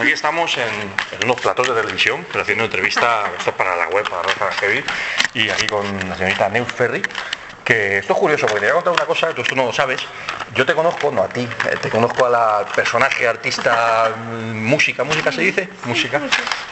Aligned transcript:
Pues 0.00 0.08
aquí 0.08 0.14
estamos 0.14 0.56
en, 0.56 1.24
unos 1.24 1.38
platos 1.42 1.68
de 1.68 1.74
televisión, 1.74 2.24
pero 2.32 2.40
haciendo 2.40 2.64
entrevista, 2.64 3.24
esto 3.38 3.52
para 3.52 3.76
la 3.76 3.86
web, 3.88 4.08
para 4.08 4.22
Rosa 4.22 4.50
Heavy, 4.52 4.82
y 5.34 5.50
aquí 5.50 5.66
con 5.66 5.84
la 6.08 6.16
señorita 6.16 6.48
Neus 6.48 6.72
Ferry, 6.72 7.02
que 7.62 7.98
esto 7.98 8.14
es 8.14 8.18
curioso, 8.18 8.46
porque 8.46 8.60
te 8.60 8.72
voy 8.72 8.80
a 8.80 8.82
contar 8.82 8.94
una 8.94 9.04
cosa, 9.04 9.34
tú, 9.34 9.42
tú 9.42 9.54
no 9.54 9.66
lo 9.66 9.74
sabes. 9.74 10.00
Yo 10.54 10.64
te 10.64 10.74
conozco, 10.74 11.10
no 11.10 11.22
a 11.22 11.28
ti, 11.28 11.42
eh, 11.42 11.76
te 11.82 11.90
conozco 11.90 12.24
a 12.24 12.30
la 12.30 12.64
personaje, 12.74 13.28
artista, 13.28 14.10
mm, 14.16 14.56
música, 14.56 15.04
música 15.04 15.30
se 15.30 15.42
dice, 15.42 15.68
música, 15.84 16.18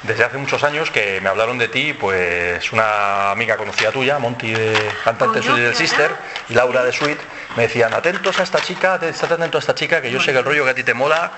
desde 0.04 0.24
hace 0.24 0.38
muchos 0.38 0.64
años 0.64 0.90
que 0.90 1.20
me 1.20 1.28
hablaron 1.28 1.58
de 1.58 1.68
ti, 1.68 1.92
pues 1.92 2.72
una 2.72 3.30
amiga 3.30 3.58
conocida 3.58 3.92
tuya, 3.92 4.18
Monty 4.18 4.52
de 4.52 4.92
cantante 5.04 5.40
de 5.42 5.60
del 5.60 5.76
Sister, 5.76 6.10
y 6.48 6.54
Laura 6.54 6.82
de 6.82 6.92
Sweet, 6.92 7.18
me 7.56 7.64
decían, 7.64 7.92
atentos 7.92 8.40
a 8.40 8.42
esta 8.42 8.60
chica, 8.60 8.98
estate 9.02 9.34
atento 9.34 9.58
a 9.58 9.60
esta 9.60 9.74
chica, 9.74 10.00
que 10.00 10.10
yo 10.10 10.18
sé 10.18 10.32
que 10.32 10.38
el 10.38 10.44
rollo 10.46 10.64
que 10.64 10.70
a 10.70 10.74
ti 10.74 10.82
te 10.82 10.94
mola, 10.94 11.30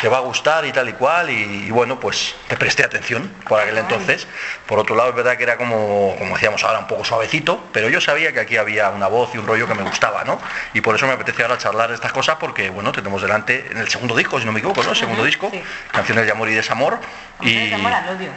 te 0.00 0.08
va 0.08 0.18
a 0.18 0.20
gustar 0.20 0.64
y 0.64 0.72
tal 0.72 0.88
y 0.88 0.92
cual, 0.92 1.30
y, 1.30 1.70
bueno, 1.70 1.98
pues 1.98 2.34
te 2.48 2.56
presté 2.56 2.84
atención 2.84 3.32
por 3.48 3.60
aquel 3.60 3.78
entonces. 3.78 4.26
Por 4.66 4.78
otro 4.78 4.94
lado, 4.96 5.10
es 5.10 5.14
verdad 5.14 5.36
que 5.36 5.44
era 5.44 5.56
como, 5.56 6.14
como 6.18 6.34
decíamos 6.34 6.62
ahora, 6.64 6.80
un 6.80 6.86
poco 6.86 7.04
suavecito, 7.04 7.64
pero 7.72 7.88
yo 7.88 8.00
sabía 8.00 8.32
que 8.32 8.40
aquí 8.40 8.56
había 8.56 8.90
una 8.90 9.06
voz 9.06 9.34
y 9.34 9.38
un 9.38 9.46
rollo 9.46 9.66
que 9.66 9.74
me 9.74 9.82
gustaba, 9.82 10.24
¿no? 10.24 10.40
Y 10.72 10.80
por 10.80 10.94
eso 10.96 11.06
me 11.06 11.12
apetece 11.12 11.42
ahora 11.42 11.58
charlar 11.58 11.90
estas 11.92 12.12
cosas, 12.12 12.36
porque 12.38 12.70
bueno, 12.70 12.92
tenemos 12.92 13.22
delante 13.22 13.66
en 13.70 13.78
el 13.78 13.88
segundo 13.88 14.14
disco, 14.16 14.38
si 14.38 14.46
no 14.46 14.52
me 14.52 14.58
equivoco, 14.58 14.82
¿no? 14.82 14.90
El 14.90 14.96
segundo 14.96 15.24
disco, 15.24 15.50
canciones 15.92 16.26
de 16.26 16.32
amor 16.32 16.48
y 16.48 16.54
desamor. 16.54 16.98
Y... 17.40 17.68
De 17.68 17.74
amor 17.74 17.92
al 17.92 18.08
odio. 18.16 18.30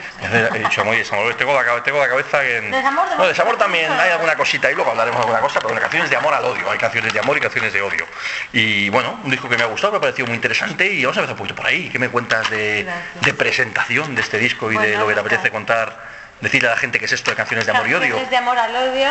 He 0.56 0.60
dicho 0.60 0.82
amor 0.82 0.96
y 0.96 1.00
desamor, 1.00 1.34
tengo 1.36 1.54
la, 1.54 1.84
tengo 1.84 2.00
la 2.00 2.08
cabeza 2.08 2.44
en... 2.46 2.72
Desamor, 2.72 3.06
de 3.18 3.28
desamor 3.28 3.58
también 3.58 3.92
hay 3.92 4.12
alguna 4.12 4.36
cosita 4.36 4.72
y 4.72 4.76
luego 4.76 4.92
hablaremos 4.92 5.20
de 5.20 5.24
alguna 5.24 5.42
cosa, 5.42 5.60
pero 5.60 5.70
bueno, 5.70 5.82
canciones 5.82 6.10
de 6.10 6.16
amor 6.16 6.34
al 6.34 6.46
odio, 6.46 6.70
hay 6.70 6.78
canciones 6.78 7.14
de 7.14 7.20
amor 7.20 7.38
y 7.38 7.42
canciones 7.42 7.74
de 7.74 7.82
odio. 7.82 8.06
Y 8.54 8.90
bueno, 8.90 9.20
un 9.24 9.32
disco 9.32 9.50
que 9.50 9.58
me 9.58 9.64
ha 9.64 9.68
gustado, 9.68 9.94
me 9.94 9.98
ha 9.98 10.02
parecido 10.02 10.28
muy 10.28 10.36
interesante 10.36 10.88
y 10.88 11.04
vamos 11.04 11.18
a 11.18 11.22
empezar 11.22 11.47
por 11.54 11.68
ahí. 11.68 11.90
¿Qué 11.90 12.00
me 12.00 12.10
cuentas? 12.10 12.48
de, 12.50 13.34
presentación 13.38 14.16
de 14.16 14.22
este 14.22 14.38
disco 14.38 14.72
y 14.72 14.78
de 14.78 14.98
lo 14.98 15.08
que 15.08 15.14
te 15.14 15.20
apetece 15.20 15.52
contar, 15.52 15.98
decirle 16.42 16.70
a 16.70 16.72
la 16.72 16.78
gente 16.78 17.00
que 17.00 17.06
es 17.06 17.12
esto 17.12 17.31
de 17.31 17.38
canciones 17.38 17.66
de 17.66 17.72
amor 17.72 17.88
y 17.88 17.94
odio. 17.94 18.00
Canciones 18.02 18.30
de 18.30 18.38
amor 18.38 18.58
al 18.58 18.76
odio 18.76 19.09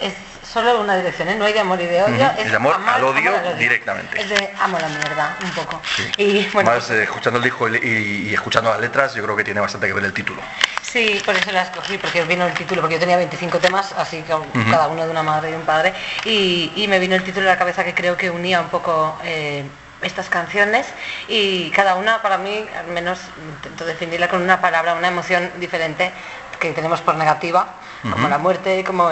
es, 0.00 0.12
solo 0.46 0.80
una 0.80 0.96
dirección, 0.96 1.28
¿eh? 1.28 1.36
no 1.36 1.44
hay 1.44 1.52
de 1.52 1.60
amor 1.60 1.80
y 1.80 1.86
de 1.86 2.02
odio. 2.02 2.32
Es, 2.38 2.50
de 2.50 2.56
amor, 2.56 2.76
al 2.86 3.04
odio 3.04 3.32
directamente. 3.58 4.20
Es 4.20 4.28
de 4.28 4.50
amo 4.58 4.78
la 4.78 4.88
mierda, 4.88 5.36
un 5.42 5.50
poco. 5.50 5.82
Y, 6.16 6.46
bueno, 6.48 6.70
Más 6.70 6.90
eh, 6.90 7.02
escuchando 7.04 7.38
el 7.38 7.44
disco 7.44 7.68
y, 7.68 8.32
escuchando 8.32 8.70
las 8.70 8.80
letras, 8.80 9.14
yo 9.14 9.22
creo 9.22 9.36
que 9.36 9.44
tiene 9.44 9.60
bastante 9.60 9.86
que 9.86 9.92
ver 9.92 10.04
el 10.04 10.12
título. 10.12 10.40
Sí, 10.82 11.20
por 11.24 11.36
eso 11.36 11.50
la 11.52 11.62
escogí, 11.62 11.98
porque 11.98 12.24
vino 12.24 12.46
el 12.46 12.54
título, 12.54 12.80
porque 12.80 12.94
yo 12.94 13.00
tenía 13.00 13.16
25 13.16 13.58
temas, 13.58 13.92
así 13.92 14.22
que 14.22 14.34
cada 14.70 14.88
uno 14.88 15.04
de 15.04 15.10
una 15.10 15.22
madre 15.22 15.50
y 15.50 15.54
un 15.54 15.62
padre, 15.62 15.92
y, 16.24 16.86
me 16.88 16.98
vino 16.98 17.16
el 17.16 17.24
título 17.24 17.46
de 17.46 17.52
la 17.52 17.58
cabeza 17.58 17.84
que 17.84 17.94
creo 17.94 18.16
que 18.16 18.30
unía 18.30 18.60
un 18.60 18.68
poco... 18.68 19.18
Eh, 19.24 19.64
estas 20.02 20.28
canciones 20.28 20.86
y 21.28 21.70
cada 21.70 21.94
una 21.94 22.22
para 22.22 22.38
mí, 22.38 22.64
al 22.78 22.86
menos 22.88 23.18
intento 23.56 23.84
definirla 23.84 24.28
con 24.28 24.42
una 24.42 24.60
palabra, 24.60 24.94
una 24.94 25.08
emoción 25.08 25.50
diferente 25.58 26.12
que 26.58 26.72
tenemos 26.72 27.00
por 27.00 27.16
negativa, 27.16 27.74
como 28.10 28.28
la 28.28 28.38
muerte, 28.38 28.84
como 28.84 29.10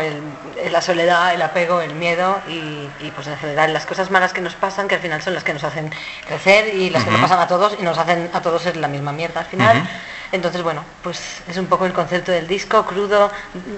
la 0.70 0.80
soledad, 0.80 1.34
el 1.34 1.42
apego, 1.42 1.80
el 1.80 1.94
miedo 1.94 2.40
y, 2.48 3.10
pues 3.10 3.26
en 3.26 3.36
general 3.36 3.72
las 3.72 3.86
cosas 3.86 4.10
malas 4.10 4.32
que 4.32 4.40
nos 4.40 4.54
pasan, 4.54 4.88
que 4.88 4.94
al 4.94 5.00
final 5.00 5.20
son 5.20 5.34
las 5.34 5.44
que 5.44 5.52
nos 5.52 5.64
hacen 5.64 5.92
crecer 6.26 6.74
y 6.74 6.90
las 6.90 7.04
que 7.04 7.10
nos 7.10 7.20
pasan 7.20 7.40
a 7.40 7.48
todos 7.48 7.76
y 7.78 7.82
nos 7.82 7.98
hacen 7.98 8.30
a 8.32 8.40
todos 8.40 8.62
ser 8.62 8.76
la 8.76 8.88
misma 8.88 9.12
mierda 9.12 9.40
al 9.40 9.46
final. 9.46 9.86
Entonces, 10.32 10.62
bueno, 10.62 10.84
pues 11.02 11.42
es 11.48 11.56
un 11.58 11.66
poco 11.66 11.86
el 11.86 11.92
concepto 11.92 12.32
del 12.32 12.46
disco, 12.46 12.84
crudo, 12.86 13.30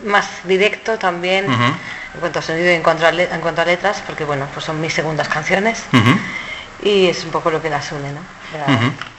más 0.05 0.27
directo 0.45 0.99
también, 0.99 1.51
en 1.51 2.21
cuanto 2.21 2.39
a 2.39 2.43
sonido 2.43 2.71
y 2.71 2.75
en 2.75 2.83
cuanto 2.83 3.07
a, 3.07 3.11
en 3.11 3.41
cuanto 3.41 3.63
a 3.63 3.65
letras, 3.65 4.03
porque 4.07 4.25
bueno, 4.25 4.47
pues 4.53 4.65
son 4.65 4.81
mis 4.81 4.93
segundas 4.93 5.29
canciones 5.29 5.83
y 6.83 7.07
es 7.07 7.25
un 7.25 7.31
poco 7.31 7.51
lo 7.51 7.63
que 7.63 7.71
las 7.71 7.91
une, 7.93 8.13
¿no? 8.13 8.21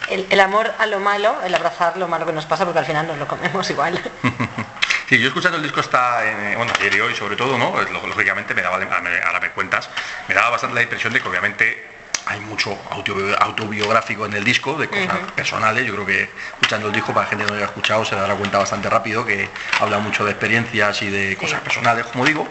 el, 0.09 0.39
amor 0.39 0.73
a 0.77 0.85
lo 0.85 0.99
malo, 0.99 1.35
el 1.43 1.53
abrazar 1.53 1.97
lo 1.97 2.07
malo 2.07 2.25
que 2.25 2.31
nos 2.31 2.45
pasa, 2.45 2.65
porque 2.65 2.79
al 2.79 2.85
final 2.85 3.07
nos 3.07 3.17
lo 3.17 3.27
comemos 3.27 3.69
igual. 3.69 3.99
Sí, 5.07 5.17
yo 5.19 5.29
escuchando 5.29 5.55
el 5.55 5.63
disco 5.63 5.79
está, 5.79 6.21
bueno, 6.57 6.73
ayer 6.77 6.95
y 6.95 6.99
hoy 6.99 7.15
sobre 7.15 7.37
todo, 7.37 7.57
¿no? 7.57 7.73
Lógicamente 8.09 8.53
me 8.53 8.61
daba, 8.61 8.75
ahora 8.75 9.39
me 9.39 9.51
cuentas, 9.51 9.89
me 10.27 10.35
daba 10.35 10.49
bastante 10.49 10.75
la 10.75 10.81
impresión 10.81 11.13
de 11.13 11.21
que 11.21 11.29
obviamente 11.29 11.87
hay 12.27 12.41
mucho 12.41 12.77
autobiográfico 12.89 14.25
en 14.25 14.33
el 14.33 14.43
disco, 14.43 14.75
de 14.75 14.89
cosas 14.89 15.31
personales. 15.33 15.85
Yo 15.85 15.93
creo 15.93 16.05
que 16.05 16.23
escuchando 16.23 16.87
el 16.87 16.93
disco, 16.93 17.13
para 17.13 17.25
la 17.25 17.29
gente 17.29 17.45
que 17.45 17.51
no 17.51 17.55
lo 17.55 17.63
haya 17.63 17.67
escuchado, 17.67 18.03
se 18.03 18.15
dará 18.15 18.35
cuenta 18.35 18.57
bastante 18.57 18.89
rápido 18.89 19.25
que 19.25 19.49
habla 19.79 19.99
mucho 19.99 20.25
de 20.25 20.31
experiencias 20.31 21.01
y 21.01 21.09
de 21.09 21.37
cosas 21.37 21.61
personales, 21.61 22.05
como 22.07 22.25
digo. 22.25 22.47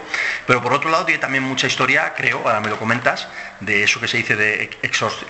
Pero 0.46 0.62
por 0.62 0.72
otro 0.72 0.90
lado, 0.90 1.04
tiene 1.04 1.20
también 1.20 1.44
mucha 1.44 1.66
historia, 1.66 2.14
creo, 2.16 2.38
ahora 2.38 2.60
me 2.60 2.70
lo 2.70 2.78
comentas, 2.78 3.28
de 3.60 3.82
eso 3.82 4.00
que 4.00 4.08
se 4.08 4.18
dice 4.18 4.36
de 4.36 4.70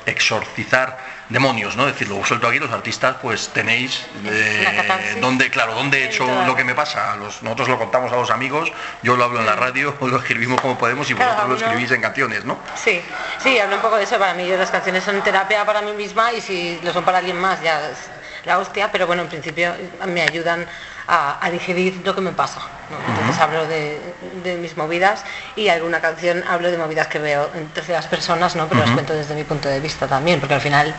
exorcizar 0.07 0.99
demonios, 1.29 1.77
¿no? 1.77 1.87
Es 1.87 1.95
decir, 1.95 2.09
lo 2.09 2.25
suelto 2.25 2.49
aquí, 2.49 2.59
los 2.59 2.71
artistas, 2.71 3.17
pues 3.21 3.49
tenéis 3.49 4.07
eh, 4.25 5.17
donde, 5.21 5.51
claro, 5.51 5.75
donde 5.75 6.03
he 6.03 6.07
hecho 6.07 6.27
lo 6.45 6.55
que 6.55 6.65
me 6.65 6.75
pasa. 6.75 7.17
nosotros 7.17 7.69
lo 7.69 7.79
contamos 7.79 8.13
a 8.13 8.17
los 8.17 8.31
amigos, 8.31 8.73
yo 9.03 9.17
lo 9.17 9.25
hablo 9.25 9.41
en 9.41 9.47
la 9.47 9.57
radio, 9.57 9.97
lo 10.01 10.19
escribimos 10.19 10.61
como 10.61 10.79
podemos 10.79 11.09
y 11.11 11.15
vosotros 11.15 11.49
lo 11.49 11.57
escribís 11.57 11.91
en 11.91 12.01
canciones, 12.01 12.45
¿no? 12.45 12.59
Sí, 12.75 13.01
sí, 13.43 13.59
hablo 13.59 13.77
un 13.77 13.83
poco 13.83 13.97
de 13.97 14.05
eso 14.05 14.19
para 14.19 14.35
mí. 14.35 14.49
Las 14.49 14.71
canciones 14.71 15.05
son 15.05 15.23
terapia 15.23 15.65
para 15.65 15.83
mí 15.83 15.93
misma 15.93 16.33
y 16.33 16.41
si 16.41 16.81
lo 16.83 16.93
son 16.93 17.05
para 17.05 17.19
alguien 17.19 17.39
más 17.39 17.63
ya 17.63 17.91
es 17.91 17.99
la 18.45 18.59
hostia, 18.59 18.91
pero 18.93 19.07
bueno, 19.07 19.23
en 19.23 19.29
principio 19.29 19.75
me 20.07 20.23
ayudan 20.23 20.67
a, 21.09 21.49
digerir 21.51 22.01
lo 22.05 22.15
que 22.15 22.21
me 22.21 22.33
pasa. 22.33 22.61
Entonces 23.09 23.41
hablo 23.41 23.67
de, 23.67 24.59
mis 24.61 24.77
movidas 24.77 25.25
y 25.57 25.69
alguna 25.69 26.01
canción 26.01 26.45
hablo 26.49 26.71
de 26.71 26.79
movidas 26.79 27.09
que 27.09 27.19
veo 27.19 27.51
en 27.55 27.69
terceras 27.69 28.07
personas, 28.07 28.55
¿no? 28.57 28.69
pero 28.69 28.81
las 28.81 28.91
cuento 28.91 29.13
desde 29.13 29.35
mi 29.35 29.45
punto 29.45 29.69
de 29.69 29.81
vista 29.81 30.07
también, 30.07 30.41
porque 30.41 30.55
al 30.55 30.61
final 30.61 30.95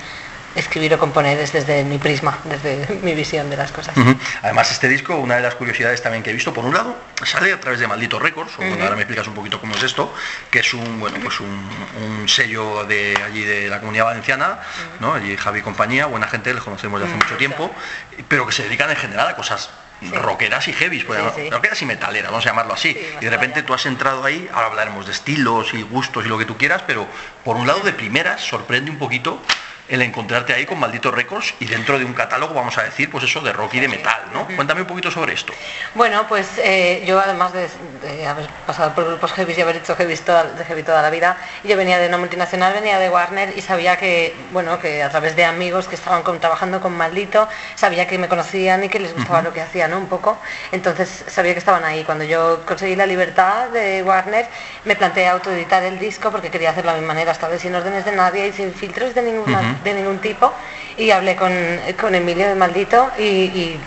escribir 0.57 0.93
o 0.93 0.97
componer 0.97 1.37
es 1.39 1.53
desde 1.53 1.83
mi 1.83 1.97
prisma, 1.97 2.39
desde 2.45 2.99
mi 3.03 3.13
visión 3.13 3.49
de 3.49 3.57
las 3.57 3.71
cosas. 3.71 3.95
Además, 4.41 4.71
este 4.71 4.87
disco, 4.87 5.15
una 5.15 5.35
de 5.35 5.41
las 5.41 5.55
curiosidades 5.55 6.01
también 6.01 6.23
que 6.23 6.31
he 6.31 6.33
visto, 6.33 6.53
por 6.53 6.65
un 6.65 6.73
lado, 6.73 6.97
sale 7.23 7.53
a 7.53 7.59
través 7.59 7.79
de 7.79 7.87
Maldito 7.87 8.19
Records, 8.19 8.57
o 8.57 8.63
ahora 8.63 8.95
me 8.95 9.03
explicas 9.03 9.27
un 9.27 9.35
poquito 9.35 9.59
cómo 9.59 9.75
es 9.75 9.83
esto, 9.83 10.13
que 10.49 10.59
es 10.59 10.73
un, 10.73 10.99
bueno, 10.99 11.17
pues 11.21 11.39
un, 11.39 12.27
sello 12.27 12.83
de 12.85 13.15
allí 13.25 13.43
de 13.43 13.69
la 13.69 13.79
comunidad 13.79 14.05
valenciana, 14.05 14.59
¿no? 14.99 15.13
Allí 15.13 15.37
Javi 15.37 15.59
y 15.59 15.61
compañía, 15.61 16.07
buena 16.07 16.27
gente, 16.27 16.53
les 16.53 16.63
conocemos 16.63 16.99
de 16.99 17.07
hace 17.07 17.15
mucho 17.15 17.37
tiempo, 17.37 17.71
pero 18.27 18.45
que 18.45 18.51
se 18.51 18.63
dedican 18.63 18.89
en 18.89 18.97
general 18.97 19.27
a 19.27 19.35
cosas 19.35 19.69
rockeras 20.13 20.67
y 20.67 20.73
heavies, 20.73 21.03
pues, 21.05 21.19
rockeras 21.51 21.81
y 21.81 21.85
metaleras, 21.85 22.31
vamos 22.31 22.45
a 22.45 22.49
llamarlo 22.49 22.73
así. 22.73 22.95
y 23.19 23.23
de 23.23 23.29
repente 23.29 23.63
tú 23.63 23.73
has 23.73 23.85
entrado 23.85 24.23
ahí, 24.23 24.47
ahora 24.53 24.67
hablaremos 24.67 25.05
de 25.05 25.11
estilos 25.11 25.73
y 25.73 25.81
gustos 25.81 26.25
y 26.25 26.29
lo 26.29 26.37
que 26.37 26.45
tú 26.45 26.57
quieras, 26.57 26.83
pero 26.85 27.07
por 27.43 27.55
un 27.55 27.67
lado 27.67 27.79
de 27.81 27.93
primeras 27.93 28.41
sorprende 28.41 28.91
un 28.91 28.97
poquito 28.97 29.41
el 29.89 30.01
encontrarte 30.01 30.53
ahí 30.53 30.65
con 30.65 30.79
Maldito 30.79 31.11
Records 31.11 31.53
y 31.59 31.65
dentro 31.65 31.97
de 31.97 32.05
un 32.05 32.13
catálogo, 32.13 32.53
vamos 32.53 32.77
a 32.77 32.83
decir, 32.83 33.09
pues 33.09 33.23
eso 33.23 33.41
de 33.41 33.53
rock 33.53 33.75
y 33.75 33.79
de 33.79 33.87
metal, 33.87 34.21
¿no? 34.33 34.47
Cuéntame 34.55 34.81
un 34.81 34.87
poquito 34.87 35.11
sobre 35.11 35.33
esto. 35.33 35.53
Bueno, 35.95 36.27
pues 36.27 36.47
eh, 36.57 37.03
yo 37.05 37.19
además 37.19 37.53
de, 37.53 38.27
haber 38.27 38.47
pasado 38.65 38.93
por 38.93 39.05
grupos 39.05 39.31
heavy 39.33 39.53
y 39.57 39.61
haber 39.61 39.77
hecho 39.77 39.95
heavy 39.95 40.15
toda, 40.17 40.43
de 40.43 40.65
heavy 40.65 40.83
toda 40.83 41.01
la 41.01 41.09
vida, 41.09 41.37
yo 41.63 41.77
venía 41.77 41.99
de 41.99 42.07
una 42.07 42.17
multinacional, 42.17 42.73
venía 42.73 42.99
de 42.99 43.09
Warner 43.09 43.57
y 43.57 43.61
sabía 43.61 43.97
que, 43.97 44.35
bueno, 44.51 44.79
que 44.79 45.03
a 45.03 45.09
través 45.09 45.35
de 45.35 45.45
amigos 45.45 45.87
que 45.87 45.95
estaban 45.95 46.23
trabajando 46.39 46.81
con 46.81 46.95
Maldito, 46.95 47.47
sabía 47.75 48.07
que 48.07 48.17
me 48.17 48.27
conocían 48.27 48.83
y 48.83 48.89
que 48.89 48.99
les 48.99 49.13
gustaba 49.13 49.41
lo 49.41 49.53
que 49.53 49.61
hacía, 49.61 49.87
¿no? 49.87 49.97
Un 49.97 50.07
poco. 50.07 50.37
Entonces 50.71 51.25
sabía 51.27 51.53
que 51.53 51.59
estaban 51.59 51.85
ahí. 51.85 52.03
Cuando 52.03 52.25
yo 52.25 52.65
conseguí 52.65 52.95
la 52.95 53.05
libertad 53.05 53.69
de 53.69 54.03
Warner, 54.03 54.47
me 54.83 54.95
planteé 54.95 55.27
autoeditar 55.27 55.83
el 55.83 55.97
disco 55.97 56.29
porque 56.31 56.49
quería 56.49 56.71
hacerlo 56.71 56.91
a 56.91 56.95
mi 56.95 57.05
manera, 57.05 57.31
esta 57.31 57.47
vez 57.47 57.61
sin 57.61 57.73
órdenes 57.73 58.03
de 58.03 58.11
nadie 58.11 58.47
y 58.47 58.51
sin 58.51 58.73
filtros 58.73 59.15
de 59.15 59.21
ninguna 59.21 59.76
de 59.83 59.93
ningún 59.93 60.19
tipo 60.19 60.53
y 60.97 61.11
hablé 61.11 61.35
con, 61.35 61.53
con 61.99 62.15
Emilio 62.15 62.47
de 62.47 62.55
Maldito 62.55 63.11
y, 63.19 63.77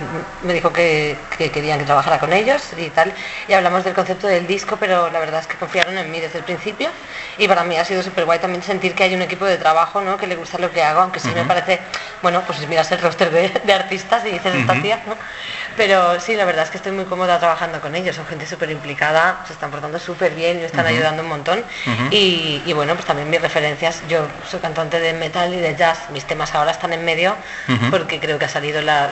me 0.45 0.55
dijo 0.55 0.73
que, 0.73 1.17
querían 1.37 1.81
que 1.81 1.85
trabajara 1.85 2.21
con 2.21 2.33
ellos 2.33 2.63
y 2.77 2.89
tal. 2.91 3.13
Y 3.49 3.53
hablamos 3.53 3.83
del 3.85 3.95
concepto 3.95 4.29
del 4.29 4.47
disco, 4.47 4.77
pero 4.79 5.11
la 5.11 5.19
verdad 5.19 5.41
es 5.41 5.49
que 5.49 5.57
confiaron 5.57 5.99
en 5.99 6.11
mí 6.11 6.21
desde 6.21 6.39
el 6.39 6.45
principio 6.45 6.89
y 7.37 7.49
para 7.49 7.65
mí 7.65 7.77
ha 7.77 7.85
sido 7.85 8.03
súper 8.03 8.25
guay 8.27 8.39
también 8.39 8.63
sentir 8.63 8.95
que 8.95 9.03
hay 9.03 9.15
un 9.15 9.23
equipo 9.23 9.45
de 9.45 9.59
trabajo 9.59 10.01
¿no? 10.01 10.17
que 10.17 10.29
le 10.29 10.37
gusta 10.37 10.59
lo 10.59 10.71
que 10.71 10.83
hago, 10.83 11.01
aunque 11.01 11.19
sí 11.19 11.29
me 11.35 11.45
parece, 11.45 11.81
bueno, 12.23 12.43
pues 12.47 12.67
miras 12.69 12.91
el 12.93 13.01
roster 13.01 13.31
de, 13.31 13.73
artistas 13.73 14.25
y 14.27 14.31
dices, 14.31 14.55
esta 14.55 14.81
tía, 14.81 15.03
¿no? 15.07 15.17
Pero 15.81 16.21
sí, 16.21 16.37
la 16.37 16.45
verdad 16.45 16.65
es 16.65 16.71
que 16.71 16.77
estoy 16.77 16.93
muy 16.93 17.07
cómoda 17.07 17.39
trabajando 17.39 17.81
con 17.81 17.95
ellos, 17.95 18.15
son 18.15 18.27
gente 18.27 18.47
súper 18.47 18.71
implicada, 18.71 19.43
se 19.47 19.55
están 19.55 19.71
portando 19.71 19.99
súper 19.99 20.35
bien 20.35 20.59
y 20.59 20.61
me 20.61 20.67
están 20.67 20.85
ayudando 20.85 21.23
un 21.23 21.31
montón. 21.31 21.65
y, 22.11 22.61
y, 22.67 22.73
bueno, 22.75 22.93
pues 22.97 23.07
también 23.07 23.31
mis 23.31 23.41
referencias, 23.41 24.03
yo 24.07 24.27
soy 24.47 24.61
cantante 24.61 25.01
de 25.01 25.15
metal 25.15 25.55
y 25.55 25.57
de 25.57 25.75
jazz, 25.75 26.11
mis 26.13 26.27
temas 26.27 26.55
ahora 26.55 26.73
están 26.73 26.93
en 26.93 27.03
medio 27.03 27.35
porque 27.91 28.21
creo 28.21 28.39
que 28.39 28.45
ha 28.45 28.49
salido 28.51 28.83
la, 28.83 29.09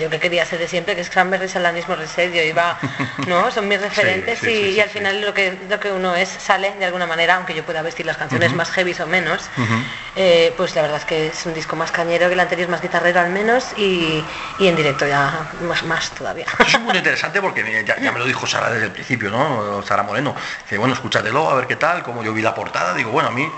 yo 0.00 0.10
que 0.10 0.18
quería 0.18 0.44
ser 0.44 0.58
de 0.58 0.66
siempre, 0.66 0.96
que 0.96 1.02
es 1.02 1.10
Cranberries, 1.10 1.54
Alanismo, 1.54 1.94
Reset, 1.94 2.32
yo 2.32 2.42
iba, 2.42 2.76
¿no? 3.28 3.52
Son 3.52 3.68
mis 3.68 3.80
referentes 3.80 4.42
y, 4.42 4.80
al 4.80 4.88
final 4.88 5.20
lo 5.20 5.32
que, 5.32 5.56
lo 5.68 5.78
que 5.78 5.92
uno 5.92 6.16
es 6.16 6.28
sale 6.28 6.74
de 6.76 6.86
alguna 6.86 7.06
manera, 7.06 7.36
aunque 7.36 7.54
yo 7.54 7.62
pueda 7.62 7.82
vestir 7.82 8.04
las 8.04 8.16
canciones 8.16 8.52
más 8.52 8.72
heavy 8.72 8.96
o 9.00 9.06
menos, 9.06 9.48
eh, 10.16 10.52
pues 10.56 10.74
la 10.74 10.82
verdad 10.82 10.98
es 10.98 11.04
que 11.04 11.26
es 11.28 11.46
un 11.46 11.54
disco 11.54 11.76
más 11.76 11.92
cañero 11.92 12.26
que 12.26 12.34
el 12.34 12.40
anterior, 12.40 12.68
más 12.68 12.82
guitarrero 12.82 13.20
al 13.20 13.30
menos 13.30 13.66
y, 13.76 14.24
en 14.58 14.74
directo 14.74 15.06
ya 15.06 15.46
más, 15.62 15.84
más 15.84 15.99
todavía. 16.10 16.46
es 16.66 16.80
muy 16.80 16.96
interesante 16.96 17.40
porque 17.40 17.84
ya, 17.84 18.12
me 18.12 18.18
lo 18.18 18.24
dijo 18.24 18.46
Sara 18.46 18.70
desde 18.70 18.86
el 18.86 18.92
principio, 18.92 19.30
¿no? 19.30 19.82
Sara 19.82 20.02
Moreno, 20.02 20.34
que 20.68 20.78
bueno, 20.78 20.94
escúchatelo, 20.94 21.50
a 21.50 21.54
ver 21.54 21.66
qué 21.66 21.76
tal, 21.76 22.02
como 22.02 22.22
yo 22.22 22.32
vi 22.32 22.42
la 22.42 22.54
portada, 22.54 22.94
digo, 22.94 23.10
bueno, 23.10 23.28
a 23.28 23.32
mí 23.32 23.50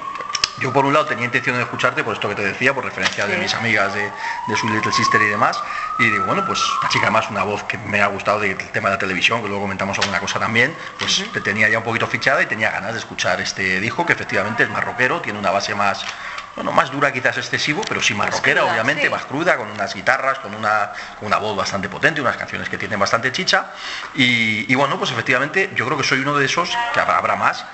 yo 0.59 0.73
por 0.73 0.85
un 0.85 0.93
lado 0.93 1.07
tenía 1.07 1.25
intención 1.25 1.57
de 1.57 1.63
escucharte 1.63 2.05
por 2.05 2.15
esto 2.15 2.29
que 2.29 2.35
te 2.35 2.43
decía, 2.43 2.75
por 2.75 2.85
referencia 2.85 3.27
de 3.27 3.37
mis 3.39 3.55
amigas 3.55 3.95
de, 3.95 4.13
de 4.47 4.57
su 4.57 4.69
Little 4.69 4.93
Sister 4.93 5.21
y 5.23 5.27
demás, 5.27 5.63
y 5.99 6.05
digo, 6.11 6.25
bueno, 6.25 6.45
pues 6.45 6.79
la 6.83 6.89
chica 6.89 7.07
además 7.07 7.31
una 7.31 7.43
voz 7.43 7.65
que 7.65 7.79
me 7.79 8.01
ha 8.01 8.07
gustado 8.07 8.41
del 8.41 8.57
tema 8.57 8.91
de 8.91 8.97
la 8.97 8.99
televisión, 8.99 9.43
que 9.43 9.49
luego 9.49 9.63
comentamos 9.63 9.99
alguna 9.99 10.21
cosa 10.21 10.39
también, 10.39 10.77
pues 10.99 11.25
te 11.33 11.41
tenía 11.41 11.69
ya 11.69 11.79
un 11.79 11.85
poquito 11.85 12.07
fichada 12.07 12.43
y 12.43 12.47
tenía 12.47 12.71
ganas 12.71 12.93
de 12.93 12.99
escuchar 12.99 13.41
este 13.41 13.81
disco, 13.81 14.05
que 14.07 14.13
efectivamente 14.13 14.63
es 14.63 14.71
más 14.71 14.85
rockero, 14.85 15.21
tiene 15.21 15.39
una 15.39 15.51
base 15.51 15.75
más 15.75 16.05
bueno, 16.55 16.73
más 16.73 16.91
dura 16.91 17.13
quizás 17.13 17.39
excesivo, 17.39 17.83
pero 17.89 18.03
sí 18.03 18.15
más, 18.15 18.31
rockera, 18.31 18.65
obviamente, 18.65 19.09
más 19.09 19.25
cruda, 19.25 19.57
con 19.57 19.71
unas 19.71 19.95
guitarras, 19.95 20.39
con 20.39 20.55
una, 20.55 20.93
una, 21.23 21.39
voz 21.39 21.57
bastante 21.57 21.89
potente, 21.89 22.21
unas 22.21 22.37
canciones 22.37 22.69
que 22.69 22.77
tienen 22.77 22.99
bastante 22.99 23.33
chicha. 23.33 23.71
Y, 24.15 24.75
bueno, 24.75 24.99
pues 24.99 25.11
efectivamente 25.11 25.71
yo 25.75 25.87
creo 25.87 25.97
que 25.97 26.05
soy 26.05 26.21
uno 26.21 26.37
de 26.37 26.45
esos, 26.45 26.71
que 26.93 27.01
habrá, 27.01 27.37
más, 27.37 27.65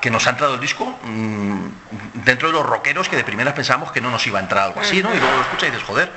que 0.00 0.10
nos 0.10 0.26
ha 0.28 0.30
entrado 0.30 0.54
el 0.54 0.60
disco 0.60 0.98
mm, 1.02 1.66
dentro 2.14 2.48
de 2.48 2.54
los 2.54 2.64
rockeros 2.64 3.08
que 3.08 3.16
de 3.16 3.24
primeras 3.24 3.54
pensábamos 3.54 3.90
que 3.90 4.00
no 4.00 4.10
nos 4.10 4.24
iba 4.28 4.38
a 4.38 4.42
entrar 4.42 4.64
algo 4.64 4.80
así, 4.80 5.02
¿no? 5.02 5.12
Y 5.12 5.18
luego 5.18 5.34
lo 5.34 5.42
escuchas 5.42 5.68
y 5.68 5.72
dices, 5.72 5.86
joder, 5.86 6.12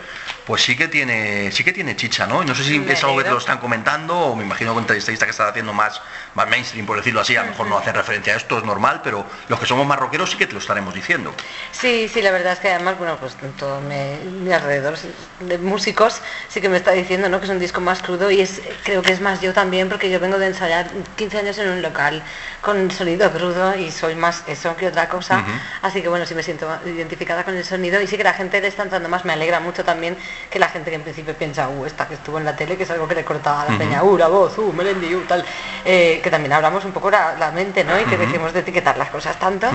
pues 0.46 0.64
sí 0.64 0.76
que 0.76 0.88
tiene 0.88 1.52
sí 1.52 1.64
que 1.64 1.72
tiene 1.72 1.96
chicha, 1.96 2.26
¿no? 2.26 2.44
No 2.44 2.56
sé 2.56 2.64
si 2.64 2.84
es 2.88 3.04
algo 3.04 3.18
que 3.18 3.24
te 3.24 3.30
lo 3.30 3.38
están 3.38 3.60
comentando 3.60 4.18
o 4.18 4.36
me 4.36 4.44
imagino 4.44 4.72
que 4.72 4.78
un 4.78 4.84
entrevistista 4.84 5.26
que 5.26 5.32
está 5.32 5.48
haciendo 5.48 5.74
más, 5.74 6.02
más 6.36 6.48
mainstream, 6.48 6.86
por 6.86 6.98
decirlo 6.98 7.22
así, 7.22 7.36
a 7.36 7.44
lo 7.44 7.52
mejor 7.52 7.68
no 7.68 7.78
hace 7.78 7.92
referencia 7.92 8.34
a 8.34 8.38
esto, 8.38 8.58
es 8.58 8.64
normal, 8.64 9.02
pero 9.04 9.26
los 9.48 9.60
que 9.60 9.66
somos 9.66 9.86
más 9.86 10.00
rockeros 10.00 10.32
sí 10.32 10.38
que 10.38 10.48
te 10.48 10.54
lo 10.54 10.60
estaremos 10.60 10.94
diciendo. 10.94 11.34
Sí, 11.72 12.10
sí, 12.12 12.22
la 12.22 12.32
verdad 12.32 12.54
es 12.54 12.60
que 12.60 12.70
además, 12.70 12.98
bueno, 12.98 13.18
pues 13.18 13.36
todo 13.58 13.82
mi, 13.82 14.52
alrededor 14.52 14.98
de 15.40 15.58
músicos 15.58 16.22
sí 16.50 16.62
que 16.62 16.70
me 16.70 16.78
está 16.78 16.92
diciendo, 16.92 17.30
¿no? 17.30 17.40
Que 17.40 17.46
es 17.46 17.52
un 17.52 17.60
disco 17.60 17.82
más 17.82 18.02
crudo 18.02 18.32
y 18.32 18.42
es 18.42 18.62
creo 18.84 19.02
que 19.02 19.12
es 19.12 19.22
más 19.22 19.42
yo 19.42 19.54
también 19.54 19.90
porque 19.90 20.10
yo 20.10 20.20
vengo 20.20 20.40
de 20.40 20.48
ensayar 20.48 20.90
15 21.16 21.38
años 21.38 21.58
en 21.58 21.70
un 21.70 21.82
local 21.82 22.24
con 22.62 22.92
sonido 22.92 23.32
crudo 23.32 23.76
y 23.76 23.92
soy 23.92 24.16
más 24.16 24.44
eso 24.48 24.76
que 24.76 24.88
otra 24.88 25.08
cosa, 25.10 25.44
así 25.82 26.02
que 26.02 26.10
bueno, 26.10 26.26
sí 26.26 26.36
me 26.36 26.44
siento 26.44 26.68
identificada 26.86 27.44
con 27.44 27.56
el 27.56 27.66
sonido 27.66 28.02
y 28.02 28.08
sí 28.08 28.18
que 28.18 28.24
la 28.24 28.34
gente 28.34 28.62
le 28.62 28.68
está 28.68 28.84
entrando 28.84 29.10
más, 29.10 29.26
me 29.26 29.34
alegra 29.34 29.60
mucho 29.60 29.84
también 29.84 30.18
que 30.50 30.60
la 30.60 30.70
gente 30.70 30.90
que 30.90 30.96
en 30.96 31.02
principio 31.02 31.34
piensa, 31.34 31.70
uh, 31.70 31.86
esta 31.86 32.08
que 32.08 32.16
estuvo 32.16 32.38
en 32.38 32.46
la 32.46 32.56
tele, 32.56 32.78
que 32.78 32.84
es 32.84 32.92
algo 32.92 33.08
que 33.08 33.16
le 33.16 33.24
cortaba 33.24 33.66
la 33.66 33.78
peña, 33.78 34.04
uh, 34.04 34.18
la 34.18 34.28
voz, 34.28 34.58
uh, 34.58 34.74
Melendi, 34.74 35.16
uh, 35.16 35.22
tal, 35.22 35.46
eh, 35.86 36.20
que 36.24 36.30
también 36.30 36.54
hablamos 36.54 36.84
un 36.86 36.92
poco 36.92 37.10
la, 37.10 37.52
mente, 37.54 37.84
¿no? 37.84 38.00
Y 38.00 38.04
que 38.06 38.18
dejemos 38.18 38.54
de 38.54 38.60
etiquetar 38.60 38.98
las 38.98 39.10
cosas 39.10 39.38
tanto, 39.40 39.68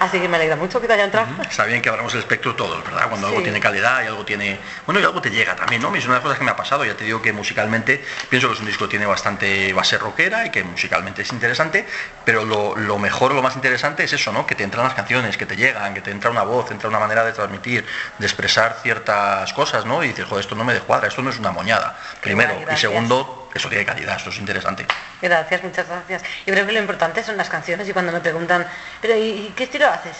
así 0.00 0.20
que 0.20 0.28
me 0.28 0.36
alegra 0.36 0.56
mucho 0.56 0.80
que 0.80 0.86
te 0.86 0.94
haya 0.94 1.04
entrado. 1.04 1.28
Está 1.48 1.64
bien 1.64 1.80
que 1.80 1.88
abramos 1.88 2.12
el 2.14 2.20
espectro 2.20 2.54
todo, 2.54 2.82
¿verdad? 2.82 3.08
Cuando 3.08 3.26
algo 3.28 3.42
tiene 3.42 3.60
calidad 3.60 4.02
y 4.02 4.06
algo 4.06 4.24
tiene, 4.24 4.58
bueno, 4.86 5.00
y 5.00 5.04
algo 5.04 5.20
te 5.20 5.30
llega 5.30 5.54
también, 5.54 5.82
¿no? 5.82 5.94
Es 5.94 6.04
una 6.04 6.14
de 6.14 6.18
las 6.18 6.22
cosas 6.22 6.38
que 6.38 6.44
me 6.44 6.50
ha 6.50 6.56
pasado, 6.56 6.84
ya 6.84 6.96
te 6.96 7.04
digo 7.04 7.22
que 7.22 7.32
musicalmente 7.32 8.04
pienso 8.28 8.48
que 8.48 8.54
es 8.54 8.60
un 8.60 8.66
disco 8.66 8.84
que 8.84 8.90
tiene 8.90 9.06
bastante 9.06 9.72
base 9.72 9.98
rockera 9.98 10.46
y 10.46 10.50
que 10.50 10.64
musicalmente 10.64 11.22
es 11.22 11.32
interesante, 11.32 11.86
pero 12.24 12.44
lo, 12.44 12.76
lo 12.76 12.98
mejor, 12.98 13.34
lo 13.34 13.42
más 13.42 13.54
interesante 13.54 14.04
es 14.04 14.12
eso, 14.12 14.32
¿no? 14.32 14.46
Que 14.46 14.54
te 14.54 14.64
entran 14.64 14.84
las 14.84 14.94
canciones, 14.94 15.36
que 15.36 15.46
te 15.46 15.56
llegan, 15.56 15.94
que 15.94 16.00
te 16.00 16.10
entra 16.10 16.30
una 16.30 16.42
voz, 16.42 16.70
entra 16.70 16.88
una 16.88 16.98
manera 16.98 17.24
de 17.24 17.32
transmitir, 17.32 17.84
de 18.18 18.26
expresar 18.26 18.78
ciertas 18.82 19.52
cosas, 19.52 19.84
¿no? 19.84 20.01
Y 20.04 20.08
dices, 20.08 20.26
joder, 20.26 20.42
esto 20.42 20.54
no 20.54 20.64
me 20.64 20.74
descuadra, 20.74 21.08
esto 21.08 21.22
no 21.22 21.30
es 21.30 21.38
una 21.38 21.50
moñada. 21.50 21.96
Primero. 22.20 22.54
y 22.72 22.76
segundo, 22.76 23.48
eso 23.54 23.68
tiene 23.68 23.84
calidad, 23.84 24.16
esto 24.16 24.30
es 24.30 24.38
interesante. 24.38 24.86
Gracias, 25.20 25.62
muchas 25.62 25.88
gracias. 25.88 26.22
Yo 26.46 26.52
creo 26.52 26.66
que 26.66 26.72
lo 26.72 26.78
importante 26.78 27.22
son 27.22 27.36
las 27.36 27.48
canciones 27.48 27.88
y 27.88 27.92
cuando 27.92 28.12
me 28.12 28.20
preguntan, 28.20 28.66
pero 29.00 29.16
¿y 29.16 29.52
qué 29.56 29.64
estilo 29.64 29.88
haces? 29.88 30.16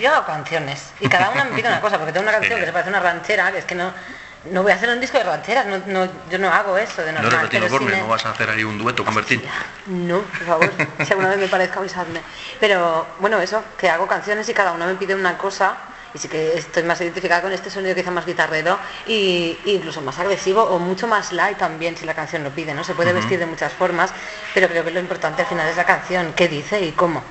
Yo, 0.00 0.12
hago 0.12 0.26
canciones. 0.26 0.92
Y 1.00 1.08
cada 1.08 1.30
una 1.30 1.44
me 1.44 1.56
pide 1.56 1.68
una 1.68 1.80
cosa, 1.80 1.98
porque 1.98 2.12
tengo 2.12 2.28
una 2.28 2.32
canción 2.38 2.60
que 2.60 2.66
se 2.66 2.72
parece 2.72 2.90
a 2.90 2.92
una 2.92 3.00
ranchera, 3.00 3.52
que 3.52 3.58
es 3.58 3.64
que 3.64 3.74
no 3.74 3.92
no 4.50 4.62
voy 4.62 4.72
a 4.72 4.76
hacer 4.76 4.88
un 4.88 5.00
disco 5.00 5.18
de 5.18 5.24
rancheras, 5.24 5.66
no, 5.66 6.08
yo 6.30 6.38
no 6.38 6.48
hago 6.48 6.76
eso 6.78 7.02
de 7.02 7.12
normal. 7.12 7.48
No 7.52 7.68
no 7.68 8.08
vas 8.08 8.26
a 8.26 8.30
hacer 8.30 8.50
ahí 8.50 8.64
un 8.64 8.78
dueto 8.78 9.04
con 9.04 9.14
Bertín. 9.14 9.42
No, 9.86 10.20
por 10.20 10.46
favor, 10.46 10.72
si 11.04 11.12
alguna 11.12 11.30
vez 11.30 11.38
me 11.38 11.48
parezca 11.48 11.80
avisadme. 11.80 12.20
Pero 12.60 13.06
bueno, 13.18 13.40
eso, 13.40 13.62
que 13.76 13.88
hago 13.88 14.06
canciones 14.06 14.48
y 14.48 14.54
cada 14.54 14.72
una 14.72 14.86
me 14.86 14.94
pide 14.94 15.14
una 15.14 15.36
cosa 15.36 15.76
y 16.16 16.18
sí 16.18 16.28
que 16.28 16.56
estoy 16.56 16.82
más 16.82 16.98
identificada 17.00 17.42
con 17.42 17.52
este 17.52 17.68
sonido 17.70 17.94
quizá 17.94 18.10
más 18.10 18.24
guitarrero 18.24 18.78
y, 19.06 19.58
incluso 19.66 20.00
más 20.00 20.18
agresivo 20.18 20.62
o 20.62 20.78
mucho 20.78 21.06
más 21.06 21.30
light 21.32 21.58
también 21.58 21.94
si 21.96 22.06
la 22.06 22.14
canción 22.14 22.42
lo 22.42 22.50
pide, 22.50 22.74
¿no? 22.74 22.82
Se 22.82 22.94
puede 22.94 23.12
vestir 23.12 23.38
de 23.38 23.46
muchas 23.46 23.72
formas, 23.72 24.10
pero 24.54 24.66
creo 24.68 24.82
que 24.82 24.90
lo 24.90 25.00
importante 25.00 25.42
al 25.42 25.48
final 25.48 25.68
es 25.68 25.76
la 25.76 25.84
canción, 25.84 26.32
qué 26.34 26.48
dice 26.48 26.80
y 26.80 26.92
cómo. 26.92 27.22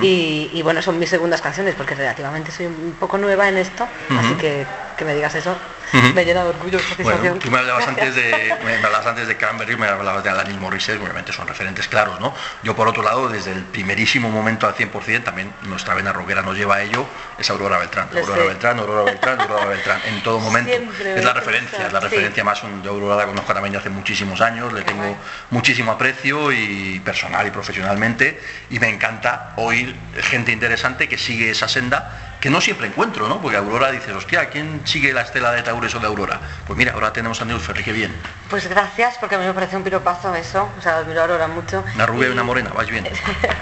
y, 0.00 0.62
bueno, 0.62 0.80
son 0.80 0.98
mis 0.98 1.10
segundas 1.10 1.42
canciones 1.42 1.74
porque 1.74 1.94
relativamente 1.94 2.50
soy 2.50 2.66
un 2.66 2.96
poco 2.98 3.18
nueva 3.18 3.48
en 3.48 3.58
esto, 3.58 3.86
así 4.10 4.34
que 4.34 4.64
que 4.96 5.04
me 5.04 5.14
digas 5.14 5.34
eso 5.34 5.56
me 5.92 6.24
llena 6.24 6.44
de 6.44 6.50
orgullo 6.50 6.78
Bueno, 7.02 7.34
tú 7.36 7.50
me 7.50 7.58
hablabas 7.58 7.86
antes 7.86 8.14
de, 8.14 8.56
me 8.64 8.76
hablabas 8.76 9.06
antes 9.06 9.28
de 9.28 9.36
Cranberry, 9.36 9.76
me 9.76 9.86
hablabas 9.86 10.24
de 10.24 10.30
Alanis 10.30 10.58
Morissette, 10.58 11.00
obviamente 11.00 11.32
son 11.32 11.46
referentes 11.46 11.88
claros, 11.88 12.20
¿no? 12.20 12.34
Yo 12.62 12.74
por 12.74 12.88
otro 12.88 13.02
lado, 13.02 13.28
desde 13.28 13.52
el 13.52 13.62
primerísimo 13.64 14.30
momento 14.30 14.66
al 14.66 14.74
100%, 14.74 15.24
también 15.24 15.52
nuestra 15.62 15.94
vena 15.94 16.12
rockera 16.12 16.42
nos 16.42 16.56
lleva 16.56 16.76
a 16.76 16.82
ello, 16.82 17.06
es 17.38 17.48
Aurora 17.50 17.78
Beltrán. 17.78 18.08
Aurora 18.16 18.44
Beltrán, 18.44 18.78
Aurora 18.78 19.02
Beltrán, 19.04 19.40
Aurora 19.40 19.66
Beltrán, 19.66 20.00
en 20.06 20.22
todo 20.22 20.38
momento. 20.40 20.72
es 20.72 21.24
la 21.24 21.32
referencia, 21.32 21.86
es 21.86 21.92
la 21.92 22.00
referencia 22.00 22.44
más, 22.44 22.62
de 22.82 22.88
Aurora 22.88 23.16
la 23.16 23.26
conozco 23.26 23.52
también 23.52 23.76
hace 23.76 23.90
muchísimos 23.90 24.40
años, 24.40 24.72
le 24.72 24.82
tengo 24.82 25.16
muchísimo 25.50 25.92
aprecio 25.92 26.52
y 26.52 27.00
personal 27.00 27.46
y 27.46 27.50
profesionalmente, 27.50 28.40
y 28.70 28.78
me 28.78 28.88
encanta 28.88 29.52
oír 29.56 29.94
gente 30.22 30.52
interesante 30.52 31.08
que 31.08 31.18
sigue 31.18 31.50
esa 31.50 31.68
senda 31.68 32.31
que 32.42 32.50
no 32.50 32.60
siempre 32.60 32.88
encuentro, 32.88 33.28
¿no? 33.28 33.40
Porque 33.40 33.56
Aurora 33.56 33.92
dices, 33.92 34.12
hostia, 34.12 34.50
¿quién 34.50 34.80
sigue 34.84 35.12
la 35.12 35.20
estela 35.20 35.52
de 35.52 35.62
Taures 35.62 35.94
o 35.94 36.00
de 36.00 36.08
Aurora? 36.08 36.40
Pues 36.66 36.76
mira, 36.76 36.92
ahora 36.92 37.12
tenemos 37.12 37.40
a 37.40 37.44
Neus 37.44 37.62
Ferri, 37.62 37.84
qué 37.84 37.92
bien. 37.92 38.12
Pues 38.50 38.68
gracias, 38.68 39.16
porque 39.18 39.36
a 39.36 39.38
mí 39.38 39.46
me 39.46 39.54
parece 39.54 39.76
un 39.76 39.84
piropazo 39.84 40.34
eso, 40.34 40.68
o 40.76 40.82
sea, 40.82 40.96
admiro 40.96 41.20
a 41.20 41.22
Aurora 41.22 41.46
mucho. 41.46 41.84
Una 41.94 42.04
rubia 42.04 42.26
y, 42.26 42.32
una 42.32 42.42
morena, 42.42 42.70
vais 42.70 42.90
bien. 42.90 43.06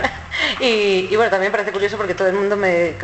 y, 0.60 1.14
bueno, 1.14 1.30
también 1.30 1.52
me 1.52 1.58
parece 1.58 1.72
curioso 1.72 1.98
porque 1.98 2.14
todo 2.14 2.28
el 2.28 2.34
mundo 2.34 2.56
me, 2.56 2.94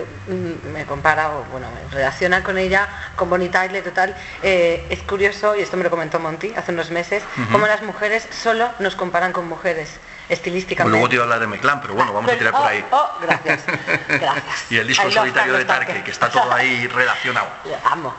me 0.73 0.87
compara 0.87 1.28
o, 1.32 1.44
bueno, 1.52 1.67
me 1.70 1.94
relaciona 1.94 2.43
con 2.43 2.56
ella, 2.56 2.88
con 3.14 3.29
Bonnie 3.29 3.50
Tyler, 3.50 3.84
total. 3.84 4.17
Eh, 4.43 4.87
es 4.88 5.02
curioso, 5.02 5.56
y 5.56 5.61
esto 5.61 5.76
me 5.76 5.84
lo 5.84 5.90
comentó 5.90 6.19
Monty 6.19 6.55
hace 6.56 6.72
unos 6.72 6.90
meses, 6.90 7.22
cómo 7.52 7.67
las 7.67 7.82
mujeres 7.82 8.26
solo 8.31 8.70
nos 8.79 8.96
comparan 8.96 9.34
con 9.34 9.46
mujeres 9.46 9.90
estilísticamente. 10.28 10.90
luego 10.90 11.08
te 11.08 11.14
iba 11.14 11.23
a 11.23 11.26
hablar 11.26 11.40
de 11.40 11.46
Meclán, 11.46 11.81
pero 11.81 11.94
bueno, 11.94 12.12
vamos 12.12 12.31
a 12.31 12.37
tirar 12.37 12.52
por 12.52 12.67
ahí. 12.67 12.84
Oh, 12.90 12.96
oh, 12.96 13.20
gracias, 13.20 13.64
gracias. 14.08 14.70
y 14.70 14.78
el 14.78 14.87
disco 14.87 15.11
solitario 15.11 15.55
de 15.55 15.64
Tarque, 15.64 16.02
que 16.02 16.11
está 16.11 16.31
todo 16.31 16.52
ahí 16.52 16.87
relacionado. 16.94 17.49
Amo. 17.84 18.14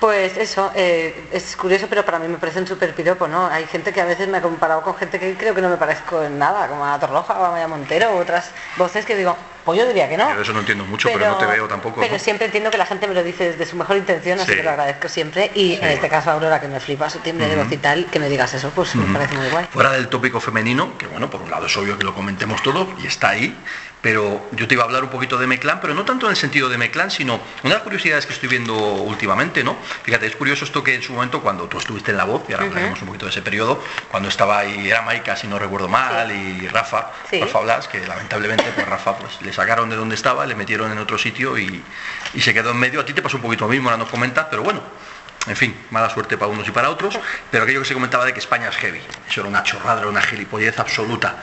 Pues 0.00 0.36
eso, 0.36 0.72
eh, 0.74 1.28
es 1.32 1.56
curioso, 1.56 1.86
pero 1.88 2.04
para 2.04 2.18
mí 2.18 2.26
me 2.28 2.38
parece 2.38 2.58
un 2.58 2.66
súper 2.66 2.94
piropo, 2.94 3.28
¿no? 3.28 3.46
Hay 3.46 3.66
gente 3.66 3.92
que 3.92 4.00
a 4.00 4.04
veces 4.04 4.28
me 4.28 4.38
ha 4.38 4.42
comparado 4.42 4.82
con 4.82 4.96
gente 4.96 5.20
que 5.20 5.36
creo 5.36 5.54
que 5.54 5.62
no 5.62 5.68
me 5.68 5.76
parezco 5.76 6.22
en 6.22 6.38
nada, 6.38 6.66
como 6.68 6.84
a 6.84 6.98
Torroja 6.98 7.38
o 7.38 7.44
a 7.44 7.50
Maya 7.50 7.68
Montero, 7.68 8.16
u 8.16 8.18
otras 8.18 8.50
voces 8.76 9.04
que 9.06 9.16
digo, 9.16 9.36
pues 9.64 9.78
yo 9.78 9.86
diría 9.86 10.08
que 10.08 10.16
no. 10.16 10.34
Yo 10.34 10.40
eso 10.42 10.52
no 10.52 10.60
entiendo 10.60 10.84
mucho, 10.84 11.08
pero, 11.12 11.30
no 11.30 11.36
te 11.36 11.46
veo 11.46 11.68
tampoco. 11.68 12.00
Pero 12.00 12.18
siempre 12.18 12.46
entiendo 12.46 12.70
que 12.70 12.78
la 12.78 12.86
gente 12.86 13.06
me 13.06 13.14
lo 13.14 13.22
dice 13.22 13.50
desde 13.50 13.66
su 13.66 13.76
mejor 13.76 13.96
intención, 13.96 14.40
así 14.40 14.54
que 14.54 14.62
lo 14.62 14.70
agradezco 14.70 15.08
siempre. 15.08 15.50
Y 15.54 15.74
en 15.74 15.88
este 15.88 16.08
caso, 16.08 16.30
Aurora, 16.30 16.60
que 16.60 16.68
me 16.68 16.80
flipa 16.80 17.08
su 17.10 17.20
timbre 17.20 17.48
de 17.48 17.56
voz 17.56 17.70
y 17.70 17.76
tal, 17.76 18.06
que 18.06 18.18
me 18.18 18.28
digas 18.28 18.54
eso, 18.54 18.70
pues 18.74 18.94
me 18.94 19.12
parece 19.12 19.34
muy 19.36 19.48
guay. 19.50 19.66
Fuera 19.72 19.92
del 19.92 20.08
tópico 20.08 20.40
femenino, 20.40 20.96
que 20.98 21.06
bueno, 21.06 21.30
por 21.30 21.42
un 21.42 21.50
lado 21.50 21.66
es 21.66 21.76
obvio 21.76 21.96
que 21.98 22.04
lo 22.04 22.14
comentemos 22.14 22.62
todo 22.62 22.88
y 23.02 23.06
está 23.06 23.30
ahí, 23.30 23.56
pero 24.02 24.48
yo 24.50 24.66
te 24.66 24.74
iba 24.74 24.82
a 24.82 24.86
hablar 24.86 25.04
un 25.04 25.10
poquito 25.10 25.38
de 25.38 25.46
Meclán, 25.46 25.80
pero 25.80 25.94
no 25.94 26.04
tanto 26.04 26.26
en 26.26 26.32
el 26.32 26.36
sentido 26.36 26.68
de 26.68 26.76
Meclán, 26.76 27.10
sino 27.10 27.34
una 27.62 27.70
de 27.70 27.74
las 27.76 27.82
curiosidades 27.82 28.26
que 28.26 28.32
estoy 28.32 28.48
viendo 28.48 28.74
últimamente, 28.74 29.62
¿no? 29.62 29.76
Fíjate, 30.02 30.26
es 30.26 30.34
curioso 30.34 30.64
esto 30.64 30.82
que 30.82 30.96
en 30.96 31.02
su 31.02 31.12
momento, 31.12 31.40
cuando 31.40 31.68
tú 31.68 31.78
estuviste 31.78 32.10
en 32.10 32.16
La 32.16 32.24
Voz, 32.24 32.42
y 32.48 32.52
ahora 32.52 32.66
hablaremos 32.66 33.00
un 33.00 33.06
poquito 33.06 33.26
de 33.26 33.30
ese 33.30 33.42
periodo, 33.42 33.82
cuando 34.10 34.28
estaba 34.28 34.58
ahí, 34.58 34.90
era 34.90 35.02
Maika, 35.02 35.36
si 35.36 35.46
no 35.46 35.56
recuerdo 35.56 35.88
mal, 35.88 36.32
y 36.32 36.66
Rafa, 36.66 37.12
Rafa 37.30 37.60
Blas, 37.60 37.86
que 37.86 38.04
lamentablemente, 38.04 38.64
pues 38.74 38.88
Rafa, 38.88 39.16
pues 39.16 39.40
le 39.40 39.52
sacaron 39.52 39.88
de 39.88 39.94
donde 39.94 40.16
estaba, 40.16 40.46
le 40.46 40.56
metieron 40.56 40.90
en 40.90 40.98
otro 40.98 41.16
sitio 41.16 41.56
y, 41.56 41.82
y 42.34 42.40
se 42.40 42.52
quedó 42.52 42.72
en 42.72 42.78
medio. 42.78 43.00
A 43.00 43.04
ti 43.04 43.12
te 43.12 43.22
pasó 43.22 43.36
un 43.36 43.42
poquito 43.42 43.66
lo 43.66 43.70
mismo, 43.70 43.88
ahora 43.88 43.98
nos 43.98 44.10
comentas, 44.10 44.48
pero 44.50 44.64
bueno, 44.64 44.82
en 45.46 45.56
fin, 45.56 45.76
mala 45.90 46.08
suerte 46.08 46.38
para 46.38 46.50
unos 46.50 46.68
y 46.68 46.70
para 46.70 46.88
otros, 46.88 47.18
pero 47.50 47.64
aquello 47.64 47.80
que 47.80 47.86
se 47.86 47.94
comentaba 47.94 48.24
de 48.24 48.32
que 48.32 48.38
España 48.38 48.68
es 48.68 48.76
heavy, 48.76 49.00
eso 49.28 49.40
era 49.40 49.48
una 49.48 49.64
chorrada, 49.64 50.00
era 50.00 50.08
una 50.08 50.22
gilipollez 50.22 50.78
absoluta. 50.78 51.36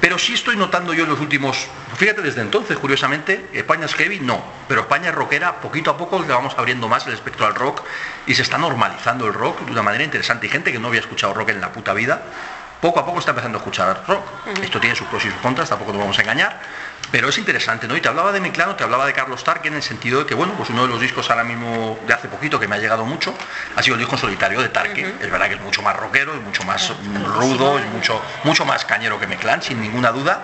Pero 0.00 0.18
sí 0.18 0.32
estoy 0.32 0.56
notando 0.56 0.94
yo 0.94 1.04
en 1.04 1.10
los 1.10 1.20
últimos, 1.20 1.66
fíjate 1.96 2.22
desde 2.22 2.40
entonces, 2.40 2.78
curiosamente, 2.78 3.50
España 3.52 3.84
es 3.84 3.94
heavy, 3.94 4.20
no, 4.20 4.42
pero 4.68 4.82
España 4.82 5.10
es 5.10 5.14
rockera, 5.14 5.60
poquito 5.60 5.90
a 5.90 5.98
poco 5.98 6.20
le 6.20 6.28
vamos 6.28 6.54
abriendo 6.56 6.88
más 6.88 7.06
el 7.06 7.12
espectro 7.12 7.46
al 7.46 7.54
rock 7.54 7.82
y 8.26 8.34
se 8.34 8.42
está 8.42 8.56
normalizando 8.56 9.26
el 9.26 9.34
rock 9.34 9.60
de 9.60 9.72
una 9.72 9.82
manera 9.82 10.02
interesante. 10.02 10.46
Y 10.46 10.50
gente 10.50 10.72
que 10.72 10.78
no 10.78 10.88
había 10.88 11.00
escuchado 11.00 11.34
rock 11.34 11.50
en 11.50 11.60
la 11.60 11.72
puta 11.72 11.92
vida, 11.92 12.22
poco 12.80 13.00
a 13.00 13.06
poco 13.06 13.20
está 13.20 13.30
empezando 13.30 13.58
a 13.58 13.60
escuchar 13.60 14.02
rock. 14.08 14.24
Esto 14.62 14.80
tiene 14.80 14.96
sus 14.96 15.06
pros 15.06 15.24
y 15.24 15.30
sus 15.30 15.40
contras, 15.40 15.68
tampoco 15.68 15.92
nos 15.92 16.00
vamos 16.00 16.18
a 16.18 16.22
engañar, 16.22 16.58
pero 17.12 17.28
es 17.28 17.36
interesante, 17.36 17.86
¿no? 17.86 17.94
Y 17.94 18.00
te 18.00 18.08
hablaba 18.08 18.32
de 18.32 18.40
Meclano, 18.40 18.74
te 18.74 18.84
hablaba 18.84 19.06
de 19.06 19.12
Carlos 19.12 19.44
Tarque 19.44 19.68
en 19.68 19.74
el 19.74 19.82
sentido 19.82 20.20
de 20.20 20.26
que, 20.26 20.34
bueno, 20.34 20.54
pues 20.54 20.70
uno 20.70 20.82
de 20.82 20.88
los 20.88 20.98
discos 20.98 21.28
ahora 21.28 21.44
mismo 21.44 21.98
de 22.06 22.14
hace 22.14 22.26
poquito 22.26 22.58
que 22.58 22.66
me 22.66 22.76
ha 22.76 22.78
llegado 22.78 23.04
mucho 23.04 23.34
ha 23.76 23.82
sido 23.82 23.96
el 23.96 24.00
disco 24.00 24.16
solitario 24.16 24.62
de 24.62 24.70
Tarque. 24.70 25.14
Es 25.20 25.30
verdad 25.30 25.48
que 25.48 25.54
es 25.54 25.60
mucho 25.60 25.82
más 25.82 25.94
rockero, 25.94 26.34
es 26.34 26.40
mucho 26.40 26.64
más 26.64 26.90
rudo, 27.36 27.78
es 27.78 27.84
mucho, 27.86 28.20
mucho 28.44 28.64
más 28.64 28.86
cañero 28.86 29.20
que 29.20 29.26
Meclán, 29.26 29.62
sin 29.62 29.80
ninguna 29.80 30.10
duda 30.10 30.42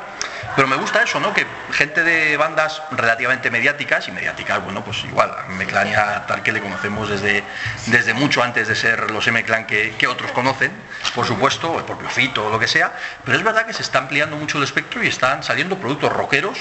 pero 0.59 0.67
me 0.67 0.75
gusta 0.75 1.05
eso, 1.05 1.21
¿no? 1.21 1.33
Que 1.33 1.47
gente 1.71 2.03
de 2.03 2.37
bandas 2.37 2.83
relativamente 2.91 3.49
mediáticas, 3.49 4.09
y 4.09 4.11
mediáticas, 4.11 4.61
bueno, 4.65 4.83
pues 4.83 5.05
igual, 5.05 5.31
a 5.31 5.47
M-Clan 5.53 5.89
ya 5.89 6.27
tal 6.27 6.43
que 6.43 6.51
le 6.51 6.61
conocemos 6.61 7.09
desde, 7.09 7.45
desde 7.87 8.13
mucho 8.13 8.43
antes 8.43 8.67
de 8.67 8.75
ser 8.75 9.13
los 9.13 9.25
M-Clan 9.29 9.69
que, 9.69 9.95
que 9.97 10.09
otros 10.09 10.33
conocen, 10.33 10.73
por 11.15 11.27
supuesto, 11.27 11.79
el 11.79 11.85
propio 11.85 12.09
Fito 12.09 12.47
o 12.47 12.51
lo 12.51 12.59
que 12.59 12.67
sea, 12.67 12.93
pero 13.25 13.39
es 13.39 13.45
verdad 13.45 13.67
que 13.67 13.73
se 13.73 13.83
está 13.83 13.99
ampliando 13.99 14.35
mucho 14.37 14.59
el 14.59 14.65
espectro 14.65 15.01
y 15.05 15.07
están 15.07 15.45
saliendo 15.45 15.79
productos 15.79 16.13
rockeros 16.13 16.58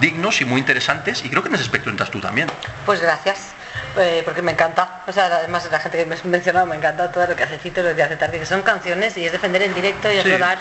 dignos 0.00 0.40
y 0.40 0.44
muy 0.44 0.60
interesantes, 0.60 1.24
y 1.24 1.30
creo 1.30 1.42
que 1.42 1.48
en 1.48 1.54
ese 1.54 1.64
espectro 1.64 1.90
entras 1.90 2.10
tú 2.10 2.20
también. 2.20 2.48
Pues 2.86 3.00
gracias. 3.00 3.38
Eh, 3.96 4.22
porque 4.24 4.42
me 4.42 4.52
encanta, 4.52 5.02
o 5.06 5.12
sea, 5.12 5.26
además 5.26 5.68
la 5.70 5.78
gente 5.80 5.98
que 5.98 6.06
me 6.06 6.14
ha 6.14 6.18
mencionado 6.24 6.66
me 6.66 6.76
encanta 6.76 7.10
todo 7.10 7.26
lo 7.26 7.36
que 7.36 7.44
hace 7.44 7.58
Cito, 7.58 7.82
lo 7.82 7.94
que 7.94 8.02
hace 8.02 8.16
Tarde, 8.16 8.38
que 8.38 8.46
son 8.46 8.62
canciones 8.62 9.16
y 9.16 9.24
es 9.26 9.32
defender 9.32 9.62
en 9.62 9.74
directo 9.74 10.10
y 10.10 10.16
es 10.16 10.24
Sí. 10.24 10.30
rodar 10.32 10.58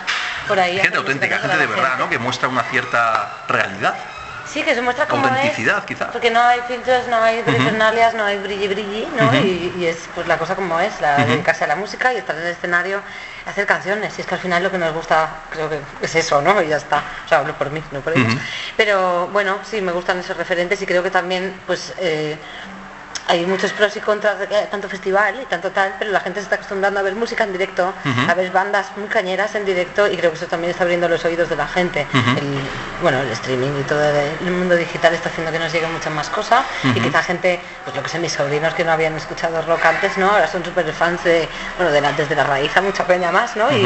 por 0.48 0.60
ahí. 0.60 0.80
Gente 0.80 0.98
auténtica, 0.98 1.40
gente 1.40 1.58
de 1.58 1.68
verdad, 1.68 1.90
gente. 1.90 2.04
¿no? 2.04 2.10
Que 2.10 2.20
muestra 2.20 2.48
una 2.48 2.64
cierta 2.64 3.30
realidad. 3.48 3.96
Sí, 4.46 4.64
que 4.64 4.74
se 4.74 4.82
muestra 4.82 5.08
como 5.08 5.28
Autenticidad, 5.28 5.80
es, 5.80 5.84
quizá. 5.86 6.12
Porque 6.12 6.32
no 6.32 6.42
hay 6.42 6.62
filtros, 6.68 7.08
no 7.10 7.22
hay 7.22 7.44
personalias, 7.44 8.14
no 8.14 8.24
hay 8.24 8.38
brilli 8.38 8.68
brilli, 8.70 9.08
¿no? 9.20 9.34
Y, 9.36 9.74
y 9.78 9.86
es 9.88 9.98
pues 10.16 10.26
la 10.26 10.38
cosa 10.38 10.56
como 10.56 10.80
es, 10.80 11.02
la 11.02 11.18
dedicarse 11.18 11.66
a 11.66 11.68
la 11.68 11.76
música 11.76 12.14
y 12.14 12.18
estar 12.18 12.36
en 12.36 12.44
el 12.44 12.48
escenario, 12.54 13.02
hacer 13.48 13.66
canciones. 13.66 14.18
Y 14.18 14.22
es 14.22 14.28
que 14.28 14.36
al 14.36 14.42
final 14.42 14.64
lo 14.64 14.72
que 14.72 14.78
nos 14.78 14.94
gusta, 14.94 15.30
creo 15.52 15.70
que 15.70 15.80
es 16.02 16.16
eso, 16.16 16.42
¿no? 16.42 16.62
Y 16.62 16.68
ya 16.68 16.78
está. 16.78 17.04
O 17.26 17.28
sea, 17.28 17.40
hablo 17.40 17.58
por 17.58 17.72
mí, 17.72 17.82
no 17.92 18.02
por 18.02 18.14
ellos. 18.18 18.34
Pero 18.76 19.28
bueno, 19.28 19.60
sí, 19.64 19.82
me 19.82 19.92
gustan 19.92 20.20
esos 20.20 20.38
referentes 20.38 20.82
y 20.82 20.86
creo 20.86 21.04
que 21.04 21.12
también, 21.12 21.62
pues. 21.66 21.94
eh, 21.98 22.38
hay 23.30 23.46
muchos 23.46 23.74
pros 23.74 23.96
y 23.98 24.00
contras 24.00 24.40
de 24.40 24.48
tanto 24.72 24.88
festival 24.88 25.36
y 25.42 25.46
tanto 25.46 25.72
tal, 25.72 25.96
pero 26.00 26.12
la 26.12 26.22
gente 26.22 26.40
se 26.40 26.46
está 26.46 26.56
acostumbrando 26.56 27.00
a 27.00 27.04
ver 27.04 27.14
música 27.16 27.44
en 27.44 27.52
directo, 27.52 27.94
a 28.28 28.34
ver 28.34 28.52
bandas 28.52 28.88
muy 28.96 29.08
cañeras 29.08 29.54
en 29.56 29.66
directo 29.66 30.08
y 30.08 30.16
creo 30.18 30.32
que 30.32 30.38
eso 30.38 30.48
también 30.48 30.72
está 30.72 30.84
abriendo 30.84 31.10
los 31.10 31.24
oídos 31.26 31.50
de 31.50 31.56
la 31.58 31.68
gente. 31.68 32.08
El- 32.38 32.62
bueno, 33.02 33.20
el 33.22 33.30
streaming 33.32 33.80
y 33.80 33.84
todo 33.84 34.02
el 34.10 34.52
mundo 34.52 34.76
digital 34.76 35.14
está 35.14 35.30
haciendo 35.30 35.52
que 35.52 35.60
nos 35.60 35.72
lleguen 35.72 35.92
muchas 35.92 36.14
más 36.14 36.30
cosas 36.30 36.66
y 36.84 36.90
Ujú. 36.92 37.02
quizá 37.02 37.22
gente, 37.22 37.60
pues 37.84 37.96
lo 37.96 38.02
que 38.02 38.10
sé, 38.10 38.18
mis 38.20 38.32
sobrinos 38.32 38.74
que 38.74 38.84
no 38.86 38.92
habían 38.92 39.16
escuchado 39.18 39.62
rock 39.62 39.86
antes, 39.86 40.18
¿no? 40.18 40.32
Ahora 40.32 40.48
son 40.48 40.64
súper 40.64 40.92
fans 40.94 41.24
de, 41.24 41.48
bueno, 41.78 41.92
de 41.92 42.02
la- 42.02 42.14
desde 42.14 42.36
la 42.36 42.44
raíz 42.46 42.76
a 42.78 42.82
mucha 42.82 43.06
peña 43.06 43.32
más, 43.32 43.56
¿no? 43.56 43.72
Y, 43.72 43.86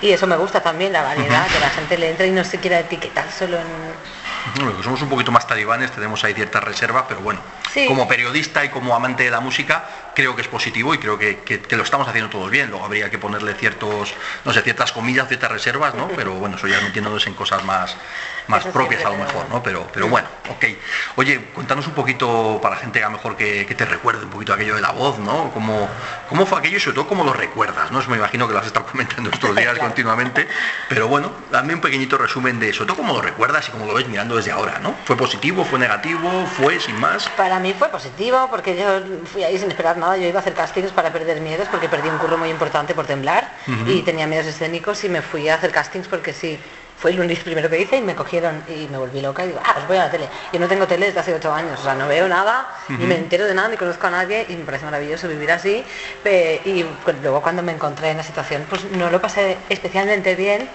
y 0.00 0.12
eso 0.12 0.26
me 0.26 0.36
gusta 0.36 0.60
también, 0.60 0.92
la 0.92 1.02
variedad, 1.02 1.46
que 1.48 1.58
la 1.60 1.70
gente 1.70 1.98
le 1.98 2.10
entre 2.10 2.26
y 2.28 2.30
no 2.30 2.42
se 2.44 2.58
quiera 2.58 2.80
etiquetar 2.80 3.30
solo 3.30 3.58
en... 3.58 3.66
Que 4.54 4.82
somos 4.82 5.02
un 5.02 5.08
poquito 5.08 5.30
más 5.32 5.46
talibanes, 5.46 5.90
tenemos 5.92 6.22
ahí 6.24 6.34
ciertas 6.34 6.62
reservas, 6.64 7.04
pero 7.08 7.20
bueno, 7.20 7.40
Sí. 7.72 7.86
como 7.86 8.08
periodista 8.08 8.64
y 8.64 8.70
como 8.70 8.94
amante 8.94 9.24
de 9.24 9.30
la 9.30 9.40
música, 9.40 9.84
creo 10.14 10.34
que 10.34 10.42
es 10.42 10.48
positivo 10.48 10.94
y 10.94 10.98
creo 10.98 11.18
que, 11.18 11.40
que- 11.40 11.60
que 11.60 11.76
lo 11.76 11.82
estamos 11.82 12.08
haciendo 12.08 12.30
todos 12.30 12.50
bien. 12.50 12.70
Luego 12.70 12.84
habría 12.84 13.10
que 13.10 13.18
ponerle 13.18 13.54
ciertos, 13.54 14.14
no 14.44 14.52
sé, 14.52 14.62
ciertas 14.62 14.92
comillas, 14.92 15.28
ciertas 15.28 15.50
reservas, 15.50 15.94
¿no? 15.94 16.08
Pero 16.08 16.32
bueno, 16.34 16.56
eso 16.56 16.66
ya 16.66 16.80
metiéndonos 16.80 17.26
en 17.26 17.34
cosas 17.34 17.62
más, 17.64 17.96
más 18.48 18.62
Eso 18.62 18.72
propias 18.72 19.04
a 19.04 19.10
lo 19.10 19.16
mejor, 19.18 19.48
¿no? 19.50 19.62
Pero, 19.62 19.86
pero 19.92 20.08
bueno, 20.08 20.26
ok. 20.48 20.64
Oye, 21.16 21.40
cuéntanos 21.52 21.86
un 21.86 21.94
poquito 21.94 22.58
para 22.62 22.76
la 22.76 22.80
gente 22.80 23.02
a 23.02 23.06
lo 23.06 23.12
mejor 23.12 23.36
que, 23.36 23.66
que 23.66 23.74
te 23.74 23.84
recuerde 23.84 24.24
un 24.24 24.30
poquito 24.30 24.52
aquello 24.54 24.74
de 24.74 24.80
la 24.80 24.90
voz, 24.92 25.18
¿no? 25.18 25.50
¿Cómo, 25.52 25.88
¿Cómo 26.28 26.46
fue 26.46 26.58
aquello 26.58 26.78
y 26.78 26.80
sobre 26.80 26.94
todo 26.96 27.06
cómo 27.06 27.22
lo 27.24 27.32
recuerdas, 27.32 27.90
¿no? 27.92 28.00
Eso 28.00 28.10
me 28.10 28.16
imagino 28.16 28.46
que 28.48 28.54
lo 28.54 28.60
has 28.60 28.66
estado 28.66 28.86
comentando 28.86 29.30
estos 29.30 29.50
días 29.54 29.74
Claro. 29.74 29.80
continuamente, 29.80 30.48
pero 30.88 31.06
bueno, 31.08 31.32
dame 31.50 31.74
un 31.74 31.80
pequeñito 31.80 32.16
resumen 32.18 32.58
de 32.58 32.70
eso, 32.70 32.86
todo 32.86 32.96
cómo 32.96 33.12
lo 33.12 33.20
recuerdas 33.20 33.68
y 33.68 33.70
cómo 33.72 33.86
lo 33.86 33.94
ves 33.94 34.08
mirando 34.08 34.27
desde 34.36 34.50
ahora, 34.50 34.78
¿no? 34.80 34.94
¿Fue 35.04 35.16
positivo, 35.16 35.64
fue 35.64 35.78
negativo, 35.78 36.30
fue 36.56 36.80
sin 36.80 36.98
más? 37.00 37.28
Para 37.30 37.58
mí 37.58 37.74
fue 37.78 37.88
positivo 37.88 38.48
porque 38.50 38.76
yo 38.76 39.00
fui 39.26 39.44
ahí 39.44 39.58
sin 39.58 39.70
esperar 39.70 39.96
nada, 39.96 40.16
yo 40.16 40.26
iba 40.26 40.38
a 40.38 40.42
hacer 40.42 40.54
castings 40.54 40.92
para 40.92 41.12
perder 41.12 41.40
miedos 41.40 41.68
porque 41.70 41.88
perdí 41.88 42.08
un 42.08 42.18
curro 42.18 42.38
muy 42.38 42.50
importante 42.50 42.94
por 42.94 43.06
temblar 43.06 43.50
y 43.86 44.02
tenía 44.02 44.26
miedos 44.26 44.46
escénicos 44.46 45.04
y 45.04 45.08
me 45.08 45.22
fui 45.22 45.48
a 45.48 45.54
hacer 45.54 45.70
castings 45.70 46.08
porque 46.08 46.32
sí, 46.32 46.58
fue 47.00 47.12
el 47.12 47.16
lunes 47.16 47.38
primero 47.40 47.70
que 47.70 47.80
hice 47.80 47.96
y 47.96 48.02
me 48.02 48.14
cogieron 48.14 48.62
y 48.68 48.88
me 48.88 48.98
volví 48.98 49.20
loca 49.20 49.44
y 49.44 49.48
digo, 49.48 49.60
ah, 49.64 49.72
pues 49.74 49.86
voy 49.86 49.96
a 49.96 50.04
la 50.04 50.10
tele. 50.10 50.28
Yo 50.52 50.58
no 50.58 50.66
tengo 50.66 50.86
tele 50.86 51.06
desde 51.06 51.20
hace 51.20 51.34
ocho 51.34 51.52
años, 51.52 51.78
o 51.80 51.82
sea, 51.82 51.94
no 51.94 52.08
veo 52.08 52.28
nada, 52.28 52.68
ni 52.88 53.06
me 53.06 53.16
entero 53.16 53.46
de 53.46 53.54
nada, 53.54 53.68
ni 53.68 53.76
conozco 53.76 54.06
a 54.08 54.10
nadie 54.10 54.46
y 54.48 54.56
me 54.56 54.64
parece 54.64 54.84
maravilloso 54.84 55.28
vivir 55.28 55.52
así. 55.52 55.84
Y 56.64 56.84
luego 57.22 57.40
cuando 57.40 57.62
me 57.62 57.72
encontré 57.72 58.10
en 58.10 58.16
la 58.16 58.24
situación, 58.24 58.66
pues 58.68 58.84
no 58.84 59.10
lo 59.10 59.20
pasé 59.20 59.58
especialmente 59.68 60.34
bien 60.34 60.68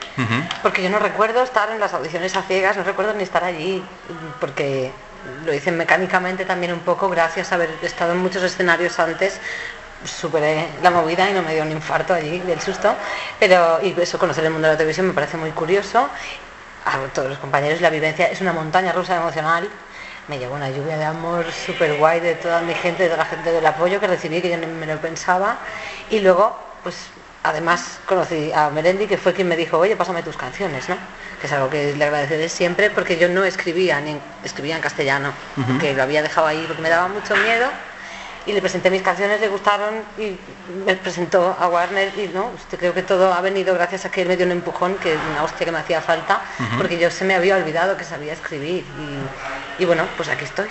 porque 0.61 0.81
yo 0.81 0.89
no 0.89 0.99
recuerdo 0.99 1.43
estar 1.43 1.69
en 1.71 1.79
las 1.79 1.93
audiciones 1.93 2.35
a 2.35 2.43
ciegas, 2.43 2.77
no 2.77 2.83
recuerdo 2.83 3.13
ni 3.13 3.23
estar 3.23 3.43
allí, 3.43 3.83
porque 4.39 4.91
lo 5.45 5.53
hice 5.53 5.71
mecánicamente 5.71 6.43
también 6.45 6.73
un 6.73 6.81
poco, 6.81 7.09
gracias 7.09 7.51
a 7.51 7.55
haber 7.55 7.69
estado 7.81 8.11
en 8.11 8.19
muchos 8.19 8.43
escenarios 8.43 8.99
antes, 8.99 9.39
superé 10.05 10.67
la 10.81 10.91
movida 10.91 11.29
y 11.29 11.33
no 11.33 11.41
me 11.41 11.53
dio 11.53 11.63
un 11.63 11.71
infarto 11.71 12.13
allí 12.13 12.39
del 12.39 12.59
susto, 12.61 12.95
pero 13.39 13.79
y 13.81 13.95
eso, 13.99 14.17
conocer 14.19 14.43
el 14.45 14.51
mundo 14.51 14.67
de 14.67 14.73
la 14.73 14.77
televisión 14.77 15.07
me 15.07 15.13
parece 15.13 15.37
muy 15.37 15.51
curioso, 15.51 16.09
a 16.85 16.97
todos 17.13 17.29
los 17.29 17.37
compañeros 17.39 17.81
la 17.81 17.89
vivencia 17.89 18.27
es 18.27 18.41
una 18.41 18.53
montaña 18.53 18.91
rusa 18.91 19.15
emocional, 19.15 19.69
me 20.27 20.39
llegó 20.39 20.55
una 20.55 20.69
lluvia 20.69 20.97
de 20.97 21.05
amor 21.05 21.45
súper 21.51 21.95
guay 21.95 22.19
de 22.19 22.35
toda 22.35 22.61
mi 22.61 22.73
gente, 22.73 23.09
de 23.09 23.17
la 23.17 23.25
gente 23.25 23.51
del 23.51 23.65
apoyo 23.65 23.99
que 23.99 24.07
recibí, 24.07 24.41
que 24.41 24.49
yo 24.49 24.57
ni 24.57 24.65
me 24.65 24.85
lo 24.85 24.97
pensaba, 24.97 25.57
y 26.09 26.19
luego, 26.19 26.57
pues 26.83 26.95
además 27.43 27.99
conocí 28.05 28.51
a 28.53 28.69
Merendi, 28.69 29.05
que 29.05 29.17
fue 29.17 29.33
quien 29.33 29.47
me 29.49 29.57
dijo, 29.57 29.77
oye, 29.77 29.95
pásame 29.95 30.23
tus 30.23 30.37
canciones, 30.37 30.87
¿no? 30.87 30.95
Que 31.41 31.47
es 31.47 31.53
algo 31.53 31.69
que 31.69 31.93
le 31.93 32.05
agradeceré 32.05 32.47
siempre, 32.47 32.89
porque 32.89 33.17
yo 33.17 33.27
no 33.27 33.43
escribía, 33.43 33.99
ni 33.99 34.17
escribía 34.45 34.77
en 34.77 34.81
castellano, 34.81 35.33
que 35.79 35.93
lo 35.93 36.03
había 36.03 36.21
dejado 36.21 36.47
ahí 36.47 36.63
porque 36.67 36.81
me 36.81 36.89
daba 36.89 37.09
mucho 37.09 37.35
miedo, 37.35 37.67
y 38.45 38.51
le 38.51 38.61
presenté 38.61 38.89
mis 38.89 39.01
canciones, 39.01 39.39
le 39.39 39.47
gustaron 39.47 40.03
y 40.17 40.37
me 40.85 40.95
presentó 40.95 41.55
a 41.59 41.67
Warner 41.67 42.11
y 42.17 42.27
no, 42.27 42.51
este, 42.57 42.77
creo 42.77 42.93
que 42.93 43.01
todo 43.03 43.33
ha 43.33 43.41
venido 43.41 43.73
gracias 43.73 44.05
a 44.05 44.11
que 44.11 44.21
él 44.23 44.27
me 44.27 44.35
dio 44.35 44.45
un 44.45 44.51
empujón, 44.51 44.95
que 44.95 45.15
una 45.31 45.43
hostia 45.43 45.65
que 45.65 45.71
me 45.71 45.79
hacía 45.79 46.01
falta, 46.01 46.41
porque 46.77 46.97
yo 46.97 47.09
se 47.09 47.23
me 47.23 47.35
había 47.35 47.55
olvidado 47.55 47.95
que 47.95 48.03
sabía 48.03 48.33
escribir 48.33 48.83
y, 49.79 49.81
y 49.83 49.85
bueno, 49.85 50.03
pues 50.17 50.29
aquí 50.29 50.43
estoy. 50.43 50.67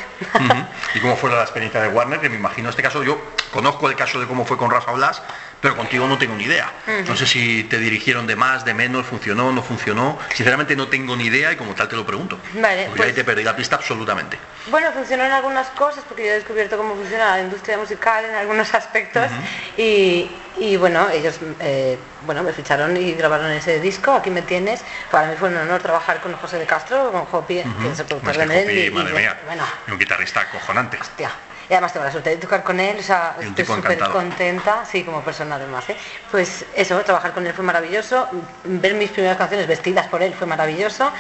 ¿Y 0.95 1.01
cómo 1.01 1.17
fue 1.17 1.31
la 1.31 1.43
experiencia 1.43 1.81
de 1.81 1.89
Warner? 1.89 2.21
Que 2.21 2.29
me 2.29 2.37
imagino 2.37 2.69
este 2.69 2.83
caso, 2.83 3.03
yo 3.03 3.19
conozco 3.53 3.89
el 3.89 3.97
caso 3.97 4.21
de 4.21 4.27
cómo 4.27 4.45
fue 4.45 4.57
con 4.59 4.71
Rafa 4.71 4.93
Blas, 4.93 5.23
pero 5.63 5.77
contigo 5.77 6.09
no 6.09 6.19
tengo 6.19 6.35
ni 6.35 6.43
idea. 6.45 6.71
No 7.07 7.17
sé 7.17 7.25
si 7.25 7.63
te 7.65 7.79
dirigieron 7.79 8.27
de 8.27 8.35
más, 8.35 8.65
de 8.65 8.75
menos, 8.75 9.07
funcionó, 9.07 9.53
no 9.53 9.63
funcionó. 9.63 10.19
Sinceramente 10.35 10.75
no 10.75 10.89
tengo 10.89 11.15
ni 11.17 11.27
idea 11.27 11.53
y 11.53 11.57
como 11.57 11.73
tal 11.73 11.87
te 11.89 11.95
lo 11.95 12.05
pregunto. 12.05 12.37
Vale, 12.55 12.87
ahí 12.87 12.91
pues- 12.97 13.15
te 13.15 13.23
perdí 13.23 13.45
la 13.45 13.55
pista 13.55 13.77
absolutamente. 13.77 14.37
Bueno, 14.67 14.91
funcionó 14.93 15.25
en 15.25 15.31
algunas 15.31 15.69
cosas 15.69 16.05
porque 16.09 16.25
yo 16.25 16.31
he 16.33 16.35
descubierto 16.35 16.77
cómo 16.77 16.97
funciona 16.97 17.37
la 17.37 17.41
industria 17.43 17.79
musical 17.79 18.25
en 18.25 18.35
algunos 18.35 18.75
aspectos 18.75 19.31
y, 19.77 20.29
y, 20.59 20.77
bueno, 20.77 21.09
ellos 21.11 21.39
eh, 21.61 21.97
bueno, 22.27 22.43
me 22.43 22.53
ficharon 22.53 22.97
y 22.97 23.13
grabaron 23.15 23.51
ese 23.53 23.79
disco, 23.79 24.13
aquí 24.13 24.31
me 24.31 24.43
tienes. 24.43 24.83
Para 25.13 25.29
mí 25.29 25.37
fue 25.39 25.49
un 25.49 25.57
honor 25.59 25.81
trabajar 25.81 26.21
con 26.21 26.33
José 26.35 26.59
de 26.59 26.67
Castro, 26.67 27.13
con 27.13 27.25
Jopi, 27.27 27.63
que 27.63 27.89
es 27.93 28.01
el 28.01 28.07
productor 28.07 28.37
de 28.37 28.47
mía. 28.47 29.41
bueno, 29.47 29.65
Y 29.87 29.93
un 29.93 29.99
guitarrista 29.99 30.41
acojonante. 30.41 30.99
hostia. 31.01 31.31
Y 31.73 31.75
además 31.75 31.95
tengo 31.95 32.05
la 32.05 32.13
suerte 32.13 32.29
de 32.29 32.37
tocar 32.37 32.63
con 32.63 32.79
él, 32.81 32.99
o 33.01 33.03
sea, 33.03 33.35
estoy 33.41 33.65
súper 33.65 33.99
contenta, 33.99 34.85
sí, 34.85 35.05
como 35.05 35.23
persona 35.23 35.55
además, 35.55 35.89
¿eh? 35.89 35.97
Pues 36.31 36.67
eso, 36.77 37.01
trabajar 37.01 37.33
con 37.33 37.47
él 37.47 37.55
fue 37.55 37.65
maravilloso, 37.65 38.29
ver 38.65 38.93
mis 38.93 39.09
primeras 39.09 39.39
canciones 39.39 39.67
vestidas 39.67 40.07
por 40.09 40.23
él 40.23 40.35
fue 40.35 40.47
maravilloso, 40.47 41.11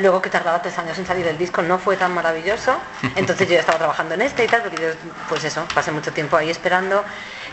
luego 0.00 0.20
que 0.20 0.28
tardaba 0.28 0.60
tres 0.60 0.76
años 0.76 0.98
en 0.98 1.06
salir 1.06 1.26
el 1.26 1.38
disco 1.38 1.62
no 1.62 1.78
fue 1.78 1.96
tan 1.96 2.12
maravilloso, 2.12 2.76
entonces 3.16 3.48
yo 3.48 3.54
ya 3.54 3.60
estaba 3.60 3.78
trabajando 3.78 4.12
en 4.12 4.20
este 4.20 4.44
y 4.44 4.48
tal, 4.48 4.60
porque 4.60 4.82
yo, 4.82 4.88
pues 5.30 5.44
eso, 5.44 5.64
pasé 5.74 5.90
mucho 5.92 6.12
tiempo 6.12 6.36
ahí 6.36 6.50
esperando 6.50 7.02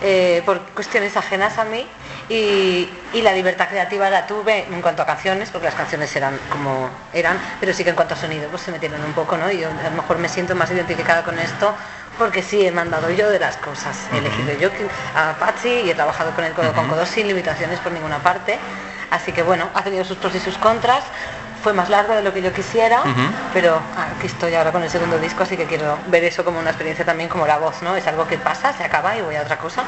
eh, 0.02 0.44
por 0.46 0.60
cuestiones 0.72 1.16
ajenas 1.16 1.58
a 1.60 1.64
mí 1.64 1.88
y, 2.28 2.90
y 3.14 3.22
la 3.22 3.32
libertad 3.32 3.70
creativa 3.70 4.10
la 4.10 4.28
tuve 4.28 4.66
en 4.70 4.82
cuanto 4.82 5.02
a 5.02 5.06
canciones, 5.06 5.50
porque 5.50 5.68
las 5.68 5.76
canciones 5.76 6.14
eran 6.14 6.38
como 6.52 6.90
eran, 7.14 7.40
pero 7.62 7.74
sí 7.74 7.86
que 7.86 7.92
en 7.92 7.96
cuanto 7.96 8.16
a 8.16 8.18
sonido 8.18 8.50
pues 8.50 8.64
se 8.64 8.72
metieron 8.72 9.02
un 9.02 9.14
poco, 9.14 9.38
¿no? 9.38 9.50
Y 9.50 9.60
yo 9.60 9.70
a 9.70 9.90
lo 9.90 9.96
mejor 9.96 10.18
me 10.18 10.28
siento 10.28 10.56
más 10.56 10.70
identificada 10.72 11.24
con 11.24 11.40
esto 11.40 11.74
porque 12.20 12.44
sí 12.44 12.68
he 12.68 12.72
mandado 12.72 13.10
yo 13.10 13.30
de 13.30 13.40
las 13.40 13.56
cosas, 13.58 13.98
he 14.14 14.18
elegido 14.18 14.54
yo 14.60 14.70
a 15.16 15.34
Patsy 15.40 15.70
y 15.86 15.90
he 15.90 15.96
trabajado 15.96 16.32
con 16.36 16.44
él 16.44 16.54
codo 16.54 16.74
con 16.74 16.88
codo 16.88 17.06
sin 17.06 17.28
limitaciones 17.28 17.80
por 17.80 17.92
ninguna 17.94 18.20
parte, 18.20 18.60
así 19.10 19.32
que 19.32 19.42
bueno, 19.42 19.70
ha 19.74 19.82
tenido 19.82 20.04
sus 20.04 20.18
pros 20.18 20.36
y 20.36 20.40
sus 20.40 20.58
contras, 20.58 21.04
fue 21.64 21.74
más 21.74 21.90
largo 21.90 22.14
de 22.14 22.22
lo 22.22 22.34
que 22.34 22.42
yo 22.42 22.54
quisiera, 22.54 23.02
pero 23.54 23.82
aquí 23.96 24.28
estoy 24.28 24.54
ahora 24.54 24.72
con 24.72 24.84
el 24.84 24.90
segundo 24.90 25.18
disco, 25.18 25.44
así 25.44 25.58
que 25.58 25.66
quiero 25.66 25.98
ver 26.08 26.26
eso 26.26 26.44
como 26.44 26.60
una 26.60 26.70
experiencia 26.70 27.06
también 27.06 27.30
como 27.30 27.48
la 27.48 27.58
voz, 27.58 27.82
¿no? 27.82 27.96
Es 27.96 28.06
algo 28.06 28.28
que 28.28 28.38
pasa, 28.38 28.74
se 28.74 28.84
acaba 28.84 29.18
y 29.18 29.22
voy 29.22 29.36
a 29.36 29.42
otra 29.42 29.58
cosa. 29.58 29.86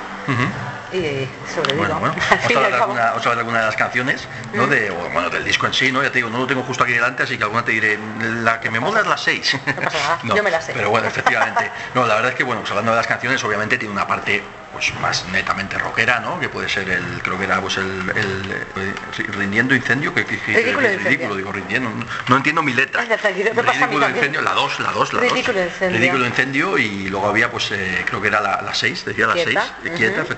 Y 0.93 1.27
sobrevivo. 1.53 1.77
Bueno, 1.85 1.99
bueno. 1.99 2.15
Vamos 2.29 2.55
a 2.55 2.69
de 2.69 2.75
alguna, 2.75 3.05
vamos 3.05 3.25
a 3.25 3.29
hablar 3.29 3.35
de 3.35 3.39
alguna 3.39 3.59
de 3.59 3.65
las 3.65 3.75
canciones, 3.75 4.27
¿no? 4.53 4.67
De, 4.67 4.89
o, 4.91 5.09
bueno, 5.11 5.29
del 5.29 5.43
disco 5.43 5.67
en 5.67 5.73
sí, 5.73 5.91
¿no? 5.91 6.01
Ya 6.03 6.09
te 6.11 6.19
digo, 6.19 6.29
no 6.29 6.39
lo 6.39 6.47
tengo 6.47 6.63
justo 6.63 6.83
aquí 6.83 6.93
delante, 6.93 7.23
así 7.23 7.37
que 7.37 7.43
alguna 7.43 7.63
te 7.63 7.71
diré, 7.71 7.97
la 8.19 8.59
que 8.59 8.69
me 8.69 8.79
mola 8.79 9.01
es 9.01 9.07
la 9.07 9.17
6. 9.17 9.57
pasa 9.83 9.97
nada, 9.99 10.19
yo 10.35 10.43
me 10.43 10.51
la 10.51 10.61
sé. 10.61 10.73
Pero 10.73 10.89
bueno, 10.89 11.07
efectivamente. 11.07 11.71
No, 11.93 12.05
la 12.05 12.15
verdad 12.15 12.31
es 12.31 12.37
que, 12.37 12.43
bueno, 12.43 12.61
pues 12.61 12.71
hablando 12.71 12.91
de 12.91 12.97
las 12.97 13.07
canciones, 13.07 13.43
obviamente 13.43 13.77
tiene 13.77 13.93
una 13.93 14.07
parte 14.07 14.41
pues 14.71 14.93
más 15.01 15.25
netamente 15.33 15.77
rockera, 15.77 16.21
¿no? 16.21 16.39
Que 16.39 16.47
puede 16.47 16.69
ser 16.69 16.89
el, 16.89 17.21
creo 17.21 17.37
que 17.37 17.43
era 17.43 17.59
pues 17.59 17.75
el, 17.75 18.09
el, 18.15 18.51
eh, 18.77 18.93
rindiendo 19.33 19.75
incendio, 19.75 20.13
que, 20.13 20.25
que, 20.25 20.39
que 20.39 20.53
Ridículo 20.53 20.87
es 20.87 20.93
incendio. 20.93 21.09
ridículo, 21.09 21.35
digo 21.35 21.51
rindiendo, 21.51 21.89
no, 21.89 22.05
no 22.29 22.37
entiendo 22.37 22.63
mi 22.63 22.73
letra. 22.73 23.03
Ridículo 23.03 24.09
incendio, 24.09 24.41
la 24.41 24.53
2, 24.53 24.79
la 24.79 24.91
2, 24.91 25.13
la 25.13 25.21
2. 25.23 25.31
Ridículo 25.31 25.61
incendio. 25.61 25.99
Ridículo 25.99 26.25
incendio 26.25 26.77
y 26.77 27.09
luego 27.09 27.27
había 27.27 27.51
pues 27.51 27.69
eh, 27.71 28.03
creo 28.05 28.21
que 28.21 28.29
era 28.29 28.39
la 28.39 28.73
6, 28.73 29.03
decía 29.05 29.27
la 29.27 29.33
6, 29.33 29.45
Quieta, 29.45 29.77
quieta, 29.97 30.21
ujú. 30.21 30.33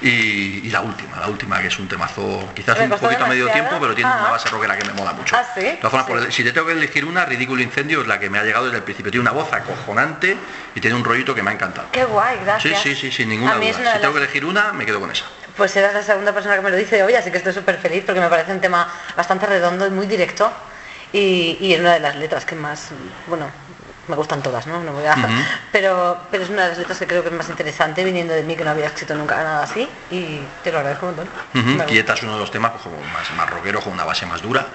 Y, 0.00 0.66
y 0.66 0.70
la 0.70 0.80
última, 0.82 1.18
la 1.18 1.26
última 1.28 1.60
que 1.60 1.68
es 1.68 1.78
un 1.78 1.88
temazo, 1.88 2.48
quizás 2.54 2.78
un 2.78 2.90
poquito 2.90 3.24
a 3.24 3.28
medio 3.28 3.48
tiempo, 3.50 3.76
pero 3.80 3.94
tiene 3.94 4.10
Ah. 4.10 4.18
una 4.20 4.30
base 4.32 4.48
rockera 4.50 4.76
que 4.76 4.84
me 4.84 4.92
mola 4.92 5.12
mucho. 5.12 5.34
Ah, 5.36 5.44
¿sí? 5.54 5.60
De 5.62 5.72
todas 5.76 5.90
formas, 5.90 6.06
Sí. 6.06 6.12
por 6.12 6.22
el- 6.22 6.32
si 6.32 6.44
te 6.44 6.52
tengo 6.52 6.66
que 6.66 6.72
elegir 6.74 7.04
una, 7.04 7.24
Ridículo 7.24 7.62
Incendio 7.62 8.00
es 8.02 8.06
la 8.06 8.18
que 8.20 8.28
me 8.30 8.38
ha 8.38 8.42
llegado 8.44 8.66
desde 8.66 8.78
el 8.78 8.82
principio. 8.84 9.10
Tiene 9.10 9.22
una 9.22 9.32
voz 9.32 9.52
acojonante 9.52 10.36
y 10.74 10.80
tiene 10.80 10.96
un 10.96 11.04
rollito 11.04 11.34
que 11.34 11.42
me 11.42 11.50
ha 11.50 11.54
encantado. 11.54 11.88
Qué 11.92 12.04
guay, 12.04 12.36
Sí, 12.38 12.44
gracias. 12.44 12.82
sí, 12.82 12.94
sí, 12.94 13.10
sin 13.12 13.28
ninguna 13.28 13.54
duda. 13.56 13.94
Si 13.94 14.00
tengo 14.00 14.12
que 14.14 14.20
elegir 14.20 14.44
una, 14.44 14.72
me 14.72 14.84
quedo 14.84 15.00
con 15.00 15.10
esa. 15.10 15.24
Pues 15.56 15.74
eras 15.76 15.94
la 15.94 16.02
segunda 16.02 16.32
persona 16.34 16.56
que 16.56 16.60
me 16.62 16.70
lo 16.70 16.76
dice 16.76 17.02
hoy, 17.02 17.14
así 17.14 17.30
que 17.30 17.38
estoy 17.38 17.54
súper 17.54 17.78
feliz 17.78 18.04
porque 18.04 18.20
me 18.20 18.28
parece 18.28 18.52
un 18.52 18.60
tema 18.60 18.86
bastante 19.16 19.46
redondo 19.46 19.86
y 19.86 19.90
muy 19.90 20.06
directo. 20.06 20.52
Y, 21.12 21.56
y 21.60 21.72
es 21.72 21.80
una 21.80 21.94
de 21.94 22.00
las 22.00 22.16
letras 22.16 22.44
que 22.44 22.54
más, 22.56 22.88
bueno, 23.26 23.48
me 24.08 24.16
gustan 24.16 24.42
todas, 24.42 24.66
¿no? 24.66 24.82
no 24.82 24.92
voy 24.92 25.04
a- 25.06 25.14
Ujú. 25.14 25.26
pero, 25.72 26.18
pero 26.30 26.44
es 26.44 26.50
una 26.50 26.62
de 26.64 26.68
las 26.70 26.78
letras 26.78 26.98
que 26.98 27.06
creo 27.06 27.22
que 27.22 27.28
es 27.28 27.34
más 27.34 27.48
interesante 27.48 28.04
viniendo 28.04 28.34
de 28.34 28.42
mí, 28.42 28.56
que 28.56 28.64
no 28.64 28.70
había 28.70 28.86
escrito 28.86 29.14
nunca 29.14 29.36
nada 29.36 29.62
así. 29.64 29.88
Y 30.10 30.40
te 30.62 30.70
lo 30.72 30.78
agradezco 30.78 31.06
un 31.08 31.16
montón. 31.16 31.34
Gusta. 31.54 31.86
Quieta 31.86 32.14
es 32.14 32.22
uno 32.22 32.34
de 32.34 32.38
los 32.40 32.50
temas 32.50 32.72
pues, 32.72 32.82
como 32.84 32.96
más, 33.12 33.30
más 33.36 33.50
rockero, 33.50 33.80
con 33.80 33.92
una 33.92 34.04
base 34.04 34.26
más 34.26 34.40
dura. 34.42 34.66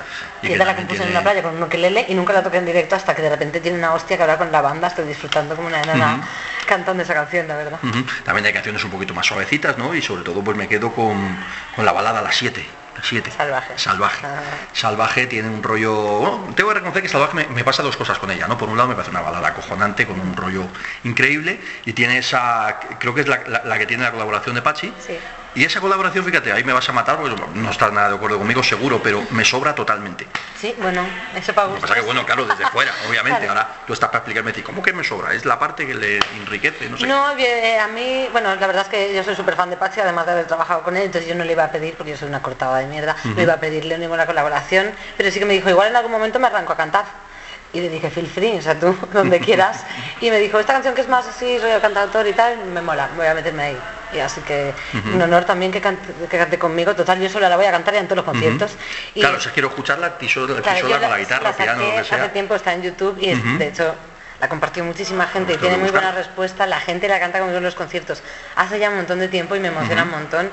Y 0.42 0.48
Quieta 0.48 0.66
la 0.66 0.72
también 0.72 0.88
compuse 0.88 1.04
en 1.04 1.10
una 1.12 1.22
playa 1.22 1.42
con 1.44 1.56
un 1.56 1.64
ukelele 1.64 2.06
y 2.10 2.14
nunca 2.14 2.34
la 2.34 2.44
toqué 2.44 2.58
en 2.58 2.66
directo 2.66 2.96
hasta 2.96 3.16
que 3.16 3.22
de 3.22 3.30
repente 3.30 3.60
tiene 3.62 3.78
una 3.78 3.94
hostia 3.94 4.18
que 4.18 4.24
ahora 4.24 4.38
con 4.38 4.52
la 4.52 4.62
banda 4.62 4.88
estoy 4.88 5.06
disfrutando 5.06 5.56
como 5.56 5.68
una 5.68 5.82
enana 5.82 6.16
Ujú. 6.16 6.24
cantando 6.68 7.04
esa 7.04 7.14
canción, 7.14 7.48
la 7.48 7.56
verdad. 7.56 7.80
También 8.24 8.46
hay 8.46 8.54
canciones 8.54 8.84
un 8.84 8.92
poquito 8.92 9.14
más 9.14 9.26
suavecitas, 9.26 9.78
¿no? 9.78 9.94
Y 9.96 10.02
sobre 10.02 10.24
todo 10.24 10.44
pues 10.44 10.58
me 10.58 10.68
quedo 10.68 10.94
con, 10.94 11.38
con 11.76 11.86
la 11.86 11.92
balada 11.92 12.22
Las 12.22 12.36
7. 12.38 12.81
Las 12.96 13.06
7. 13.08 13.32
Salvaje. 13.32 13.74
Salvaje. 13.78 14.26
Ah. 14.28 14.42
Salvaje 14.74 15.28
tiene 15.28 15.48
un 15.50 15.64
rollo... 15.64 15.94
bueno, 15.94 16.54
tengo 16.56 16.70
que 16.70 16.76
reconocer 16.76 17.02
que 17.02 17.08
Salvaje 17.10 17.34
me, 17.36 17.48
me 17.48 17.64
pasa 17.64 17.84
dos 17.84 17.96
cosas 17.98 18.20
con 18.20 18.30
ella, 18.32 18.48
¿no? 18.48 18.58
Por 18.58 18.70
un 18.70 18.78
lado 18.78 18.90
me 18.90 18.96
parece 18.96 19.12
una 19.12 19.22
balada 19.22 19.48
acojonante 19.48 20.06
con 20.06 20.20
un 20.20 20.36
rollo 20.36 20.66
increíble 21.04 21.60
y 21.86 21.94
tiene 21.94 22.18
esa... 22.18 22.80
Creo 23.00 23.14
que 23.16 23.22
es 23.22 23.28
la, 23.28 23.42
la- 23.48 23.64
la 23.64 23.78
que 23.78 23.86
tiene 23.86 24.04
la 24.04 24.12
colaboración 24.12 24.56
de 24.56 24.62
Pachi. 24.62 24.94
Sí. 25.06 25.18
Y 25.54 25.66
esa 25.66 25.82
colaboración, 25.82 26.24
fíjate, 26.24 26.54
ahí 26.54 26.64
me 26.64 26.72
vas 26.72 26.88
a 26.88 26.94
matar 26.94 27.18
porque 27.18 27.36
no 27.56 27.70
estás 27.70 27.92
nada 27.92 28.10
de 28.10 28.16
acuerdo 28.16 28.38
conmigo, 28.38 28.64
seguro, 28.64 29.04
pero 29.04 29.26
me 29.32 29.44
sobra 29.44 29.76
totalmente. 29.76 30.26
Sí, 30.58 30.74
bueno, 30.78 31.06
eso 31.36 31.54
para 31.54 31.68
Lo 31.68 31.76
que 31.76 31.82
pasa 31.82 31.96
que, 31.96 32.02
bueno, 32.02 32.26
claro, 32.26 32.46
desde 32.46 32.66
fuera, 32.68 32.94
obviamente. 33.10 33.42
Claro. 33.42 33.60
Ahora 33.60 33.82
tú 33.86 33.92
estás 33.92 34.10
para 34.10 34.20
explicarme, 34.20 34.54
y 34.56 34.62
¿cómo 34.62 34.82
que 34.82 34.94
me 34.94 35.04
sobra? 35.04 35.34
Es 35.34 35.44
la 35.44 35.60
parte 35.60 35.86
que 35.86 35.94
le 35.94 36.20
enriquece, 36.38 36.90
no 36.90 36.98
sé. 36.98 37.06
No, 37.06 37.38
eh, 37.38 37.78
a 37.78 37.88
mí, 37.90 38.30
bueno, 38.32 38.56
la 38.56 38.68
verdad 38.68 38.84
es 38.84 38.88
que 38.88 39.14
yo 39.14 39.26
soy 39.26 39.36
súper 39.36 39.58
fan 39.58 39.70
de 39.70 39.76
Pachi, 39.76 40.00
además 40.00 40.26
de 40.26 40.32
haber 40.32 40.48
trabajado 40.48 40.84
con 40.84 40.96
él, 40.96 41.04
entonces 41.04 41.28
yo 41.28 41.36
no 41.36 41.44
le 41.44 41.52
iba 41.52 41.66
a 41.66 41.72
pedir, 41.72 41.96
porque 41.96 42.12
yo 42.12 42.18
soy 42.18 42.30
una 42.30 42.42
cortada 42.42 42.78
de 42.78 42.86
mierda, 42.86 43.18
no 43.26 43.42
iba 43.42 43.54
a 43.54 43.60
pedirle 43.60 43.98
ninguna 43.98 44.26
colaboración, 44.26 44.92
pero 45.18 45.32
sí 45.32 45.40
que 45.40 45.46
me 45.46 45.54
dijo, 45.54 45.70
igual 45.70 45.90
en 45.90 45.98
algún 45.98 46.14
momento 46.14 46.40
me 46.40 46.48
arranco 46.48 46.72
a 46.72 46.78
cantar. 46.78 47.31
Y 47.74 47.80
le 47.80 47.90
dije, 47.90 48.10
feel 48.10 48.28
free, 48.28 48.58
o 48.58 48.62
sea, 48.62 48.78
tú, 48.78 48.96
donde 49.14 49.40
quieras. 49.40 49.86
Y 50.20 50.30
me 50.30 50.40
dijo, 50.40 50.60
esta 50.60 50.74
canción 50.74 50.94
que 50.94 51.02
es 51.02 51.08
más 51.08 51.26
así, 51.28 51.58
rollo 51.58 51.80
cantautor 51.82 52.28
y 52.28 52.34
tal, 52.34 52.58
me 52.66 52.82
mola, 52.82 53.10
voy 53.16 53.28
a 53.28 53.34
meterme 53.34 53.64
ahí. 53.64 53.78
Y 54.14 54.20
así 54.20 54.42
que 54.42 54.74
un 55.14 55.22
honor 55.22 55.46
también 55.46 55.72
que 55.72 55.80
cante, 55.80 56.12
que 56.30 56.38
cante 56.38 56.60
conmigo, 56.60 56.94
total, 56.94 57.22
yo 57.22 57.30
sola 57.30 57.48
la 57.48 57.56
voy 57.56 57.66
a 57.66 57.72
cantar 57.72 57.94
ya 57.94 58.02
en 58.02 58.08
todos 58.08 58.18
los 58.18 58.26
conciertos. 58.26 58.72
Y- 59.16 59.22
Claro, 59.22 59.40
si 59.40 59.50
quiero 59.52 59.70
escucharla, 59.70 60.08
a 60.08 60.18
ti 60.18 60.28
sola, 60.28 60.52
a 60.54 60.58
ti 60.58 60.62
Claro, 60.64 60.90
con 61.00 61.10
la 61.10 61.18
guitarra, 61.18 61.44
la 61.44 61.50
el 61.52 61.56
piano, 61.56 61.72
lo 61.82 61.86
saqué 61.88 61.94
que 61.94 62.00
hace 62.02 62.10
sea. 62.24 62.34
tiempo, 62.34 62.56
está 62.56 62.74
en 62.74 62.82
YouTube 62.82 63.18
y 63.22 63.30
es- 63.30 63.40
Ujú. 63.40 63.58
de 63.58 63.68
hecho 63.70 63.96
la 64.42 64.50
compartió 64.50 64.84
muchísima 64.84 65.28
gente 65.28 65.54
y 65.54 65.58
tiene 65.58 65.78
muy 65.78 65.92
buena 65.92 66.12
respuesta. 66.12 66.66
La 66.66 66.80
gente 66.80 67.08
la 67.08 67.20
canta 67.20 67.38
conmigo 67.38 67.60
en 67.60 67.64
los 67.64 67.76
conciertos 67.76 68.24
hace 68.56 68.80
ya 68.80 68.90
un 68.90 68.96
montón 68.96 69.20
de 69.20 69.28
tiempo 69.28 69.56
y 69.56 69.60
me 69.60 69.68
emociona 69.68 70.02
un 70.02 70.10
montón. 70.10 70.50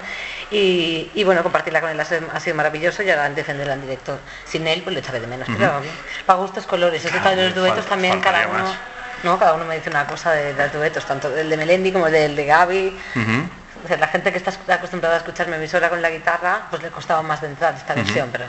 Y, 0.50 1.10
y 1.14 1.24
bueno, 1.24 1.42
compartirla 1.42 1.80
con 1.80 1.88
él 1.88 1.98
ha 1.98 2.04
sido, 2.04 2.20
ha 2.32 2.38
sido 2.38 2.54
maravilloso 2.54 3.02
y 3.02 3.10
ahora 3.10 3.30
defenderla 3.30 3.72
en 3.72 3.80
directo. 3.80 4.20
Sin 4.44 4.66
él, 4.68 4.82
pues 4.82 4.92
le 4.92 5.00
echaré 5.00 5.20
de 5.20 5.26
menos. 5.26 5.48
Pero 5.56 5.80
para 6.26 6.38
gustos 6.38 6.66
colores. 6.66 7.02
Claro, 7.02 7.30
de 7.30 7.46
los 7.46 7.54
duetos 7.54 7.86
también, 7.86 8.20
cada 8.20 8.46
uno. 8.46 8.58
más. 8.62 8.74
No, 9.22 9.38
cada 9.38 9.54
uno 9.54 9.64
me 9.64 9.76
dice 9.76 9.88
una 9.88 10.06
cosa 10.06 10.32
de, 10.32 10.52
de 10.52 10.64
los 10.64 10.72
duetos, 10.74 11.04
tanto 11.06 11.34
el 11.34 11.48
de 11.48 11.56
Melendi 11.56 11.90
como 11.90 12.06
el 12.08 12.12
del 12.12 12.36
de 12.36 12.44
Gaby. 12.44 13.00
Ujú. 13.16 13.48
O 13.84 13.88
sea, 13.88 13.96
la 13.96 14.08
gente 14.08 14.30
que 14.32 14.38
está 14.38 14.52
acostumbrada 14.74 15.14
a 15.14 15.18
escucharme 15.18 15.56
mi 15.56 15.66
sola 15.66 15.88
con 15.88 16.02
la 16.02 16.10
guitarra, 16.10 16.66
pues 16.68 16.82
le 16.82 16.90
costaba 16.90 17.22
más 17.22 17.40
de 17.40 17.46
entrar 17.46 17.74
esta 17.74 17.94
versión, 17.94 18.28
pero 18.30 18.44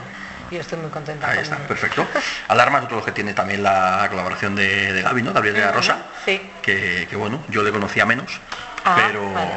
yo 0.50 0.60
estoy 0.60 0.78
muy 0.78 0.90
contenta. 0.90 1.28
Ahí 1.28 1.36
con- 1.36 1.44
está, 1.44 1.56
perfecto. 1.58 2.06
Alarma 2.48 2.78
es 2.78 2.84
otro 2.84 2.96
los 2.96 3.04
que 3.06 3.12
tiene 3.12 3.34
también 3.34 3.62
la 3.62 4.06
colaboración 4.10 4.54
de, 4.56 4.92
de 4.92 5.02
Gaby, 5.02 5.22
¿no? 5.22 5.32
Gabriel 5.32 5.54
de 5.56 5.60
la 5.62 5.72
Rosa. 5.72 5.98
sí. 6.24 6.40
Que, 6.62 7.06
que, 7.08 7.16
bueno, 7.16 7.42
yo 7.48 7.62
le 7.62 7.70
conocía 7.70 8.04
menos. 8.06 8.40
Ah, 8.84 8.96
pero 9.06 9.30
vale. 9.32 9.50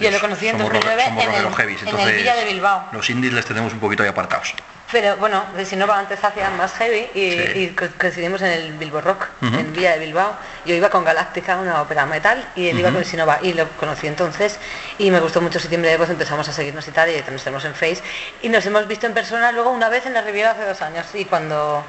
Yo 0.00 0.10
lo 0.10 0.18
conocí 0.20 0.48
en 0.48 0.56
somos 0.58 0.72
2009 0.72 1.02
rock- 1.02 1.08
somos 1.08 1.24
en 1.24 1.46
el- 1.46 1.54
heavies, 1.54 1.82
en 1.82 1.88
el 1.88 1.94
entonces 1.94 2.16
Villa 2.16 2.34
de 2.36 2.44
Bilbao. 2.46 2.88
los 2.92 3.10
indies 3.10 3.32
les 3.34 3.44
tenemos 3.44 3.72
un 3.72 3.80
poquito 3.80 4.02
ahí 4.02 4.08
apartados. 4.08 4.54
Pero 4.92 5.16
bueno, 5.16 5.42
de 5.56 5.64
Sinova 5.64 5.98
antes 5.98 6.22
hacían 6.22 6.54
más 6.58 6.74
heavy 6.74 7.08
y, 7.14 7.30
Sí. 7.30 7.52
y 7.54 7.68
co- 7.68 7.86
coincidimos 7.98 8.42
en 8.42 8.48
el 8.48 8.72
Bilbo 8.74 9.00
Rock, 9.00 9.26
en 9.40 9.72
Villa 9.72 9.92
de 9.92 9.98
Bilbao. 10.00 10.36
Yo 10.66 10.74
iba 10.74 10.90
con 10.90 11.02
Galáctica, 11.02 11.56
una 11.56 11.80
ópera 11.80 12.04
metal, 12.04 12.46
y 12.54 12.68
él 12.68 12.78
iba 12.78 12.90
con 12.92 13.02
Sinova 13.04 13.38
y 13.42 13.54
lo 13.54 13.66
conocí 13.78 14.06
entonces 14.06 14.58
y 14.98 15.10
me 15.10 15.18
gustó 15.20 15.40
mucho 15.40 15.58
septiembre, 15.58 15.96
pues 15.96 16.10
empezamos 16.10 16.46
a 16.48 16.52
seguirnos 16.52 16.86
y 16.86 16.90
tal, 16.90 17.08
y 17.08 17.14
nos 17.30 17.42
tenemos 17.42 17.64
en 17.64 17.74
Face. 17.74 18.02
Y 18.42 18.50
nos 18.50 18.66
hemos 18.66 18.86
visto 18.86 19.06
en 19.06 19.14
persona 19.14 19.50
luego 19.50 19.70
una 19.70 19.88
vez 19.88 20.04
en 20.04 20.12
la 20.12 20.20
Riviera 20.20 20.50
hace 20.50 20.64
dos 20.66 20.82
años 20.82 21.06
y 21.14 21.24
cuando... 21.24 21.82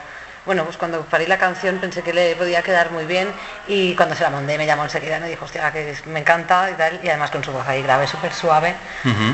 Bueno, 0.45 0.65
pues 0.65 0.75
cuando 0.75 1.05
parí 1.05 1.25
la 1.25 1.37
canción 1.37 1.77
pensé 1.79 2.03
que 2.03 2.11
le 2.13 2.35
podía 2.35 2.61
quedar 2.61 2.91
muy 2.91 3.05
bien 3.05 3.31
y 3.67 3.95
cuando 3.95 4.13
se 4.15 4.23
la 4.23 4.29
mandé 4.29 4.57
me 4.57 4.65
llamó 4.65 4.83
enseguida 4.83 5.17
y 5.17 5.21
me 5.21 5.29
dijo, 5.29 5.45
hostia, 5.45 5.71
que 5.71 5.95
me 6.07 6.19
encanta 6.19 6.69
y 6.69 6.73
tal, 6.73 6.99
y 7.01 7.07
además 7.07 7.31
con 7.31 7.43
su 7.43 7.51
voz 7.53 7.65
ahí 7.65 7.81
grave, 7.81 8.07
súper 8.07 8.33
suave. 8.33 8.75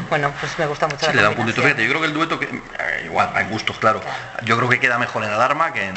Bueno, 0.10 0.32
pues 0.39 0.58
me 0.60 0.67
gusta 0.67 0.86
mucho 0.88 1.00
Sí, 1.00 1.08
la 1.08 1.13
le 1.13 1.22
da 1.24 1.30
un 1.30 1.36
puntito. 1.36 1.63
Fíjate, 1.63 1.82
yo 1.84 1.89
creo 1.89 2.02
que 2.02 2.08
el 2.08 2.13
dueto, 2.13 2.39
que, 2.39 2.45
eh, 2.45 3.02
igual, 3.06 3.32
en 3.38 3.50
gustos, 3.50 3.78
claro. 3.80 4.02
Yo 4.43 4.56
creo 4.58 4.69
que 4.69 4.80
queda 4.80 5.00
mejor 5.00 5.24
en 5.24 5.32
Alarma 5.32 5.74
que 5.74 5.86
en, 5.88 5.95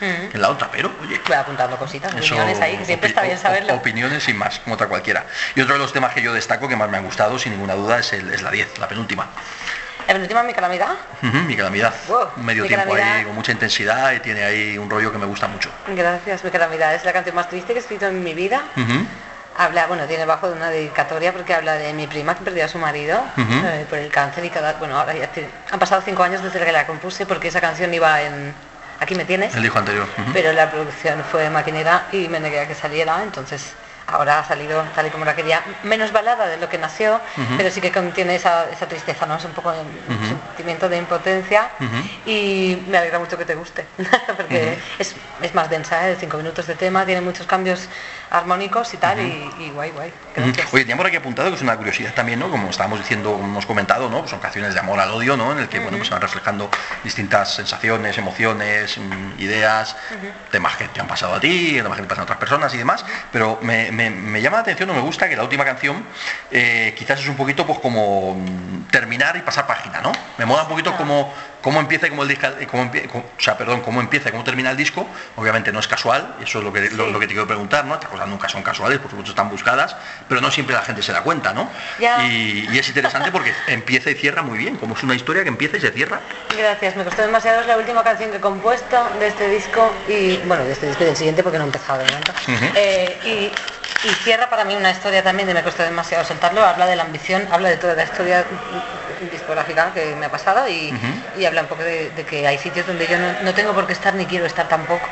en 0.00 0.40
la 0.42 0.48
otra, 0.50 0.68
pero 0.72 0.92
oye. 1.02 1.20
Voy 1.26 1.36
apuntando 1.36 1.76
cositas, 1.76 2.12
Eso, 2.14 2.18
opiniones 2.34 2.60
ahí, 2.60 2.76
que 2.78 2.84
siempre 2.84 3.08
está 3.10 3.22
bien 3.22 3.38
saberlo. 3.38 3.74
Opiniones 3.74 4.24
sin 4.24 4.36
más, 4.36 4.58
como 4.58 4.74
otra 4.74 4.88
cualquiera. 4.88 5.24
Y 5.54 5.60
otro 5.60 5.74
de 5.74 5.78
los 5.80 5.92
temas 5.92 6.12
que 6.14 6.22
yo 6.22 6.32
destaco, 6.32 6.66
que 6.68 6.74
más 6.74 6.90
me 6.90 6.96
han 6.96 7.04
gustado, 7.04 7.38
sin 7.38 7.52
ninguna 7.52 7.74
duda, 7.74 8.00
es, 8.00 8.12
el- 8.12 8.32
es 8.34 8.42
la 8.42 8.50
10, 8.50 8.76
la 8.78 8.88
penúltima. 8.88 9.28
La 10.08 10.14
penúltima 10.14 10.42
mi 10.42 10.54
calamidad. 10.54 10.88
Mi 11.46 11.54
calamidad. 11.54 11.92
Wow, 12.08 12.28
medio 12.36 12.62
Mi 12.62 12.68
tiempo 12.68 12.94
ahí 12.94 13.00
Calamidad. 13.00 13.26
con 13.26 13.34
mucha 13.34 13.52
intensidad 13.52 14.12
y 14.12 14.20
tiene 14.20 14.42
ahí 14.42 14.78
un 14.78 14.88
rollo 14.88 15.12
que 15.12 15.18
me 15.18 15.26
gusta 15.26 15.48
mucho. 15.48 15.68
Gracias, 15.86 16.42
mi 16.44 16.50
calamidad. 16.50 16.94
Es 16.94 17.04
la 17.04 17.12
canción 17.12 17.36
más 17.36 17.50
triste 17.50 17.74
que 17.74 17.78
he 17.78 17.82
escrito 17.82 18.06
en 18.06 18.24
mi 18.24 18.32
vida. 18.32 18.62
Habla, 19.58 19.86
bueno, 19.86 20.04
tiene 20.06 20.24
bajo 20.24 20.48
de 20.48 20.54
una 20.56 20.70
dedicatoria 20.70 21.32
porque 21.32 21.52
habla 21.52 21.74
de 21.74 21.92
mi 21.92 22.06
prima 22.06 22.34
que 22.36 22.42
perdió 22.42 22.64
a 22.64 22.68
su 22.68 22.78
marido 22.78 23.22
eh, 23.36 23.84
por 23.90 23.98
el 23.98 24.10
cáncer 24.10 24.44
y 24.46 24.50
cada, 24.50 24.72
bueno, 24.74 24.98
ahora 24.98 25.14
ya 25.14 25.26
tiene- 25.26 25.50
han 25.70 25.78
pasado 25.78 26.00
cinco 26.02 26.22
años 26.22 26.42
desde 26.42 26.64
que 26.64 26.72
la 26.72 26.86
compuse 26.86 27.26
porque 27.26 27.48
esa 27.48 27.60
canción 27.60 27.92
iba 27.92 28.22
en 28.22 28.54
Aquí 29.00 29.14
me 29.14 29.24
tienes, 29.24 29.54
El 29.54 29.62
disco 29.62 29.78
anterior. 29.78 30.08
Pero 30.32 30.52
la 30.52 30.70
producción 30.72 31.22
fue 31.30 31.48
maquinera 31.50 32.06
y 32.12 32.26
me 32.28 32.40
negué 32.40 32.60
a 32.60 32.66
que 32.66 32.74
saliera, 32.74 33.22
entonces 33.22 33.72
ahora 34.08 34.40
ha 34.40 34.44
salido 34.44 34.82
tal 34.94 35.06
y 35.06 35.10
como 35.10 35.24
la 35.24 35.36
quería, 35.36 35.62
menos 35.82 36.12
balada 36.12 36.46
de 36.46 36.56
lo 36.56 36.68
que 36.68 36.78
nació, 36.78 37.20
pero 37.56 37.70
sí 37.70 37.80
que 37.80 37.92
contiene 37.92 38.34
esa, 38.36 38.68
esa 38.70 38.86
tristeza, 38.86 39.26
¿no? 39.26 39.36
Es 39.36 39.44
un 39.44 39.52
poco 39.52 39.70
un 39.70 40.26
sentimiento 40.26 40.88
de 40.88 40.96
impotencia 40.96 41.70
y 42.26 42.82
me 42.88 42.98
alegra 42.98 43.18
mucho 43.18 43.36
que 43.36 43.44
te 43.44 43.54
guste, 43.54 43.86
porque 44.36 44.78
es, 44.98 45.14
es 45.42 45.54
más 45.54 45.70
densa, 45.70 46.08
¿eh? 46.08 46.16
cinco 46.18 46.36
minutos 46.36 46.66
de 46.66 46.74
tema, 46.74 47.04
tiene 47.04 47.20
muchos 47.20 47.46
cambios 47.46 47.88
armónicos 48.30 48.92
y 48.94 48.96
tal, 48.98 49.20
y, 49.20 49.50
y 49.58 49.70
guay, 49.70 49.90
guay. 49.90 50.12
Oye, 50.72 50.84
teníamos 50.84 51.06
aquí 51.06 51.16
apuntado 51.16 51.48
que 51.48 51.56
es 51.56 51.62
una 51.62 51.76
curiosidad 51.76 52.14
también, 52.14 52.38
¿no? 52.38 52.50
Como 52.50 52.70
estábamos 52.70 52.98
diciendo, 52.98 53.38
hemos 53.42 53.66
comentado, 53.66 54.08
¿no? 54.08 54.18
Pues 54.18 54.30
son 54.30 54.40
canciones 54.40 54.74
de 54.74 54.80
amor 54.80 55.00
al 55.00 55.10
odio, 55.10 55.36
¿no? 55.36 55.52
En 55.52 55.58
el 55.58 55.68
que, 55.68 55.78
bueno, 55.78 55.96
pues 55.96 56.08
se 56.08 56.14
van 56.14 56.22
reflejando 56.22 56.70
distintas 57.02 57.54
sensaciones, 57.54 58.18
emociones, 58.18 58.98
mm, 58.98 59.40
ideas, 59.40 59.96
temas 60.50 60.76
que 60.76 60.88
te 60.88 61.00
han 61.00 61.06
pasado 61.06 61.34
a 61.34 61.40
ti, 61.40 61.78
temas 61.82 61.96
que 61.96 62.02
te 62.02 62.08
pasan 62.08 62.22
a 62.22 62.24
otras 62.24 62.38
personas 62.38 62.72
y 62.74 62.78
demás. 62.78 63.04
Pero 63.32 63.58
me, 63.62 63.90
me- 63.98 64.10
me 64.10 64.40
llama 64.40 64.58
la 64.58 64.62
atención 64.62 64.88
o 64.90 64.94
me 64.94 65.00
gusta 65.00 65.28
que 65.28 65.36
la 65.36 65.42
última 65.42 65.64
canción 65.64 66.04
eh, 66.52 66.94
quizás 66.96 67.18
es 67.20 67.28
un 67.28 67.36
poquito, 67.36 67.66
pues, 67.66 67.80
como 67.80 68.34
mm, 68.36 68.90
terminar 68.90 69.36
y 69.36 69.40
pasar 69.40 69.66
página, 69.66 70.00
¿no? 70.00 70.12
Me 70.38 70.46
mola 70.46 70.62
un 70.62 70.68
poquito 70.68 70.90
Ah. 70.94 70.96
cómo, 70.96 71.34
cómo 71.60 71.80
empieza 71.80 72.06
y 72.06 72.10
cómo 72.10 72.22
el 72.22 72.28
disco, 72.28 72.46
cómo 72.70 72.84
empie- 72.84 73.08
cómo- 73.08 73.24
o 73.36 73.42
sea, 73.42 73.58
perdón, 73.58 73.80
cómo 73.80 74.00
empieza 74.00 74.28
y 74.28 74.32
cómo 74.32 74.44
termina 74.44 74.70
el 74.70 74.76
disco. 74.76 75.06
Obviamente 75.36 75.72
no 75.72 75.80
es 75.80 75.88
casual, 75.88 76.36
eso 76.40 76.58
es 76.58 76.64
lo 76.64 76.72
que, 76.72 76.88
lo, 76.90 77.06
Sí. 77.06 77.12
lo 77.12 77.18
que 77.20 77.26
te 77.26 77.32
quiero 77.34 77.46
preguntar, 77.48 77.84
¿no? 77.84 77.94
Estas 77.94 78.08
cosas 78.10 78.28
nunca 78.28 78.48
son 78.48 78.62
casuales, 78.62 78.98
por 79.00 79.10
supuesto 79.10 79.32
están 79.32 79.50
buscadas, 79.50 79.96
pero 80.28 80.40
no 80.40 80.50
siempre 80.52 80.74
la 80.76 80.82
gente 80.82 81.02
se 81.02 81.12
da 81.12 81.22
cuenta, 81.22 81.52
¿no? 81.52 81.68
Y, 82.22 82.68
y 82.72 82.78
es 82.78 82.88
interesante 82.88 83.32
porque 83.32 83.52
empieza 83.66 84.10
y 84.10 84.14
cierra 84.14 84.42
muy 84.42 84.56
bien, 84.58 84.76
como 84.76 84.94
es 84.94 85.02
una 85.02 85.14
historia 85.16 85.42
que 85.42 85.48
empieza 85.48 85.76
y 85.76 85.80
se 85.80 85.90
cierra. 85.90 86.20
Gracias, 86.56 86.94
me 86.96 87.02
costó 87.04 87.22
demasiado, 87.22 87.60
es 87.62 87.66
la 87.66 87.76
última 87.76 88.04
canción 88.04 88.30
que 88.30 88.36
he 88.36 88.40
compuesto 88.40 88.96
de 89.18 89.26
este 89.26 89.48
disco 89.48 89.92
y 90.08 90.36
bueno, 90.46 90.64
de 90.64 90.72
este 90.72 90.86
disco 90.86 91.02
y 91.02 91.06
del 91.06 91.16
siguiente 91.16 91.42
porque 91.42 91.58
no 91.58 91.64
he 91.64 91.66
empezado 91.66 91.98
de 91.98 92.04
momento. 92.06 92.32
Ujú. 92.46 92.64
Eh, 92.76 93.18
y, 93.24 93.52
y 94.04 94.08
cierra 94.22 94.48
para 94.48 94.64
mí 94.64 94.76
una 94.76 94.90
historia 94.90 95.22
también 95.22 95.48
de 95.48 95.54
me 95.54 95.62
costó 95.62 95.82
demasiado 95.82 96.24
soltarlo, 96.24 96.62
habla 96.64 96.86
de 96.86 96.96
la 96.96 97.02
ambición, 97.02 97.48
habla 97.50 97.68
de 97.68 97.76
toda 97.76 97.94
la 97.94 98.04
historia 98.04 98.46
discográfica 99.30 99.92
que 99.92 100.14
me 100.14 100.26
ha 100.26 100.30
pasado 100.30 100.68
y, 100.68 100.94
y 101.36 101.44
habla 101.44 101.62
un 101.62 101.66
poco 101.68 101.82
de, 101.82 102.10
de 102.10 102.24
que 102.24 102.46
hay 102.46 102.58
sitios 102.58 102.86
donde 102.86 103.06
yo 103.06 103.18
no, 103.18 103.32
no 103.40 103.54
tengo 103.54 103.74
por 103.74 103.86
qué 103.86 103.92
estar 103.92 104.14
ni 104.14 104.26
quiero 104.26 104.46
estar 104.46 104.68
tampoco. 104.68 105.08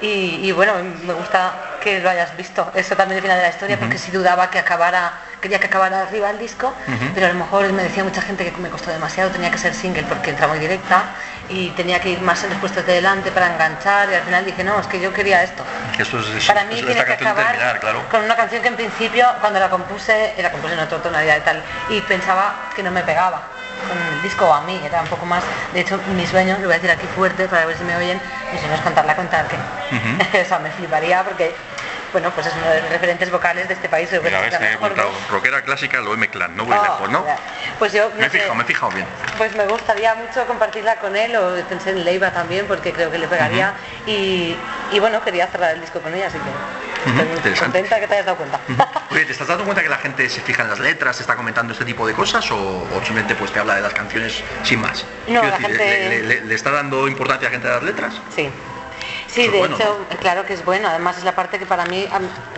y, 0.00 0.40
y 0.46 0.52
bueno, 0.52 0.74
me 1.04 1.14
gusta 1.14 1.54
que 1.80 2.00
lo 2.00 2.10
hayas 2.10 2.36
visto, 2.36 2.70
eso 2.74 2.94
también 2.96 3.16
al 3.18 3.22
final 3.22 3.38
de 3.38 3.42
la 3.44 3.50
historia, 3.50 3.78
porque 3.78 3.98
si 3.98 4.10
dudaba 4.12 4.50
que 4.50 4.58
acabara 4.58 5.12
quería 5.40 5.58
que 5.58 5.66
acabara 5.66 6.02
arriba 6.02 6.30
el 6.30 6.38
disco, 6.38 6.72
pero 7.14 7.26
a 7.26 7.30
lo 7.30 7.34
mejor 7.34 7.72
me 7.72 7.82
decía 7.82 8.04
mucha 8.04 8.22
gente 8.22 8.44
que 8.52 8.56
me 8.60 8.68
costó 8.68 8.90
demasiado, 8.92 9.30
tenía 9.30 9.50
que 9.50 9.58
ser 9.58 9.74
single 9.74 10.04
porque 10.04 10.30
entra 10.30 10.46
muy 10.46 10.60
directa 10.60 11.06
y 11.48 11.70
tenía 11.70 12.00
que 12.00 12.10
ir 12.10 12.20
más 12.20 12.42
en 12.44 12.50
los 12.50 12.58
puestos 12.58 12.84
de 12.86 12.94
delante 12.94 13.30
para 13.32 13.52
enganchar 13.52 14.10
y 14.10 14.14
al 14.14 14.22
final 14.22 14.44
dije, 14.44 14.64
no, 14.64 14.78
es 14.80 14.86
que 14.86 15.00
yo 15.00 15.12
quería 15.12 15.42
esto. 15.42 15.64
Que 15.96 16.02
eso 16.02 16.18
es, 16.20 16.46
para 16.46 16.64
mí 16.64 16.74
eso- 16.76 16.86
tiene 16.86 17.04
que 17.04 17.12
acabar 17.12 17.46
terminar, 17.46 17.80
claro. 17.80 18.02
con 18.10 18.22
una 18.22 18.36
canción 18.36 18.62
que 18.62 18.68
en 18.68 18.76
principio 18.76 19.26
cuando 19.40 19.58
la 19.58 19.68
compuse, 19.68 20.34
la 20.38 20.50
compuse 20.50 20.74
en 20.74 20.80
otra 20.80 20.98
tonalidad 20.98 21.36
y 21.36 21.40
tal, 21.40 21.62
y 21.88 22.00
pensaba 22.02 22.70
que 22.74 22.82
no 22.82 22.90
me 22.90 23.02
pegaba 23.02 23.42
con 23.88 23.98
el 24.00 24.22
disco 24.22 24.52
a 24.54 24.60
mí, 24.60 24.80
era 24.84 25.02
un 25.02 25.08
poco 25.08 25.26
más, 25.26 25.42
de 25.74 25.80
hecho 25.80 25.98
mi 26.14 26.24
sueño, 26.26 26.54
lo 26.60 26.66
voy 26.66 26.74
a 26.74 26.76
decir 26.78 26.90
aquí 26.90 27.06
fuerte 27.08 27.48
para 27.48 27.66
ver 27.66 27.76
si 27.76 27.82
me 27.84 27.96
oyen, 27.96 28.20
mi 28.52 28.58
sueño 28.58 28.74
es 28.74 28.80
cantarla 28.80 29.16
con 29.16 29.26
Tarque. 29.28 29.56
o 30.44 30.48
sea, 30.48 30.58
me 30.60 30.70
fliparía 30.70 31.24
porque, 31.24 31.52
bueno, 32.12 32.30
pues 32.32 32.46
es 32.46 32.54
uno 32.54 32.68
de 32.68 32.80
los 32.82 32.90
referentes 32.90 33.30
vocales 33.30 33.66
de 33.68 33.74
este 33.74 33.88
país. 33.88 34.08
que 34.10 34.20
Mira, 34.20 34.40
ves, 34.40 34.52
la 34.52 34.58
me 34.60 34.72
he 34.72 34.76
voz. 34.76 35.28
Rockera 35.30 35.62
clásica, 35.62 36.00
lo 36.00 36.14
M-Clan, 36.14 36.56
no 36.56 36.64
voy 36.64 36.76
Oh, 36.78 36.82
lejos, 36.82 37.10
¿no? 37.10 37.20
mira. 37.22 37.36
Pues 37.78 37.92
yo, 37.92 38.10
no 38.10 38.16
Me 38.16 38.26
he 38.26 38.30
fijado, 38.30 38.54
me 38.54 38.62
he 38.62 38.66
fijado 38.66 38.92
bien. 38.92 39.06
pues 39.38 39.54
me 39.54 39.66
gustaría 39.66 40.14
mucho 40.14 40.46
compartirla 40.46 40.96
con 40.96 41.16
él, 41.16 41.34
o 41.36 41.54
pensé 41.68 41.90
en 41.90 42.04
Leiva 42.04 42.30
también, 42.32 42.66
porque 42.66 42.92
creo 42.92 43.10
que 43.10 43.18
le 43.18 43.26
pegaría. 43.28 43.74
y, 44.06 44.54
y 44.92 44.98
bueno, 45.00 45.22
quería 45.24 45.46
cerrar 45.46 45.72
el 45.74 45.80
disco 45.80 46.00
con 46.00 46.14
ella, 46.14 46.26
así 46.26 46.38
que 46.38 46.50
Ujú, 46.50 47.10
estoy 47.10 47.26
muy 47.26 47.36
interesante. 47.36 47.78
contenta 47.80 48.00
que 48.00 48.06
te 48.06 48.14
hayas 48.14 48.26
dado 48.26 48.36
cuenta. 48.38 48.60
Oye, 49.10 49.24
¿te 49.24 49.32
estás 49.32 49.48
dando 49.48 49.64
cuenta 49.64 49.82
que 49.82 49.88
la 49.88 49.98
gente 49.98 50.28
se 50.28 50.40
fija 50.40 50.62
en 50.62 50.68
las 50.70 50.78
letras, 50.78 51.16
se 51.16 51.22
está 51.22 51.34
comentando 51.34 51.72
este 51.72 51.84
tipo 51.84 52.06
de 52.06 52.14
cosas 52.14 52.48
o, 52.52 52.56
o 52.82 52.94
simplemente 53.02 53.34
pues 53.34 53.50
te 53.52 53.58
habla 53.58 53.74
de 53.74 53.80
las 53.82 53.92
canciones 53.94 54.42
sin 54.62 54.80
más? 54.80 55.04
No, 55.26 55.42
la 55.42 55.50
decir, 55.50 55.66
gente- 55.66 55.84
¿le, 55.84 56.08
le- 56.08 56.22
le- 56.22 56.40
le 56.42 56.54
está 56.54 56.70
dando 56.70 57.08
importancia 57.08 57.48
a 57.48 57.50
la 57.50 57.54
gente 57.56 57.68
a 57.68 57.72
las 57.72 57.82
letras? 57.82 58.14
Sí. 58.34 58.50
Sí, 59.32 59.48
de 59.48 59.58
bueno, 59.58 59.76
hecho, 59.76 59.96
claro 60.20 60.44
que 60.44 60.52
es 60.52 60.64
bueno. 60.64 60.88
Además 60.88 61.16
es 61.16 61.24
la 61.24 61.34
parte 61.34 61.58
que 61.58 61.64
para 61.64 61.86
mí, 61.86 62.06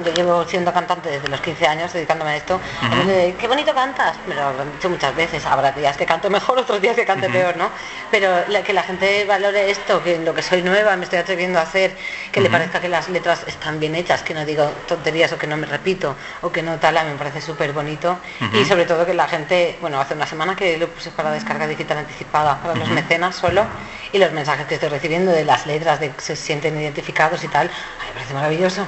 yo 0.05 0.13
llevo 0.13 0.45
siendo 0.45 0.73
cantante 0.73 1.09
desde 1.09 1.29
los 1.29 1.41
15 1.41 1.67
años, 1.69 1.93
dedicándome 1.93 2.33
a 2.33 2.37
esto. 2.37 2.61
De, 3.07 3.35
qué 3.39 3.47
bonito 3.47 3.73
cantas, 3.73 4.17
me 4.27 4.35
lo 4.35 4.49
han 4.49 4.73
dicho 4.73 4.91
muchas 4.91 5.15
veces. 5.15 5.47
Habrá 5.47 5.71
días 5.71 5.97
que 5.97 6.05
canto 6.05 6.29
mejor, 6.31 6.59
otros 6.65 6.81
días 6.81 6.97
que 6.97 7.05
cante 7.05 7.29
peor, 7.31 7.57
¿no? 7.57 7.71
Pero 8.11 8.29
la- 8.49 8.63
que 8.63 8.73
la 8.73 8.83
gente 8.83 9.25
valore 9.25 9.71
esto, 9.71 10.03
que 10.03 10.17
en 10.17 10.25
lo 10.25 10.35
que 10.35 10.43
soy 10.43 10.63
nueva 10.63 10.97
me 10.97 11.05
estoy 11.05 11.21
atreviendo 11.21 11.59
a 11.61 11.63
hacer, 11.63 11.95
que 12.33 12.41
le 12.41 12.51
parezca 12.51 12.81
que 12.81 12.89
las 12.89 13.09
letras 13.09 13.45
están 13.47 13.79
bien 13.79 13.95
hechas, 13.95 14.23
que 14.23 14.35
no 14.35 14.45
digo 14.45 14.69
tonterías 14.89 15.33
o 15.33 15.39
que 15.39 15.47
no 15.47 15.57
me 15.57 15.67
repito 15.67 16.17
o 16.43 16.51
que 16.51 16.63
no 16.63 16.79
tal, 16.79 16.97
a 16.97 17.05
mí 17.05 17.13
me 17.13 17.19
parece 17.19 17.41
súper 17.41 17.73
bonito. 17.73 18.19
Y 18.53 18.65
sobre 18.65 18.85
todo 18.85 19.07
que 19.07 19.15
la 19.15 19.29
gente, 19.29 19.77
bueno, 19.81 20.01
hace 20.01 20.15
una 20.15 20.27
semana 20.27 20.57
que 20.57 20.77
lo 20.79 20.89
puse 20.89 21.11
para 21.11 21.31
descarga 21.31 21.69
digital 21.69 21.99
anticipada 21.99 22.61
para 22.61 22.75
los 22.75 22.89
mecenas 22.89 23.37
solo 23.37 23.65
y 24.13 24.19
los 24.19 24.33
mensajes 24.33 24.67
que 24.67 24.75
estoy 24.75 24.89
recibiendo 24.89 25.31
de 25.31 25.45
las 25.45 25.67
letras, 25.67 26.01
de 26.01 26.11
que 26.11 26.21
se 26.21 26.35
sienten 26.65 26.81
identificados 26.81 27.45
y 27.45 27.49
tal, 27.49 27.71
ay, 28.01 28.09
me 28.09 28.15
parece 28.15 28.35
maravilloso. 28.35 28.87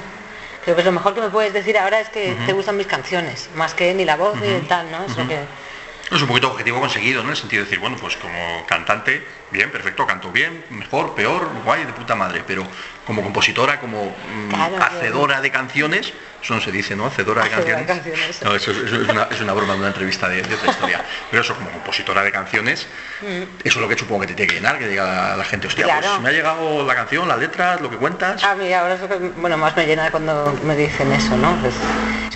Creo 0.63 0.75
que 0.75 0.83
lo 0.83 0.91
mejor 0.91 1.13
que 1.13 1.21
me 1.21 1.29
puedes 1.29 1.53
decir 1.53 1.77
ahora 1.77 1.99
es 1.99 2.09
que 2.09 2.35
te 2.45 2.53
gustan 2.53 2.75
mis 2.75 2.87
canciones, 2.87 3.49
más 3.55 3.73
que 3.73 3.93
ni 3.93 4.03
la 4.03 4.17
voz 4.17 4.35
ni 4.41 4.47
el 4.47 4.67
tal, 4.67 4.91
¿no? 4.91 5.03
Es 5.05 5.15
lo 5.15 5.27
que... 5.27 5.66
Es 6.09 6.21
un 6.21 6.27
poquito 6.29 6.49
objetivo 6.51 6.79
conseguido, 6.79 7.21
¿no? 7.21 7.27
En 7.29 7.31
el 7.31 7.37
sentido 7.37 7.61
de 7.61 7.65
decir, 7.65 7.79
bueno, 7.79 7.97
pues 7.99 8.15
como 8.15 8.65
cantante, 8.65 9.27
bien, 9.51 9.69
perfecto, 9.71 10.07
canto 10.07 10.31
bien, 10.31 10.63
mejor, 10.69 11.15
peor, 11.15 11.49
guay, 11.65 11.83
de 11.83 11.91
puta 11.91 12.15
madre, 12.15 12.43
pero 12.47 12.65
como 13.05 13.21
compositora, 13.21 13.79
como 13.81 14.15
mm, 14.25 14.49
Claro, 14.49 14.77
hacedora 14.81 15.41
de 15.41 15.51
canciones, 15.51 16.13
eso 16.41 16.53
no 16.55 16.61
se 16.61 16.71
dice, 16.71 16.95
¿no? 16.95 17.07
Hacedora 17.07 17.43
de 17.43 17.49
Hacedora 17.53 17.79
de 17.79 17.85
canciones. 17.85 18.37
canciones. 18.37 18.41
No, 18.41 18.55
eso, 18.55 18.71
es- 18.71 18.77
eso 18.77 19.01
es, 19.01 19.09
una, 19.09 19.23
es 19.29 19.41
una 19.41 19.51
broma 19.51 19.73
de 19.73 19.79
una 19.79 19.87
entrevista 19.89 20.29
de, 20.29 20.43
de 20.43 20.55
otra 20.55 20.69
historia. 20.71 21.03
Pero 21.29 21.41
eso, 21.41 21.55
como 21.55 21.69
compositora 21.71 22.23
de 22.23 22.31
canciones, 22.31 22.87
eso 23.21 23.49
es 23.65 23.75
lo 23.75 23.89
que 23.89 23.97
supongo 23.97 24.21
que 24.21 24.27
te 24.27 24.33
tiene 24.35 24.49
que 24.49 24.55
llenar, 24.59 24.79
que 24.79 24.87
diga 24.87 25.03
la, 25.05 25.35
la 25.35 25.43
gente, 25.43 25.67
hostia, 25.67 25.83
Claro. 25.85 26.07
pues 26.07 26.19
me 26.21 26.29
ha 26.29 26.31
llegado 26.31 26.85
la 26.85 26.95
canción, 26.95 27.27
las 27.27 27.39
letras, 27.39 27.81
lo 27.81 27.89
que 27.89 27.97
cuentas. 27.97 28.41
A 28.45 28.55
mí 28.55 28.71
ahora 28.71 28.93
es 28.93 29.01
lo 29.01 29.09
que 29.09 29.15
bueno, 29.17 29.57
más 29.57 29.75
me 29.75 29.85
llena 29.85 30.09
cuando 30.09 30.57
me 30.63 30.75
dicen 30.77 31.11
eso, 31.11 31.35
¿no? 31.35 31.57
Es 31.67 31.75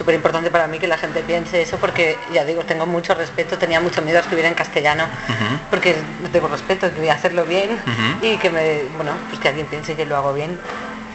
súper 0.01 0.15
importante 0.15 0.49
para 0.49 0.67
mí 0.67 0.79
que 0.79 0.87
la 0.87 0.97
gente 0.97 1.21
piense 1.21 1.61
eso 1.61 1.77
porque, 1.77 2.17
ya 2.33 2.43
digo, 2.43 2.63
tengo 2.63 2.87
mucho 2.87 3.13
respeto, 3.13 3.55
tenía 3.59 3.79
mucho 3.79 4.01
miedo 4.01 4.17
a 4.17 4.21
escribir 4.21 4.45
en 4.45 4.55
castellano 4.55 5.05
porque 5.69 5.95
no 6.23 6.29
tengo 6.29 6.47
respeto, 6.47 6.91
que 6.91 6.99
voy 6.99 7.09
a 7.09 7.13
hacerlo 7.13 7.45
bien 7.45 7.69
y 8.19 8.35
que 8.37 8.49
me, 8.49 8.83
bueno, 8.97 9.11
pues 9.29 9.39
que 9.39 9.49
alguien 9.49 9.67
piense 9.67 9.95
que 9.95 10.07
lo 10.07 10.17
hago 10.17 10.33
bien. 10.33 10.57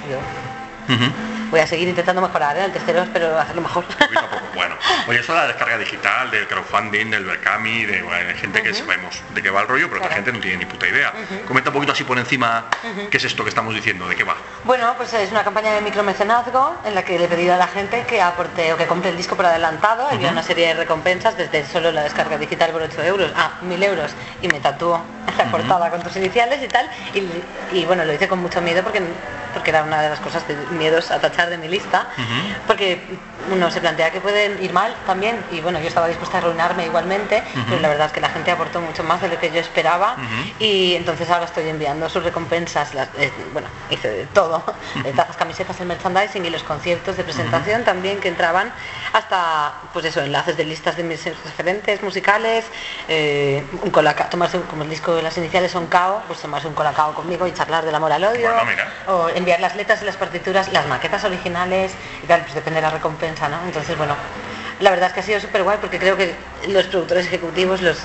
Yo. 0.08 1.35
Voy 1.50 1.60
a 1.60 1.66
seguir 1.66 1.88
intentando 1.88 2.20
mejorar, 2.22 2.56
¿eh? 2.56 2.64
el 2.64 2.72
tercero 2.72 3.02
espero 3.02 3.38
hacerlo 3.38 3.62
mejor. 3.62 3.84
Poquito 3.84 4.20
a 4.20 4.28
poco. 4.30 4.42
Bueno, 4.54 4.76
oye, 5.08 5.20
esto 5.20 5.32
de 5.34 5.38
la 5.40 5.46
descarga 5.48 5.78
digital, 5.78 6.30
del 6.30 6.46
crowdfunding, 6.48 7.10
del 7.10 7.24
Berkami, 7.24 7.84
de 7.84 8.02
bueno, 8.02 8.28
hay 8.30 8.36
gente 8.36 8.62
que 8.62 8.72
sabemos 8.74 9.20
de 9.34 9.42
qué 9.42 9.50
va 9.50 9.60
el 9.62 9.68
rollo, 9.68 9.86
pero 9.88 9.98
otra 9.98 10.08
Claro. 10.08 10.14
gente 10.24 10.32
no 10.32 10.40
tiene 10.40 10.58
ni 10.58 10.64
puta 10.66 10.86
idea. 10.86 11.12
Comenta 11.46 11.70
un 11.70 11.74
poquito 11.74 11.92
así 11.92 12.04
por 12.04 12.18
encima 12.18 12.66
qué 13.10 13.16
es 13.16 13.24
esto 13.24 13.42
que 13.42 13.48
estamos 13.50 13.74
diciendo, 13.74 14.08
de 14.08 14.16
qué 14.16 14.24
va. 14.24 14.36
Bueno, 14.64 14.94
pues 14.96 15.12
es 15.14 15.30
una 15.30 15.44
campaña 15.44 15.72
de 15.72 15.80
micromecenazgo 15.82 16.76
en 16.84 16.94
la 16.94 17.02
que 17.04 17.18
le 17.18 17.24
he 17.26 17.28
pedido 17.28 17.54
a 17.54 17.58
la 17.58 17.66
gente 17.68 18.04
que 18.08 18.20
aporte 18.22 18.72
o 18.72 18.76
que 18.76 18.86
compre 18.86 19.10
el 19.10 19.16
disco 19.16 19.36
por 19.36 19.46
adelantado. 19.46 20.06
Había 20.08 20.30
una 20.30 20.42
serie 20.42 20.68
de 20.68 20.74
recompensas, 20.74 21.36
desde 21.36 21.64
solo 21.66 21.92
la 21.92 22.02
descarga 22.02 22.38
digital 22.38 22.70
por 22.70 22.82
8 22.82 23.02
euros, 23.04 23.32
ah, 23.36 23.58
1000 23.62 23.82
euros, 23.82 24.10
y 24.42 24.48
me 24.48 24.60
tatuó 24.60 25.02
la 25.36 25.44
portada 25.50 25.90
con 25.90 26.02
tus 26.02 26.16
iniciales 26.16 26.62
y 26.62 26.68
tal. 26.68 26.88
Y, 27.14 27.76
y 27.76 27.84
bueno, 27.84 28.04
lo 28.04 28.12
hice 28.12 28.26
con 28.28 28.38
mucho 28.38 28.60
miedo 28.62 28.82
porque, 28.82 29.02
porque 29.52 29.70
era 29.70 29.82
una 29.82 30.00
de 30.02 30.10
las 30.10 30.20
cosas 30.20 30.46
de 30.48 30.54
miedos 30.70 31.10
a 31.10 31.18
de 31.44 31.58
mi 31.58 31.68
lista, 31.68 32.06
porque 32.66 32.98
uno 33.52 33.70
se 33.70 33.80
plantea 33.82 34.10
que 34.10 34.20
pueden 34.20 34.62
ir 34.64 34.72
mal 34.72 34.96
también, 35.06 35.36
y 35.52 35.60
bueno, 35.60 35.78
yo 35.80 35.88
estaba 35.88 36.08
dispuesta 36.08 36.38
a 36.38 36.40
arruinarme 36.40 36.86
igualmente, 36.86 37.44
pero 37.68 37.80
la 37.82 37.88
verdad 37.88 38.06
es 38.06 38.12
que 38.12 38.20
la 38.22 38.30
gente 38.30 38.50
aportó 38.50 38.80
mucho 38.80 39.04
más 39.04 39.20
de 39.20 39.28
lo 39.28 39.38
que 39.38 39.50
yo 39.52 39.60
esperaba, 39.60 40.16
y 40.58 40.94
entonces 40.94 41.28
ahora 41.28 41.44
estoy 41.44 41.68
enviando 41.68 42.08
sus 42.08 42.24
recompensas, 42.24 42.94
las- 42.94 43.10
eh, 43.18 43.30
bueno, 43.52 43.68
hice 43.90 44.08
de 44.08 44.26
todo, 44.26 44.64
de 45.04 45.12
tazas, 45.12 45.36
camisetas, 45.36 45.78
el 45.80 45.86
merchandising 45.86 46.46
y 46.46 46.50
los 46.50 46.62
conciertos 46.62 47.16
de 47.18 47.24
presentación 47.24 47.84
también 47.84 48.18
que 48.20 48.28
entraban, 48.28 48.72
hasta, 49.16 49.72
pues 49.92 50.04
eso, 50.04 50.20
enlaces 50.20 50.56
de 50.56 50.64
listas 50.64 50.96
de 50.96 51.02
mis 51.02 51.24
referentes 51.24 52.02
musicales, 52.02 52.66
eh, 53.08 53.62
un 53.82 53.90
colacao, 53.90 54.28
tomarse 54.28 54.58
un- 54.58 54.64
como 54.64 54.82
el 54.82 54.90
disco 54.90 55.14
de 55.14 55.22
las 55.22 55.36
iniciales 55.38 55.72
son 55.72 55.86
cao, 55.86 56.22
pues 56.26 56.40
tomarse 56.40 56.68
un 56.68 56.74
colacao 56.74 57.14
conmigo 57.14 57.46
y 57.46 57.52
charlar 57.52 57.84
del 57.84 57.94
amor 57.94 58.12
al 58.12 58.24
odio, 58.24 58.42
Bueno, 58.42 58.60
o 59.06 59.28
enviar 59.30 59.60
las 59.60 59.74
letras 59.74 60.02
y 60.02 60.04
las 60.04 60.16
partituras, 60.16 60.70
las 60.72 60.86
maquetas 60.86 61.24
originales 61.24 61.92
y 62.22 62.26
tal, 62.26 62.42
pues 62.42 62.54
depende 62.54 62.80
de 62.80 62.86
la 62.86 62.90
recompensa, 62.90 63.48
¿no? 63.48 63.56
Entonces, 63.64 63.96
bueno, 63.96 64.14
la 64.80 64.90
verdad 64.90 65.08
es 65.08 65.14
que 65.14 65.20
ha 65.20 65.22
sido 65.22 65.40
súper 65.40 65.62
guay 65.62 65.78
porque 65.80 65.98
creo 65.98 66.16
que 66.18 66.34
los 66.68 66.84
productores 66.86 67.26
ejecutivos, 67.26 67.80
los 67.80 67.96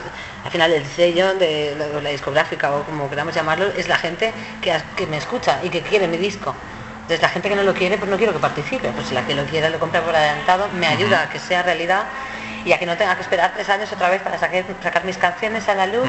al 0.46 0.52
final 0.52 0.72
el 0.72 0.86
sello 0.86 1.34
de 1.34 1.76
la, 1.78 2.00
la 2.02 2.10
discográfica 2.10 2.72
o 2.72 2.84
como 2.84 3.10
queramos 3.10 3.36
llamarlo, 3.36 3.66
es 3.76 3.90
la 3.90 3.98
gente 3.98 4.34
que, 4.62 4.74
que 4.96 5.06
me 5.08 5.18
escucha 5.18 5.60
y 5.64 5.70
que 5.70 5.82
quiere 5.82 6.08
mi 6.08 6.16
disco. 6.18 6.56
Entonces 7.12 7.28
la 7.28 7.34
gente 7.34 7.50
que 7.50 7.56
no 7.58 7.64
lo 7.64 7.74
quiere, 7.74 7.98
pues 7.98 8.10
no 8.10 8.16
quiero 8.16 8.32
que 8.32 8.40
participe, 8.40 8.88
pues 8.92 9.12
la 9.12 9.28
que 9.28 9.36
lo 9.36 9.44
quiera 9.44 9.70
lo 9.70 9.78
compra 9.80 10.02
por 10.02 10.16
adelantado, 10.16 10.70
me 10.80 10.88
ayuda 10.88 11.24
a 11.24 11.30
que 11.30 11.40
sea 11.40 11.62
realidad 11.62 12.06
y 12.66 12.74
a 12.74 12.80
que 12.80 12.86
no 12.86 12.96
tenga 12.98 13.16
que 13.16 13.22
esperar 13.22 13.52
tres 13.54 13.68
años 13.70 13.92
otra 13.92 14.10
vez 14.10 14.22
para 14.22 14.38
sacar, 14.38 14.64
sacar 14.82 15.04
mis 15.06 15.18
canciones 15.18 15.68
a 15.70 15.76
la 15.76 15.88
luz. 15.88 16.08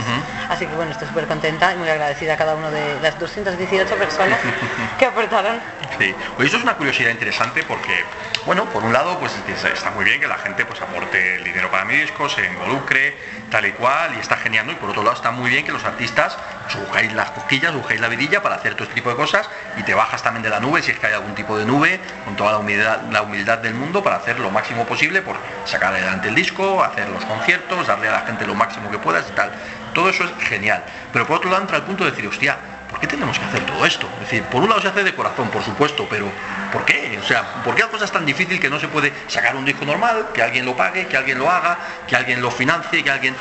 Así 0.49 0.67
que 0.67 0.75
bueno, 0.75 0.93
estoy 0.93 1.09
súper 1.09 1.27
contenta 1.27 1.73
y 1.73 1.77
muy 1.77 1.89
agradecida 1.89 2.35
a 2.35 2.37
cada 2.37 2.55
uno 2.55 2.71
de 2.71 3.01
las 3.01 3.19
218 3.19 3.95
personas 3.97 4.39
que 4.99 5.07
aportaron. 5.07 5.61
Sí. 5.99 6.15
Oye, 6.37 6.47
esto 6.47 6.57
es 6.59 6.63
una 6.63 6.75
curiosidad 6.75 7.11
interesante 7.11 7.63
porque, 7.65 8.05
bueno, 8.47 8.65
por 8.67 8.83
un 8.83 8.93
lado, 8.93 9.19
pues 9.19 9.33
es- 9.49 9.65
está 9.65 9.91
muy 9.91 10.05
bien 10.05 10.21
que 10.21 10.29
la 10.29 10.39
gente 10.39 10.65
pues 10.65 10.81
aporte 10.81 11.37
el 11.37 11.45
dinero 11.45 11.71
para 11.71 11.85
mi 11.85 11.95
disco, 11.97 12.29
se 12.29 12.47
involucre, 12.47 13.17
tal 13.51 13.67
y 13.67 13.73
cual, 13.73 14.15
y 14.17 14.21
está 14.21 14.37
genial, 14.37 14.67
¿no? 14.67 14.73
Y 14.73 14.77
por 14.77 14.91
otro 14.91 15.03
lado 15.03 15.15
está 15.17 15.31
muy 15.31 15.51
bien 15.51 15.65
que 15.65 15.73
los 15.73 15.85
artistas 15.85 16.37
os 16.67 17.13
las 17.13 17.31
cosquillas, 17.31 17.75
buscáis 17.75 18.01
la 18.01 18.09
vidilla 18.09 18.43
para 18.43 18.55
hacer 18.55 18.75
todo 18.75 18.85
este 18.85 18.95
tipo 18.95 19.11
de 19.11 19.17
cosas 19.17 19.49
y 19.77 19.83
te 19.83 19.93
bajas 19.95 20.23
también 20.23 20.43
de 20.43 20.49
la 20.51 20.61
nube, 20.61 20.83
si 20.83 20.91
es 20.93 20.99
que 20.99 21.07
hay 21.07 21.13
algún 21.13 21.35
tipo 21.35 21.59
de 21.59 21.65
nube, 21.67 22.01
con 22.25 22.35
toda 22.37 22.53
la 22.53 22.59
humildad, 22.59 23.01
la 23.11 23.23
humildad 23.23 23.59
del 23.59 23.75
mundo 23.75 24.03
para 24.03 24.17
hacer 24.17 24.39
lo 24.39 24.51
máximo 24.51 24.87
posible 24.87 25.21
por 25.23 25.37
sacar 25.67 25.93
adelante 25.93 26.29
el 26.29 26.35
disco, 26.35 26.42
hacer 26.83 27.09
los 27.09 27.25
conciertos, 27.25 27.87
darle 27.87 28.09
a 28.09 28.13
la 28.13 28.21
gente 28.21 28.47
lo 28.47 28.55
máximo 28.55 28.91
que 28.91 28.99
puedas 28.99 29.29
y 29.29 29.33
tal. 29.33 29.51
Todo 29.95 30.11
eso 30.11 30.25
es 30.25 30.33
genial. 30.49 30.83
Pero 31.13 31.27
por 31.27 31.37
otro 31.37 31.51
lado 31.51 31.63
entra 31.63 31.77
el 31.79 31.85
punto 31.85 32.05
de 32.05 32.11
decir, 32.11 32.27
hostia, 32.27 32.57
¿por 32.93 33.01
qué 33.01 33.07
tenemos 33.07 33.39
que 33.39 33.45
hacer 33.47 33.65
todo 33.67 33.85
esto? 33.87 34.07
Es 34.15 34.21
decir, 34.21 34.45
por 34.45 34.63
un 34.63 34.69
lado 34.69 34.83
se 34.83 34.89
hace 34.89 35.03
de 35.03 35.15
corazón, 35.15 35.49
por 35.49 35.63
supuesto, 35.65 36.07
pero 36.09 36.31
¿por 36.73 36.85
qué? 36.85 37.19
O 37.19 37.27
sea, 37.27 37.43
¿por 37.65 37.75
qué 37.75 37.83
cosa 37.85 38.05
es 38.05 38.13
tan 38.13 38.27
difícil 38.27 38.61
que 38.61 38.69
no 38.69 38.79
se 38.79 38.87
puede 38.89 39.13
sacar 39.29 39.57
un 39.57 39.65
disco 39.65 39.85
normal, 39.87 40.29
que 40.35 40.43
alguien 40.43 40.65
lo 40.67 40.77
pague, 40.77 41.07
que 41.09 41.17
alguien 41.17 41.39
lo 41.39 41.51
haga, 41.51 41.79
que 42.07 42.15
alguien 42.15 42.41
lo 42.43 42.51
financie, 42.51 43.03
que 43.03 43.11
alguien... 43.11 43.35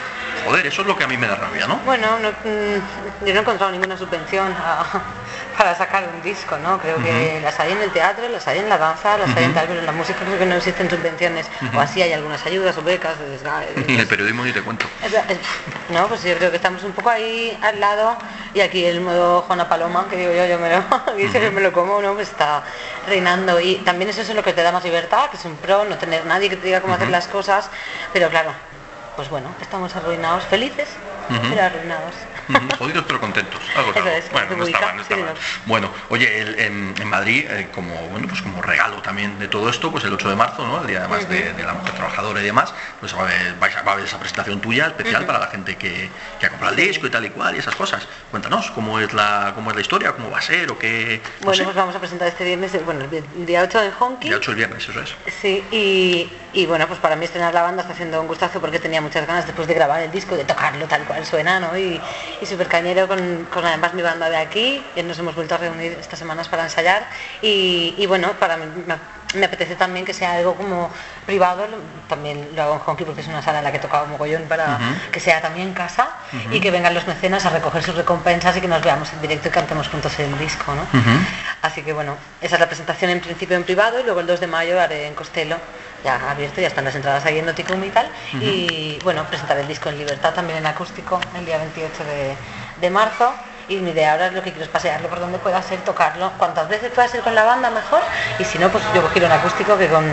Joder, 0.46 0.66
eso 0.66 0.82
es 0.82 0.88
lo 0.88 0.96
que 0.98 1.04
a 1.04 1.08
mí 1.08 1.18
me 1.18 1.28
da 1.28 1.36
rabia, 1.36 1.68
¿no? 1.68 1.76
Bueno, 1.86 2.18
no, 2.18 2.30
mm, 2.30 3.26
yo 3.26 3.34
no 3.34 3.40
he 3.40 3.42
encontrado 3.42 3.72
ninguna 3.72 3.96
subvención 3.98 4.56
a- 4.58 4.84
para 5.58 5.76
sacar 5.76 6.06
un 6.16 6.22
disco, 6.24 6.58
¿no? 6.58 6.80
Creo 6.80 6.98
que 7.04 7.40
las 7.44 7.60
hay 7.60 7.74
en 7.74 7.82
el 7.82 7.92
teatro, 7.92 8.28
las 8.30 8.48
hay 8.48 8.60
en 8.60 8.70
la 8.70 8.78
danza, 8.78 9.18
las 9.18 9.36
hay 9.36 9.44
en 9.44 9.54
tal, 9.54 9.68
pero 9.68 9.80
en 9.82 9.86
la 9.86 9.92
música 9.92 10.20
creo 10.26 10.40
que 10.40 10.46
no 10.46 10.56
existen 10.56 10.90
subvenciones, 10.90 11.48
o 11.76 11.80
así 11.80 12.02
hay 12.02 12.14
algunas 12.14 12.44
ayudas 12.46 12.76
o 12.78 12.82
becas. 12.82 13.18
en 13.76 14.00
el 14.00 14.08
periodismo 14.08 14.44
ni 14.46 14.52
te 14.54 14.62
cuento. 14.62 14.88
No, 15.90 16.08
pues 16.08 16.24
yo 16.24 16.36
creo 16.38 16.50
que 16.50 16.56
estamos 16.58 16.84
un 16.84 16.94
poco 16.94 17.10
ahí 17.10 17.58
al 17.62 17.80
lado 17.80 18.18
y 18.54 18.62
aquí 18.62 18.86
el 18.86 19.02
modo 19.02 19.42
Juana 19.44 19.68
Paloma, 19.70 20.08
que 20.10 20.18
digo 20.18 20.32
yo, 20.32 20.46
yo 20.46 20.60
me 20.60 20.70
lo, 20.70 20.84
yo 21.40 21.52
me 21.52 21.62
lo 21.62 21.72
como, 21.72 22.02
¿no? 22.02 22.14
Pues 22.14 22.30
está 22.30 22.64
reinando 23.08 23.60
y 23.60 23.76
también 23.78 24.10
eso 24.10 24.22
es 24.22 24.34
lo 24.34 24.44
que 24.44 24.54
te 24.54 24.64
da 24.64 24.72
más 24.72 24.84
libertad, 24.84 25.30
que 25.30 25.38
es 25.38 25.46
un 25.46 25.56
pro, 25.56 25.86
no 25.86 25.98
tener 25.98 26.26
nadie 26.26 26.50
que 26.50 26.58
te 26.58 26.66
diga 26.68 26.82
cómo 26.82 26.94
hacer 26.94 27.10
las 27.10 27.28
cosas, 27.28 27.70
pero 28.14 28.30
claro, 28.30 28.52
pues 29.16 29.30
bueno, 29.30 29.50
estamos 29.62 29.96
arruinados, 29.96 30.44
felices, 30.46 30.90
pero 31.50 31.64
arruinados. 31.64 32.16
Jodidos 32.78 33.06
pero 33.08 33.20
contentos. 33.20 33.62
Algo 33.76 33.92
Eso 33.92 34.08
es, 34.08 34.32
bueno, 34.32 34.56
no 34.58 34.64
está 34.66 34.82
mal, 34.82 34.96
no 34.96 35.02
está 35.02 35.16
mal. 35.18 35.34
Bueno, 35.66 35.92
oye, 36.10 36.40
el- 36.42 36.60
en, 36.60 36.96
en 37.00 37.08
Madrid, 37.08 37.46
eh, 37.50 37.70
como 37.74 37.94
bueno, 38.10 38.28
pues 38.28 38.42
como 38.42 38.62
regalo 38.62 39.02
también 39.02 39.38
de 39.40 39.48
todo 39.48 39.70
esto, 39.70 39.92
pues 39.92 40.04
el 40.04 40.14
8 40.14 40.30
de 40.30 40.36
marzo, 40.36 40.66
¿no? 40.68 40.82
El 40.82 40.88
día 40.88 41.00
además 41.00 41.28
de, 41.30 41.54
de 41.54 41.64
la 41.64 41.74
mujer 41.74 41.94
trabajadora 41.94 42.42
y 42.42 42.46
demás, 42.46 42.74
pues 43.00 43.16
va 43.16 43.20
a 43.20 43.22
haber, 43.24 43.56
vais 43.56 43.76
a- 43.76 43.82
va 43.84 43.92
a 43.92 43.94
haber 43.96 44.06
esa 44.06 44.20
presentación 44.20 44.60
tuya 44.62 44.88
especial 44.88 45.26
para 45.26 45.40
la 45.40 45.48
gente 45.48 45.78
que, 45.78 46.10
que 46.40 46.46
ha 46.46 46.50
comprado 46.50 46.76
el 46.76 46.88
disco 46.88 47.08
y 47.08 47.10
tal 47.10 47.26
y 47.26 47.30
cual 47.30 47.56
y 47.56 47.60
esas 47.60 47.76
cosas. 47.76 48.08
Cuéntanos 48.32 48.72
cómo 48.72 49.00
es 49.00 49.14
la, 49.14 49.52
cómo 49.56 49.70
es 49.72 49.76
la 49.76 49.82
historia, 49.82 50.12
cómo 50.14 50.30
va 50.32 50.40
a 50.40 50.42
ser 50.42 50.70
o 50.72 50.78
qué. 50.78 51.22
no 51.40 51.46
Bueno, 51.46 51.58
sé. 51.58 51.64
pues 51.64 51.76
vamos 51.76 51.96
a 51.96 52.00
presentar 52.00 52.28
este 52.28 52.44
viernes, 52.44 52.84
bueno, 52.86 53.06
el 53.12 53.46
día 53.46 53.62
8 53.64 53.82
en 53.84 53.92
Honky. 54.00 54.28
Día 54.28 54.38
8 54.38 54.52
el 54.52 54.58
viernes, 54.58 54.88
eso 54.88 55.00
es. 55.02 55.16
Sí, 55.42 55.64
y, 55.72 56.32
y 56.54 56.66
bueno, 56.66 56.88
pues 56.88 57.00
para 57.00 57.16
mí 57.16 57.26
estrenar 57.26 57.54
la 57.54 57.62
banda 57.62 57.82
está 57.82 57.94
haciendo 57.94 58.20
un 58.22 58.28
gustazo 58.28 58.60
porque 58.60 58.80
tenía 58.80 59.02
muchas 59.02 59.26
ganas 59.28 59.46
después 59.46 59.68
de 59.68 59.74
grabar 59.74 60.02
el 60.02 60.12
disco, 60.12 60.36
de 60.36 60.44
tocarlo 60.46 60.86
tal 60.88 61.04
cual 61.06 61.26
suena, 61.26 61.60
¿no? 61.60 61.78
Y, 61.78 62.02
y 62.41 62.45
súper 62.45 62.67
cañero 62.67 63.08
con, 63.08 63.47
además 63.63 63.93
mi 63.93 64.01
banda 64.01 64.30
de 64.30 64.38
aquí, 64.38 64.84
y 64.95 65.04
nos 65.04 65.19
hemos 65.19 65.36
vuelto 65.36 65.56
a 65.56 65.58
reunir 65.60 65.93
estas 65.99 66.17
semanas 66.17 66.49
para 66.49 66.63
ensayar. 66.63 67.08
Y, 67.41 68.06
bueno, 68.08 68.34
para 68.39 68.58
mí 68.58 68.65
me 69.36 69.45
apetece 69.45 69.75
también 69.75 70.06
que 70.06 70.13
sea 70.13 70.34
algo 70.34 70.56
como 70.56 70.91
privado, 71.32 71.63
también 72.10 72.50
lo 72.56 72.62
hago 72.63 72.74
en 72.76 72.82
Honky 72.86 73.06
porque 73.06 73.22
es 73.22 73.28
una 73.28 73.41
sala 73.41 73.60
en 73.60 73.63
la 73.63 73.72
que 73.72 73.78
he 73.78 73.80
tocado 73.80 74.06
mogollón 74.06 74.44
para 74.50 74.78
que 75.13 75.20
sea 75.22 75.39
también 75.41 75.74
casa 75.74 76.10
y 76.52 76.60
que 76.60 76.72
vengan 76.72 76.94
los 76.94 77.08
mecenas 77.08 77.46
a 77.46 77.50
recoger 77.52 77.82
sus 77.84 77.96
recompensas 77.96 78.58
y 78.58 78.60
que 78.60 78.67
nos 78.67 78.82
veamos 78.84 79.13
en 79.13 79.22
directo 79.22 79.48
y 79.48 79.52
cantemos 79.52 79.88
juntos 79.88 80.20
el 80.20 80.38
disco, 80.38 80.76
¿no? 80.76 80.84
Así 81.62 81.84
que 81.84 81.94
bueno, 81.94 82.17
esa 82.41 82.56
es 82.56 82.60
la 82.60 82.67
presentación 82.67 83.12
en 83.12 83.22
principio 83.22 83.56
en 83.56 83.63
privado 83.63 83.98
y 84.00 84.04
luego 84.04 84.20
el 84.20 84.28
2 84.28 84.41
de 84.41 84.48
mayo 84.48 84.82
haré 84.82 85.08
en 85.08 85.13
Costello, 85.13 85.56
ya 86.04 86.20
abierto, 86.30 86.60
ya 86.60 86.67
están 86.67 86.84
las 86.84 86.96
entradas 86.96 87.24
ahí 87.26 87.39
en 87.39 87.46
Noticum 87.46 87.82
y 87.84 87.89
tal. 87.89 88.08
Y 88.41 89.00
bueno, 89.04 89.24
presentar 89.26 89.58
el 89.58 89.67
disco 89.70 89.88
en 89.88 90.00
libertad 90.00 90.34
también 90.34 90.58
en 90.58 90.65
acústico 90.65 91.22
el 91.38 91.46
día 91.46 91.58
28 91.60 92.04
de, 92.04 92.36
de 92.82 92.89
marzo. 92.89 93.32
Y 93.70 93.78
mi 93.78 93.91
idea 93.91 94.12
ahora 94.13 94.28
es 94.28 94.34
lo 94.34 94.41
que 94.41 94.50
quiero 94.52 94.65
es 94.65 94.70
pasearlo 94.70 95.08
por 95.08 95.20
donde 95.22 95.38
pueda 95.38 95.62
ser, 95.62 95.80
tocarlo, 95.82 96.32
cuantas 96.38 96.67
veces 96.67 96.91
pueda 96.91 97.08
ser 97.08 97.22
con 97.22 97.34
la 97.36 97.46
banda 97.46 97.70
mejor. 97.70 98.02
Y 98.38 98.44
si 98.44 98.58
no, 98.60 98.67
pues 98.70 98.84
yo 98.94 99.02
quiero 99.13 99.28
en 99.28 99.34
acústico 99.34 99.78
que 99.78 99.88
con 99.88 100.04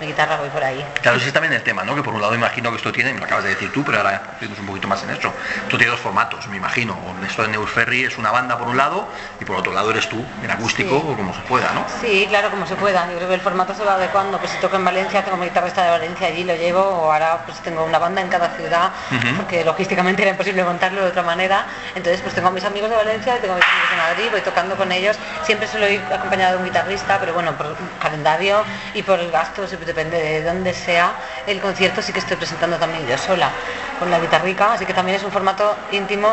mi 0.00 0.06
guitarra 0.06 0.36
voy 0.36 0.48
por 0.50 0.62
ahí. 0.62 0.84
Claro, 1.02 1.16
ese 1.18 1.28
es 1.28 1.32
también 1.32 1.52
el 1.52 1.62
tema, 1.62 1.82
¿no? 1.84 1.94
Que 1.94 2.02
por 2.02 2.14
un 2.14 2.20
lado 2.20 2.34
imagino 2.34 2.70
que 2.70 2.76
esto 2.76 2.92
tiene, 2.92 3.12
me 3.12 3.18
lo 3.20 3.24
acabas 3.26 3.44
de 3.44 3.50
decir 3.50 3.72
tú, 3.72 3.84
pero 3.84 3.98
ahora 3.98 4.22
seguimos 4.38 4.58
un 4.60 4.66
poquito 4.66 4.86
más 4.88 5.02
en 5.02 5.10
esto. 5.10 5.32
Esto 5.64 5.76
tiene 5.76 5.90
dos 5.90 6.00
formatos, 6.00 6.46
me 6.48 6.56
imagino. 6.56 6.96
Esto 7.26 7.42
de 7.42 7.48
Neus 7.48 7.70
Ferry 7.70 8.04
es 8.04 8.16
una 8.18 8.30
banda 8.30 8.56
por 8.58 8.68
un 8.68 8.76
lado 8.76 9.06
y 9.40 9.44
por 9.44 9.56
otro 9.56 9.72
lado 9.72 9.90
eres 9.90 10.08
tú, 10.08 10.24
en 10.42 10.50
acústico 10.50 10.90
Sí. 10.90 11.06
o 11.08 11.16
como 11.16 11.34
se 11.34 11.40
pueda, 11.42 11.72
¿no? 11.72 11.84
Sí, 12.00 12.26
claro, 12.28 12.50
como 12.50 12.66
se 12.66 12.76
pueda. 12.76 13.08
Yo 13.10 13.16
creo 13.16 13.28
que 13.28 13.34
el 13.34 13.40
formato 13.40 13.74
se 13.74 13.84
va 13.84 13.94
adecuando. 13.94 14.38
Pues 14.38 14.52
si 14.52 14.58
toco 14.58 14.76
en 14.76 14.84
Valencia, 14.84 15.24
tengo 15.24 15.36
mi 15.36 15.46
guitarrista 15.46 15.82
de 15.84 15.90
Valencia, 15.90 16.28
allí 16.28 16.44
lo 16.44 16.54
llevo, 16.54 16.80
o 16.80 17.12
ahora 17.12 17.42
pues 17.44 17.58
tengo 17.60 17.84
una 17.84 17.98
banda 17.98 18.20
en 18.20 18.28
cada 18.28 18.50
ciudad, 18.50 18.90
Ujú. 19.10 19.36
porque 19.36 19.64
logísticamente 19.64 20.22
era 20.22 20.30
imposible 20.30 20.62
montarlo 20.64 21.02
de 21.02 21.08
otra 21.08 21.22
manera. 21.22 21.66
Entonces 21.94 22.20
pues 22.20 22.34
tengo 22.34 22.48
a 22.48 22.52
mis 22.52 22.64
amigos 22.64 22.90
de 22.90 22.96
Valencia 22.96 23.36
y 23.36 23.40
tengo 23.40 23.54
a 23.54 23.56
mis 23.56 23.64
amigos 23.64 23.90
de 23.90 23.96
Madrid, 23.96 24.28
voy 24.30 24.40
tocando 24.42 24.76
con 24.76 24.92
ellos. 24.92 25.16
Siempre 25.42 25.66
suelo 25.68 25.88
ir 25.88 26.00
acompañado 26.12 26.52
de 26.52 26.58
un 26.58 26.64
guitarrista, 26.64 27.18
pero 27.18 27.34
bueno, 27.34 27.52
por 27.56 27.74
calendario 28.00 28.62
y 28.94 29.02
por 29.02 29.18
el 29.18 29.30
gasto, 29.30 29.66
siempre 29.66 29.87
depende 29.88 30.22
de 30.22 30.44
dónde 30.44 30.72
sea 30.72 31.12
el 31.46 31.60
concierto, 31.60 32.00
sí 32.02 32.12
que 32.12 32.20
estoy 32.20 32.36
presentando 32.36 32.76
también 32.76 33.06
yo 33.08 33.18
sola 33.18 33.50
con 33.98 34.10
la 34.10 34.20
guitarrica, 34.20 34.74
así 34.74 34.84
que 34.86 34.94
también 34.94 35.16
es 35.16 35.24
un 35.24 35.32
formato 35.32 35.74
íntimo 35.90 36.28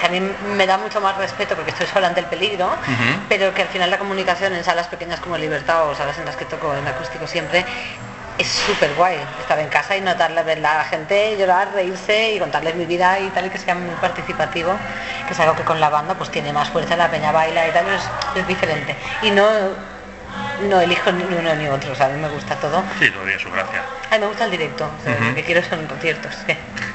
que 0.00 0.06
a 0.06 0.10
mí 0.10 0.20
me 0.56 0.66
da 0.66 0.78
mucho 0.78 1.00
más 1.00 1.16
respeto 1.16 1.54
porque 1.54 1.72
estoy 1.72 1.86
sola 1.86 2.06
ante 2.06 2.20
el 2.20 2.26
peligro, 2.26 2.70
pero 3.28 3.52
que 3.52 3.62
al 3.62 3.68
final 3.68 3.90
la 3.90 3.98
comunicación 3.98 4.54
en 4.54 4.62
salas 4.64 4.86
pequeñas 4.86 5.20
como 5.20 5.36
Libertad 5.36 5.88
o 5.88 5.94
salas 5.94 6.18
en 6.18 6.26
las 6.26 6.36
que 6.36 6.44
toco 6.44 6.74
en 6.74 6.86
acústico 6.86 7.26
siempre 7.26 7.64
es 8.38 8.48
súper 8.48 8.94
guay 8.94 9.16
estar 9.38 9.58
en 9.58 9.68
casa 9.68 9.96
y 9.96 10.00
notarle 10.00 10.42
ver 10.42 10.58
a 10.64 10.78
la 10.78 10.84
gente 10.84 11.36
llorar, 11.36 11.68
reírse 11.74 12.32
y 12.32 12.38
contarles 12.38 12.74
mi 12.74 12.86
vida 12.86 13.20
y 13.20 13.28
tal 13.28 13.46
y 13.46 13.50
que 13.50 13.58
sea 13.58 13.74
muy 13.74 13.94
participativo, 13.96 14.72
que 15.26 15.34
es 15.34 15.40
algo 15.40 15.54
que 15.54 15.64
con 15.64 15.78
la 15.78 15.90
banda 15.90 16.14
pues 16.14 16.30
tiene 16.30 16.50
más 16.52 16.70
fuerza, 16.70 16.96
la 16.96 17.10
peña 17.10 17.32
baila 17.32 17.68
y 17.68 17.70
tal, 17.72 17.86
es, 17.88 18.02
es 18.34 18.46
diferente. 18.46 18.96
Y 19.22 19.30
no, 19.30 19.44
no 20.68 20.80
elijo 20.80 21.10
ni 21.12 21.22
uno 21.24 21.54
ni 21.54 21.68
otro, 21.68 21.92
o 21.92 21.94
sea, 21.94 22.06
a 22.06 22.08
mí 22.10 22.20
me 22.20 22.28
gusta 22.28 22.56
todo. 22.56 22.84
Sí, 22.98 23.10
todavía 23.10 23.38
su 23.38 23.50
gracia. 23.50 23.84
A 24.10 24.14
mí 24.14 24.20
me 24.20 24.26
gusta 24.26 24.44
el 24.44 24.50
directo, 24.50 24.92
o 24.98 25.02
sea, 25.02 25.14
Ujú. 25.14 25.24
lo 25.24 25.34
que 25.34 25.44
quiero 25.44 25.62
son 25.62 25.86
conciertos. 25.86 26.34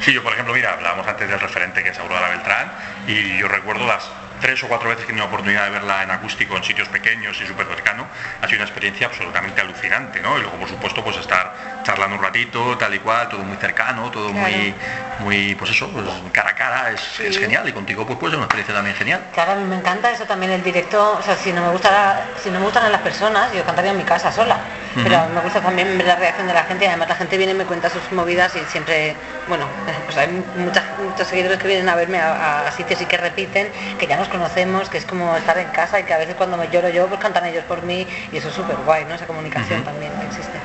Sí, 0.01 0.13
yo 0.13 0.21
por 0.23 0.33
ejemplo, 0.33 0.53
mira, 0.53 0.73
hablábamos 0.73 1.07
antes 1.07 1.29
del 1.29 1.39
referente 1.39 1.81
que 1.83 1.89
es 1.89 1.99
Aurora 1.99 2.29
Beltrán 2.29 2.71
y 3.07 3.37
yo 3.37 3.47
recuerdo 3.47 3.85
las 3.87 4.09
tres 4.41 4.63
o 4.63 4.67
cuatro 4.67 4.89
veces 4.89 5.05
que 5.05 5.11
he 5.11 5.13
tenido 5.13 5.25
la 5.25 5.29
oportunidad 5.29 5.65
de 5.65 5.71
verla 5.71 6.03
en 6.03 6.11
acústico 6.11 6.55
en 6.55 6.63
sitios 6.63 6.87
pequeños 6.89 7.39
y 7.41 7.45
súper 7.45 7.67
cercano, 7.67 8.07
ha 8.41 8.47
sido 8.47 8.57
una 8.57 8.65
experiencia 8.65 9.07
absolutamente 9.07 9.61
alucinante, 9.61 10.21
¿no? 10.21 10.37
Y 10.37 10.41
luego, 10.41 10.57
por 10.57 10.69
supuesto, 10.69 11.03
pues 11.03 11.17
estar 11.17 11.53
charlando 11.83 12.17
un 12.17 12.23
ratito, 12.23 12.77
tal 12.77 12.93
y 12.93 12.99
cual, 12.99 13.29
todo 13.29 13.43
muy 13.43 13.57
cercano, 13.57 14.09
todo 14.11 14.31
muy, 14.31 14.75
muy, 15.19 15.55
pues 15.55 15.71
eso, 15.71 15.89
pues, 15.89 16.05
cara 16.31 16.49
a 16.49 16.55
cara, 16.55 16.91
es, 16.91 17.37
genial 17.37 17.67
y 17.67 17.73
contigo 17.73 18.05
pues 18.05 18.17
puede 18.17 18.31
ser 18.31 18.37
una 18.37 18.45
experiencia 18.45 18.73
también 18.73 18.95
genial. 18.95 19.21
Claro, 19.33 19.53
a 19.53 19.55
mí 19.55 19.63
me 19.63 19.75
encanta 19.75 20.11
eso 20.11 20.25
también 20.25 20.51
el 20.51 20.63
directo, 20.63 21.17
o 21.17 21.21
sea, 21.21 21.35
si 21.35 21.51
no 21.51 21.61
me 21.61 21.69
gustara, 21.69 22.25
si 22.41 22.49
no 22.49 22.59
me 22.59 22.65
gustan 22.65 22.91
las 22.91 23.01
personas, 23.01 23.51
yo 23.53 23.63
cantaría 23.65 23.91
en 23.91 23.97
mi 23.97 24.03
casa 24.03 24.31
sola. 24.31 24.57
Pero 25.03 25.27
me 25.29 25.41
gusta 25.41 25.61
también 25.61 25.97
ver 25.97 26.07
la 26.07 26.15
reacción 26.15 26.47
de 26.47 26.53
la 26.53 26.63
gente 26.63 26.85
y 26.85 26.87
además 26.87 27.09
la 27.09 27.15
gente 27.15 27.37
viene 27.37 27.51
y 27.53 27.55
me 27.55 27.65
cuenta 27.65 27.89
sus 27.89 28.11
movidas 28.11 28.55
y 28.55 28.65
siempre, 28.65 29.17
bueno, 29.47 29.67
pues 30.05 30.17
hay 30.17 30.27
muchas, 30.55 30.97
muchos 30.97 31.27
seguidores 31.27 31.59
que 31.59 31.67
vienen 31.67 31.89
a 31.89 31.95
verme 31.95 32.19
a, 32.19 32.67
a 32.67 32.71
sitios 32.71 33.01
y 33.01 33.05
que 33.07 33.17
repiten, 33.17 33.71
que 33.97 34.07
ya 34.07 34.17
nos 34.17 34.29
conocemos, 34.29 34.89
que 34.89 34.97
es 34.97 35.05
como 35.05 35.35
estar 35.37 35.57
en 35.57 35.69
casa 35.71 35.99
y 35.99 36.05
que 36.05 36.13
a 36.13 36.17
veces 36.17 36.35
cuando 36.35 36.57
me 36.57 36.69
lloro 36.69 36.89
yo, 36.89 37.07
pues 37.07 37.19
cantan 37.19 37.45
ellos 37.45 37.65
por 37.65 37.83
mí 37.83 38.07
y 38.31 38.37
eso 38.37 38.49
es 38.49 38.55
súper 38.55 38.81
guay, 38.81 39.05
¿no? 39.05 39.15
Esa 39.15 39.27
comunicación 39.27 39.83
también 39.83 40.17
que 40.19 40.25
existe. 40.25 40.63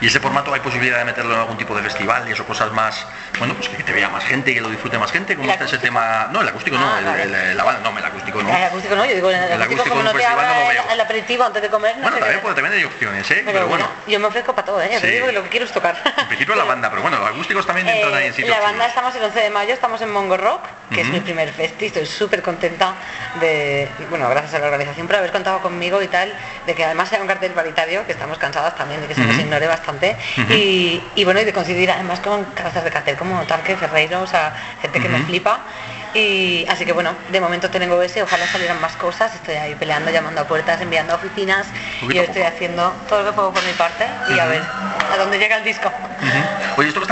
Y 0.00 0.06
ese 0.06 0.20
formato 0.20 0.52
hay 0.54 0.60
posibilidad 0.60 0.98
de 0.98 1.04
meterlo 1.04 1.34
en 1.34 1.40
algún 1.40 1.56
tipo 1.56 1.74
de 1.74 1.82
festival 1.82 2.28
y 2.28 2.32
eso 2.32 2.44
cosas 2.46 2.70
más, 2.72 3.06
bueno, 3.38 3.54
pues 3.54 3.68
que 3.68 3.82
te 3.82 3.92
vea 3.92 4.08
más 4.08 4.24
gente 4.24 4.50
y 4.50 4.54
que 4.54 4.60
lo 4.60 4.68
disfrute 4.70 4.98
más 4.98 5.10
gente, 5.12 5.34
¿cómo 5.36 5.46
¿El 5.48 5.52
está 5.52 5.64
ese 5.64 5.78
tema? 5.78 6.28
No, 6.30 6.40
el 6.42 6.48
acústico 6.48 6.76
no, 6.78 6.86
Ah, 6.86 6.98
el, 6.98 7.04
vale. 7.04 7.22
el- 7.50 7.56
la 7.56 7.64
banda, 7.64 7.90
no, 7.90 7.98
el 7.98 8.04
acústico 8.04 8.42
no. 8.42 8.48
El 8.54 8.62
acústico 8.64 8.94
no, 8.94 9.04
yo 9.04 9.14
digo, 9.14 9.30
el, 9.30 9.36
El 9.36 9.42
acústico, 9.42 9.62
acústico 9.64 9.88
como 9.90 10.02
no 10.02 10.12
te 10.12 10.24
no 10.24 10.70
el, 10.70 10.92
el 10.92 11.00
aperitivo 11.00 11.44
antes 11.44 11.62
de 11.62 11.68
comer, 11.70 11.96
no 11.96 12.02
Bueno, 12.10 12.18
también, 12.18 12.54
también 12.54 12.72
hay 12.74 12.84
opciones, 12.84 13.30
¿eh? 13.30 13.34
Pero, 13.44 13.52
Pero, 13.52 13.66
bueno, 13.68 13.86
yo 14.06 14.20
me 14.20 14.26
ofrezco 14.26 14.54
para 14.54 14.66
todo, 14.66 14.80
¿eh? 14.82 14.98
Sí. 15.00 15.06
digo 15.08 15.26
que 15.26 15.32
lo 15.32 15.42
que 15.42 15.48
quiero 15.48 15.66
es 15.66 15.72
tocar. 15.72 15.96
en 16.18 16.26
principio 16.28 16.54
la 16.54 16.64
banda, 16.64 16.90
pero 16.90 17.02
bueno, 17.02 17.18
los 17.18 17.28
acústicos 17.28 17.66
también 17.66 17.88
entran 17.88 18.14
ahí 18.14 18.26
en 18.26 18.44
Eh, 18.44 18.48
la 18.48 18.60
banda 18.60 18.86
estamos 18.86 19.14
el 19.16 19.24
11 19.24 19.40
de 19.40 19.50
mayo, 19.50 19.72
estamos 19.74 20.00
en 20.02 20.10
Mongo 20.10 20.36
Rock, 20.36 20.62
que 20.92 21.00
es 21.00 21.08
mi 21.08 21.20
primer 21.20 21.52
festi, 21.52 21.86
estoy 21.86 22.06
súper 22.06 22.42
contenta 22.42 22.94
de, 23.40 23.88
bueno, 24.10 24.28
gracias 24.28 24.54
a 24.54 24.58
la 24.58 24.66
organización 24.66 25.06
por 25.06 25.16
haber 25.16 25.32
contado 25.32 25.60
conmigo 25.60 26.02
y 26.02 26.08
tal, 26.08 26.32
de 26.66 26.74
que 26.74 26.84
además 26.84 27.08
sea 27.08 27.20
un 27.20 27.26
cartel 27.26 27.52
paritario, 27.52 28.04
que 28.06 28.12
estamos 28.12 28.38
cansadas 28.38 28.74
también 28.76 29.00
de 29.00 29.06
que 29.06 29.14
se 29.14 29.22
ignore 29.40 29.66
bastante, 29.66 30.16
y, 30.50 31.02
y 31.14 31.24
bueno, 31.24 31.40
y 31.40 31.44
de 31.44 31.52
coincidir 31.52 31.90
además 31.90 32.20
con 32.20 32.44
cabezas 32.46 32.84
de 32.84 32.90
cartel 32.90 33.16
como 33.16 33.42
Tarque, 33.44 33.76
Ferreiro, 33.76 34.22
o 34.22 34.26
sea, 34.26 34.52
gente 34.80 35.00
que 35.00 35.08
me 35.08 35.18
flipa. 35.20 35.60
Y 36.14 36.66
así 36.68 36.84
que 36.84 36.92
bueno, 36.92 37.16
de 37.28 37.40
momento 37.40 37.70
tengo 37.70 38.02
ese, 38.02 38.22
ojalá 38.22 38.46
salieran 38.46 38.80
más 38.80 38.96
cosas, 38.96 39.34
estoy 39.34 39.54
ahí 39.54 39.74
peleando, 39.74 40.10
llamando 40.10 40.42
a 40.42 40.46
puertas, 40.46 40.80
enviando 40.80 41.14
a 41.14 41.16
oficinas, 41.16 41.68
y 42.08 42.18
estoy 42.18 42.42
haciendo 42.42 42.94
todo 43.08 43.20
lo 43.22 43.30
que 43.30 43.32
puedo 43.32 43.52
por 43.52 43.64
mi 43.64 43.72
parte 43.72 44.06
y 44.28 44.38
a 44.38 44.46
ver 44.46 44.62
a 45.12 45.16
dónde 45.16 45.38
llega 45.38 45.56
el 45.56 45.64
disco. 45.64 45.88
Ujú. 45.88 46.80
Oye, 46.80 46.88
esto 46.88 47.00
que 47.00 47.06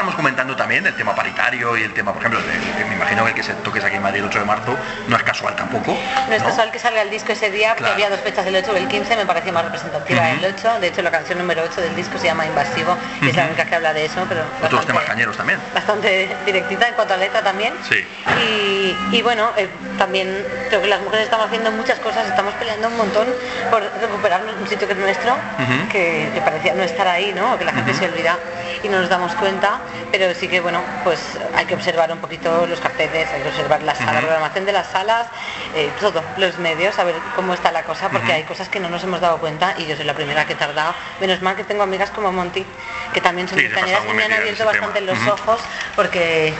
también, 0.48 0.86
el 0.86 0.94
tema 0.94 1.14
paritario 1.14 1.76
y 1.76 1.82
el 1.82 1.92
tema, 1.92 2.12
por 2.12 2.22
ejemplo, 2.22 2.40
de- 2.40 2.84
me 2.86 2.94
imagino 2.94 3.24
que 3.24 3.30
el 3.30 3.34
que 3.36 3.42
se 3.42 3.52
toques 3.54 3.84
aquí 3.84 3.96
en 3.96 4.02
Madrid 4.02 4.20
el 4.20 4.26
8 4.26 4.38
de 4.38 4.44
marzo 4.46 4.74
no 5.06 5.16
es 5.16 5.22
casual 5.22 5.54
tampoco. 5.54 5.94
No 6.28 6.34
es 6.34 6.42
casual 6.42 6.70
que 6.72 6.78
salga 6.78 7.02
el 7.02 7.10
disco 7.10 7.32
ese 7.32 7.50
día, 7.50 7.68
porque 7.70 7.80
Claro. 7.80 7.94
había 7.94 8.10
dos 8.10 8.20
fechas, 8.20 8.46
el 8.46 8.56
8 8.56 8.72
y 8.74 8.78
el 8.78 8.88
15, 8.88 9.16
me 9.16 9.26
parecía 9.26 9.52
más 9.52 9.64
representativa 9.64 10.22
Ujú. 10.22 10.38
el 10.38 10.54
8. 10.54 10.80
De 10.80 10.86
hecho, 10.88 11.02
la 11.02 11.10
canción 11.10 11.38
número 11.38 11.62
8 11.62 11.80
del 11.82 11.94
disco 11.94 12.16
se 12.18 12.26
llama 12.26 12.46
Invasivo, 12.46 12.96
y 13.20 13.28
es 13.28 13.36
la 13.36 13.44
única 13.46 13.66
que 13.66 13.74
habla 13.74 13.92
de 13.92 14.06
eso, 14.06 14.24
pero 14.28 14.40
Otros 14.42 14.60
bastante, 14.62 14.86
temas 14.86 15.04
cañeros 15.04 15.36
también. 15.36 15.58
bastante 15.74 16.34
directita 16.46 16.88
en 16.88 16.94
cuanto 16.94 17.14
a 17.14 17.16
letra 17.18 17.42
también. 17.42 17.74
Sí. 17.86 18.06
Y, 18.42 19.16
y 19.16 19.22
bueno, 19.22 19.52
eh, 19.58 19.68
también 19.98 20.44
creo 20.68 20.80
que 20.80 20.88
las 20.88 21.00
mujeres 21.00 21.24
estamos 21.26 21.46
haciendo 21.46 21.70
muchas 21.72 21.98
cosas, 21.98 22.26
estamos 22.26 22.54
peleando 22.54 22.88
un 22.88 22.96
montón 22.96 23.28
por 23.70 23.82
recuperar 24.00 24.42
un 24.58 24.66
sitio 24.66 24.86
que 24.86 24.94
es 24.94 24.98
nuestro, 24.98 25.36
que 25.92 26.40
parecía 26.44 26.72
no 26.74 26.82
estar 26.82 27.06
ahí, 27.06 27.32
¿no? 27.34 27.58
que 27.58 27.64
la 27.64 27.72
gente 27.72 27.92
se 27.94 28.06
olvida 28.06 28.38
y 28.82 28.88
no 28.88 29.00
nos 29.00 29.08
damos 29.10 29.34
cuenta, 29.34 29.80
pero 30.10 30.29
sí 30.34 30.48
que 30.48 30.60
bueno, 30.60 30.80
pues 31.04 31.20
hay 31.54 31.66
que 31.66 31.74
observar 31.74 32.12
un 32.12 32.18
poquito 32.18 32.66
los 32.66 32.80
carteles, 32.80 33.28
hay 33.32 33.42
que 33.42 33.48
observar 33.48 33.82
la 33.82 33.94
sala, 33.94 34.12
la 34.14 34.20
programación 34.20 34.64
de 34.66 34.72
las 34.72 34.86
salas, 34.88 35.26
eh, 35.74 35.90
todo, 36.00 36.22
los 36.36 36.58
medios, 36.58 36.98
a 36.98 37.04
ver 37.04 37.14
cómo 37.36 37.54
está 37.54 37.72
la 37.72 37.82
cosa, 37.84 38.08
porque 38.08 38.32
hay 38.32 38.42
cosas 38.44 38.68
que 38.68 38.80
no 38.80 38.88
nos 38.88 39.02
hemos 39.04 39.20
dado 39.20 39.38
cuenta 39.38 39.74
y 39.78 39.86
yo 39.86 39.96
soy 39.96 40.04
la 40.04 40.14
primera 40.14 40.44
que 40.46 40.52
he 40.54 40.56
tardado. 40.56 40.94
Menos 41.20 41.42
mal 41.42 41.56
que 41.56 41.64
tengo 41.64 41.82
amigas 41.82 42.10
como 42.10 42.32
Monty, 42.32 42.64
que 43.12 43.20
también 43.20 43.48
son 43.48 43.58
Sí, 43.58 43.68
cañeras 43.68 44.02
y 44.08 44.12
me 44.14 44.24
han 44.24 44.32
abierto 44.32 44.64
bastante 44.64 45.00
los 45.00 45.18
ojos, 45.26 45.60
porque 45.96 46.52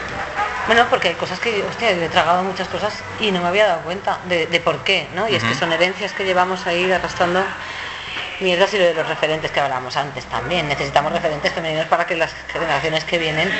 bueno, 0.66 0.86
porque 0.90 1.08
hay 1.08 1.14
cosas 1.14 1.40
que, 1.40 1.62
hostia, 1.68 1.92
yo 1.92 2.02
he 2.02 2.08
tragado 2.08 2.42
muchas 2.44 2.68
cosas 2.68 2.92
y 3.18 3.32
no 3.32 3.40
me 3.40 3.48
había 3.48 3.66
dado 3.66 3.80
cuenta 3.80 4.18
de, 4.26 4.46
de 4.46 4.60
por 4.60 4.84
qué, 4.84 5.08
¿no? 5.14 5.28
Y 5.28 5.34
es 5.34 5.42
que 5.42 5.54
son 5.54 5.72
herencias 5.72 6.12
que 6.12 6.24
llevamos 6.24 6.66
ahí 6.66 6.90
arrastrando 6.92 7.42
mierdas 8.40 8.72
y 8.74 8.78
lo 8.78 8.84
de 8.84 8.94
los 8.94 9.06
referentes 9.08 9.50
que 9.50 9.60
hablábamos 9.60 9.96
antes 9.96 10.24
también. 10.26 10.68
Necesitamos 10.68 11.12
referentes 11.12 11.52
femeninos 11.52 11.86
para 11.86 12.06
que 12.06 12.16
las 12.16 12.34
generaciones 12.52 13.04
que 13.04 13.18
vienen 13.18 13.50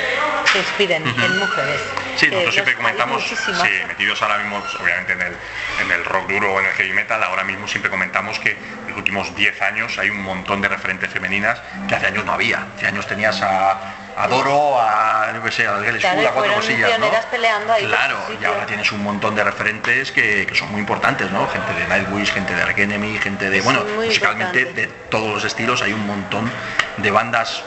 se 0.51 0.59
inspiren 0.59 1.03
en 1.07 1.39
mujeres. 1.39 1.81
Sí, 2.15 2.25
Que 2.25 2.31
nosotros 2.31 2.53
siempre 2.53 2.75
comentamos, 2.75 3.23
sí, 3.23 3.69
metidos 3.87 4.21
ahora 4.21 4.37
mismo, 4.39 4.59
pues, 4.59 4.75
obviamente 4.75 5.13
en 5.13 5.21
el, 5.21 5.35
en 5.81 5.91
el 5.91 6.05
rock 6.05 6.29
duro 6.29 6.53
o 6.53 6.59
en 6.59 6.65
el 6.65 6.73
heavy 6.73 6.93
metal, 6.93 7.23
ahora 7.23 7.43
mismo 7.43 7.67
siempre 7.67 7.89
comentamos 7.89 8.39
que 8.39 8.51
en 8.51 8.89
los 8.89 8.97
últimos 8.97 9.35
10 9.35 9.61
años 9.61 9.97
hay 9.97 10.09
un 10.09 10.21
montón 10.21 10.61
de 10.61 10.67
referentes 10.67 11.09
femeninas 11.09 11.61
que 11.87 11.95
hace 11.95 12.07
años 12.07 12.25
no 12.25 12.33
había. 12.33 12.65
Hace 12.75 12.87
años 12.87 13.07
tenías 13.07 13.41
a 13.41 13.79
Adoro 14.17 14.79
a, 14.79 15.31
yo 15.33 15.43
qué 15.43 15.51
sé, 15.51 15.67
a 15.67 15.79
Girl 15.79 15.97
Claro, 15.99 16.27
a 16.27 16.31
cuatro 16.31 16.53
cosillas, 16.55 16.99
¿no? 16.99 17.07
peleando 17.29 17.73
ahí 17.73 17.85
Claro, 17.85 18.17
y 18.39 18.43
ahora 18.45 18.65
tienes 18.65 18.91
un 18.91 19.03
montón 19.03 19.35
de 19.35 19.43
referentes 19.43 20.11
que, 20.11 20.45
que 20.47 20.55
son 20.55 20.71
muy 20.71 20.81
importantes, 20.81 21.31
¿no? 21.31 21.47
Gente 21.47 21.73
de 21.73 21.87
Nightwish, 21.87 22.31
gente 22.31 22.53
de 22.53 22.61
Ark 22.61 22.77
Enemy, 22.77 23.17
gente 23.19 23.49
de, 23.49 23.61
bueno, 23.61 23.83
musicalmente 23.95 24.59
importante. 24.61 24.87
de 24.87 24.93
todos 25.09 25.33
los 25.35 25.43
estilos, 25.43 25.81
hay 25.81 25.93
un 25.93 26.05
montón 26.05 26.51
de 26.97 27.11
bandas 27.11 27.63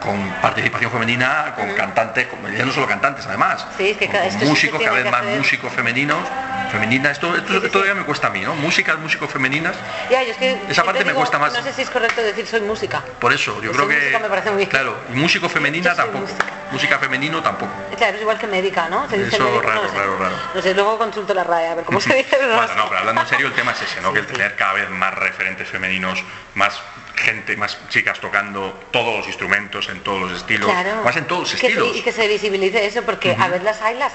con 0.00 0.30
participación 0.40 0.90
femenina, 0.90 1.52
con 1.54 1.70
cantantes, 1.74 2.26
con, 2.26 2.40
ya 2.56 2.64
no 2.64 2.72
solo 2.72 2.86
cantantes 2.86 3.26
además, 3.26 3.66
Sí, 3.76 3.90
es 3.90 3.96
que 3.98 4.08
con- 4.08 4.30
se 4.30 4.44
músicos, 4.46 4.80
cada 4.82 4.96
vez 4.96 5.10
más 5.10 5.20
hacer. 5.20 5.38
músicos 5.38 5.72
femeninos, 5.72 6.18
femeninas, 6.70 7.12
esto, 7.12 7.34
esto, 7.36 7.60
Sí, 7.60 7.68
sí, 7.72 7.78
ya 7.86 7.94
me 7.94 8.04
cuesta 8.04 8.26
a 8.28 8.30
mí, 8.30 8.40
¿no? 8.40 8.54
Músicas, 8.54 8.98
músicos 8.98 9.30
femeninas, 9.30 9.74
Ya, 10.10 10.22
yo 10.22 10.30
es 10.32 10.36
que 10.36 10.58
Esa 10.68 10.84
parte 10.84 11.04
me 11.04 11.12
cuesta 11.14 11.38
más. 11.38 11.52
No 11.52 11.62
sé 11.62 11.72
si 11.72 11.82
es 11.82 11.90
correcto 11.90 12.22
decir 12.22 12.46
soy 12.46 12.60
música. 12.60 13.02
por 13.20 13.32
eso, 13.32 13.60
yo 13.62 13.72
creo 13.72 13.88
que, 13.88 14.18
me 14.20 14.28
parece 14.28 14.50
muy 14.50 14.58
bien. 14.58 14.70
claro, 14.70 14.96
y 15.12 15.16
músico 15.16 15.48
femenina 15.48 15.94
tampoco, 15.94 16.20
música. 16.20 16.44
música 16.70 16.98
femenino 16.98 17.42
tampoco. 17.42 17.72
Claro, 17.96 18.16
es 18.16 18.20
igual 18.22 18.38
que 18.38 18.46
médica, 18.46 18.88
¿no? 18.88 19.08
Se 19.08 19.18
dice 19.18 19.36
Eso, 19.36 19.60
raro, 19.60 19.74
no 19.76 19.82
lo 19.84 19.88
sé. 19.90 19.96
raro, 19.98 20.18
raro. 20.18 20.36
No 20.54 20.62
sé, 20.62 20.74
luego 20.74 20.98
consulto 20.98 21.34
la 21.34 21.44
RAE 21.44 21.68
a 21.68 21.74
ver 21.74 21.84
cómo 21.84 22.00
se 22.00 22.14
dice. 22.14 22.38
no 22.40 22.48
Bueno, 22.56 22.74
no, 22.76 22.88
pero 22.88 22.98
hablando 23.00 23.20
en 23.22 23.26
serio, 23.28 23.46
el 23.48 23.54
tema 23.54 23.72
es 23.72 23.82
ese, 23.82 24.00
¿no? 24.00 24.12
Que 24.12 24.20
el 24.20 24.26
tener 24.26 24.54
cada 24.56 24.74
vez 24.74 24.88
más 24.90 25.14
referentes 25.14 25.68
femeninos, 25.68 26.22
más 26.54 26.80
gente, 27.16 27.56
más 27.56 27.76
chicas 27.88 28.20
tocando 28.20 28.78
todos 28.92 29.16
los 29.18 29.26
instrumentos, 29.26 29.88
en 29.88 30.00
todos 30.04 30.20
los 30.30 30.32
estilos, 30.38 30.70
Claro. 30.70 31.02
más 31.02 31.16
en 31.16 31.24
todos 31.26 31.50
los 31.50 31.60
Que 31.60 31.66
estilos. 31.68 31.96
y 31.96 32.02
que 32.02 32.12
se 32.12 32.28
visibilice 32.28 32.86
eso, 32.86 33.02
porque 33.02 33.36
a 33.38 33.48
ver 33.48 33.62
las 33.64 33.82
haylas, 33.82 34.12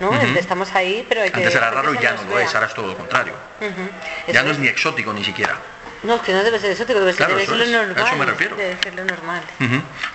¿no? 0.00 0.10
Ujú. 0.10 0.38
Estamos 0.38 0.72
ahí, 0.74 1.04
pero 1.08 1.22
hay 1.22 1.30
que... 1.30 1.38
Antes 1.38 1.54
era 1.54 1.70
raro 1.70 1.94
y 1.94 1.98
ya 1.98 2.12
no 2.12 2.22
lo 2.24 2.38
es, 2.38 2.54
ahora 2.54 2.66
es 2.66 2.74
todo 2.74 2.86
lo 2.88 2.96
contrario. 2.96 3.34
Ya 4.28 4.42
no 4.42 4.50
es 4.50 4.58
ni 4.58 4.68
exótico 4.68 5.12
ni 5.12 5.24
siquiera. 5.24 5.58
No, 6.02 6.20
que 6.20 6.34
no 6.34 6.44
debe 6.44 6.58
ser 6.58 6.76
debe 6.76 7.12
ser, 7.12 7.16
Claro, 7.16 7.32
debe 7.32 7.44
eso 7.44 7.56
ser 7.56 7.58
lo 7.58 7.64
es, 7.64 7.70
a 7.74 7.86
normal. 7.86 8.06
eso 8.06 8.16
me 8.16 8.26
refiero. 8.26 8.56
Debe 8.56 8.76
ser 8.82 8.94
lo 8.94 9.04
normal. 9.06 9.42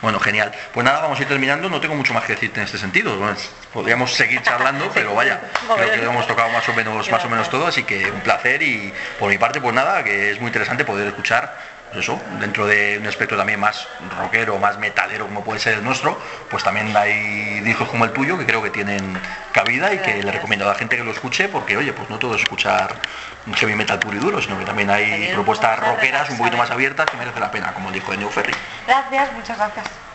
Bueno, 0.04 0.20
genial. 0.20 0.52
Pues 0.72 0.86
nada, 0.86 1.02
vamos 1.02 1.18
a 1.18 1.22
ir 1.24 1.28
terminando. 1.28 1.68
No 1.68 1.82
tengo 1.82 1.96
mucho 1.96 2.13
más 2.13 2.26
que 2.26 2.34
decirte 2.34 2.60
en 2.60 2.65
este 2.68 2.78
sentido. 2.78 3.18
Bueno, 3.18 3.36
podríamos 3.74 4.13
seguir 4.13 4.39
charlando, 4.44 4.92
pero 4.94 5.15
vaya, 5.15 5.42
creo 5.76 5.92
que 6.00 6.06
hemos 6.06 6.28
tocado 6.28 6.50
más 6.50 6.70
o 6.70 6.74
menos, 6.76 7.10
más 7.10 7.26
o 7.26 7.30
menos 7.30 7.50
todo, 7.50 7.65
así 7.65 7.84
que 7.86 8.12
un 8.12 8.22
placer 8.22 8.62
y 8.62 8.94
por 9.18 9.30
mi 9.30 9.39
parte, 9.39 9.60
pues 9.62 9.74
nada, 9.74 10.04
que 10.04 10.30
es 10.30 10.39
muy 10.39 10.48
interesante 10.50 10.86
poder 10.86 11.08
escuchar 11.08 11.58
eso, 11.95 12.19
dentro 12.39 12.67
de 12.67 12.97
un 12.99 13.08
espectro 13.08 13.38
también 13.38 13.60
más 13.60 13.88
rockero, 14.19 14.58
más 14.60 14.78
metalero 14.78 15.25
como 15.25 15.43
puede 15.43 15.60
ser 15.60 15.75
el 15.75 15.84
nuestro, 15.84 16.19
pues 16.49 16.63
también 16.63 16.95
hay 16.95 17.62
discos 17.62 17.89
como 17.89 18.06
el 18.06 18.12
tuyo 18.12 18.38
que 18.38 18.45
creo 18.45 18.62
que 18.62 18.69
tienen 18.69 19.17
cabida 19.54 19.93
y 19.93 19.97
que 19.99 20.21
le 20.21 20.32
recomiendo 20.32 20.65
a 20.65 20.69
la 20.69 20.75
gente 20.75 20.97
que 20.97 21.04
lo 21.04 21.12
escuche 21.12 21.47
porque 21.49 21.78
oye, 21.78 21.93
pues 21.93 22.10
no 22.10 22.19
todo 22.19 22.36
es 22.36 22.41
escuchar 22.41 22.93
heavy 23.56 23.75
metal 23.75 23.99
puro 23.99 24.17
y 24.17 24.19
duro, 24.19 24.41
sino 24.41 24.58
que 24.60 24.65
también 24.65 24.89
hay 24.89 25.32
propuestas 25.34 25.80
rockeras 25.80 26.30
un 26.30 26.38
poquito 26.38 26.58
más 26.58 26.69
abiertas 26.69 27.08
que 27.10 27.17
merece 27.17 27.39
la 27.39 27.52
pena, 27.52 27.73
como 27.73 27.91
dijo 27.91 28.12
de 28.12 28.17
New 28.17 28.30
Ferry. 28.30 28.54
Gracias, 28.86 29.34
muchas 29.34 29.58
gracias. 29.58 30.09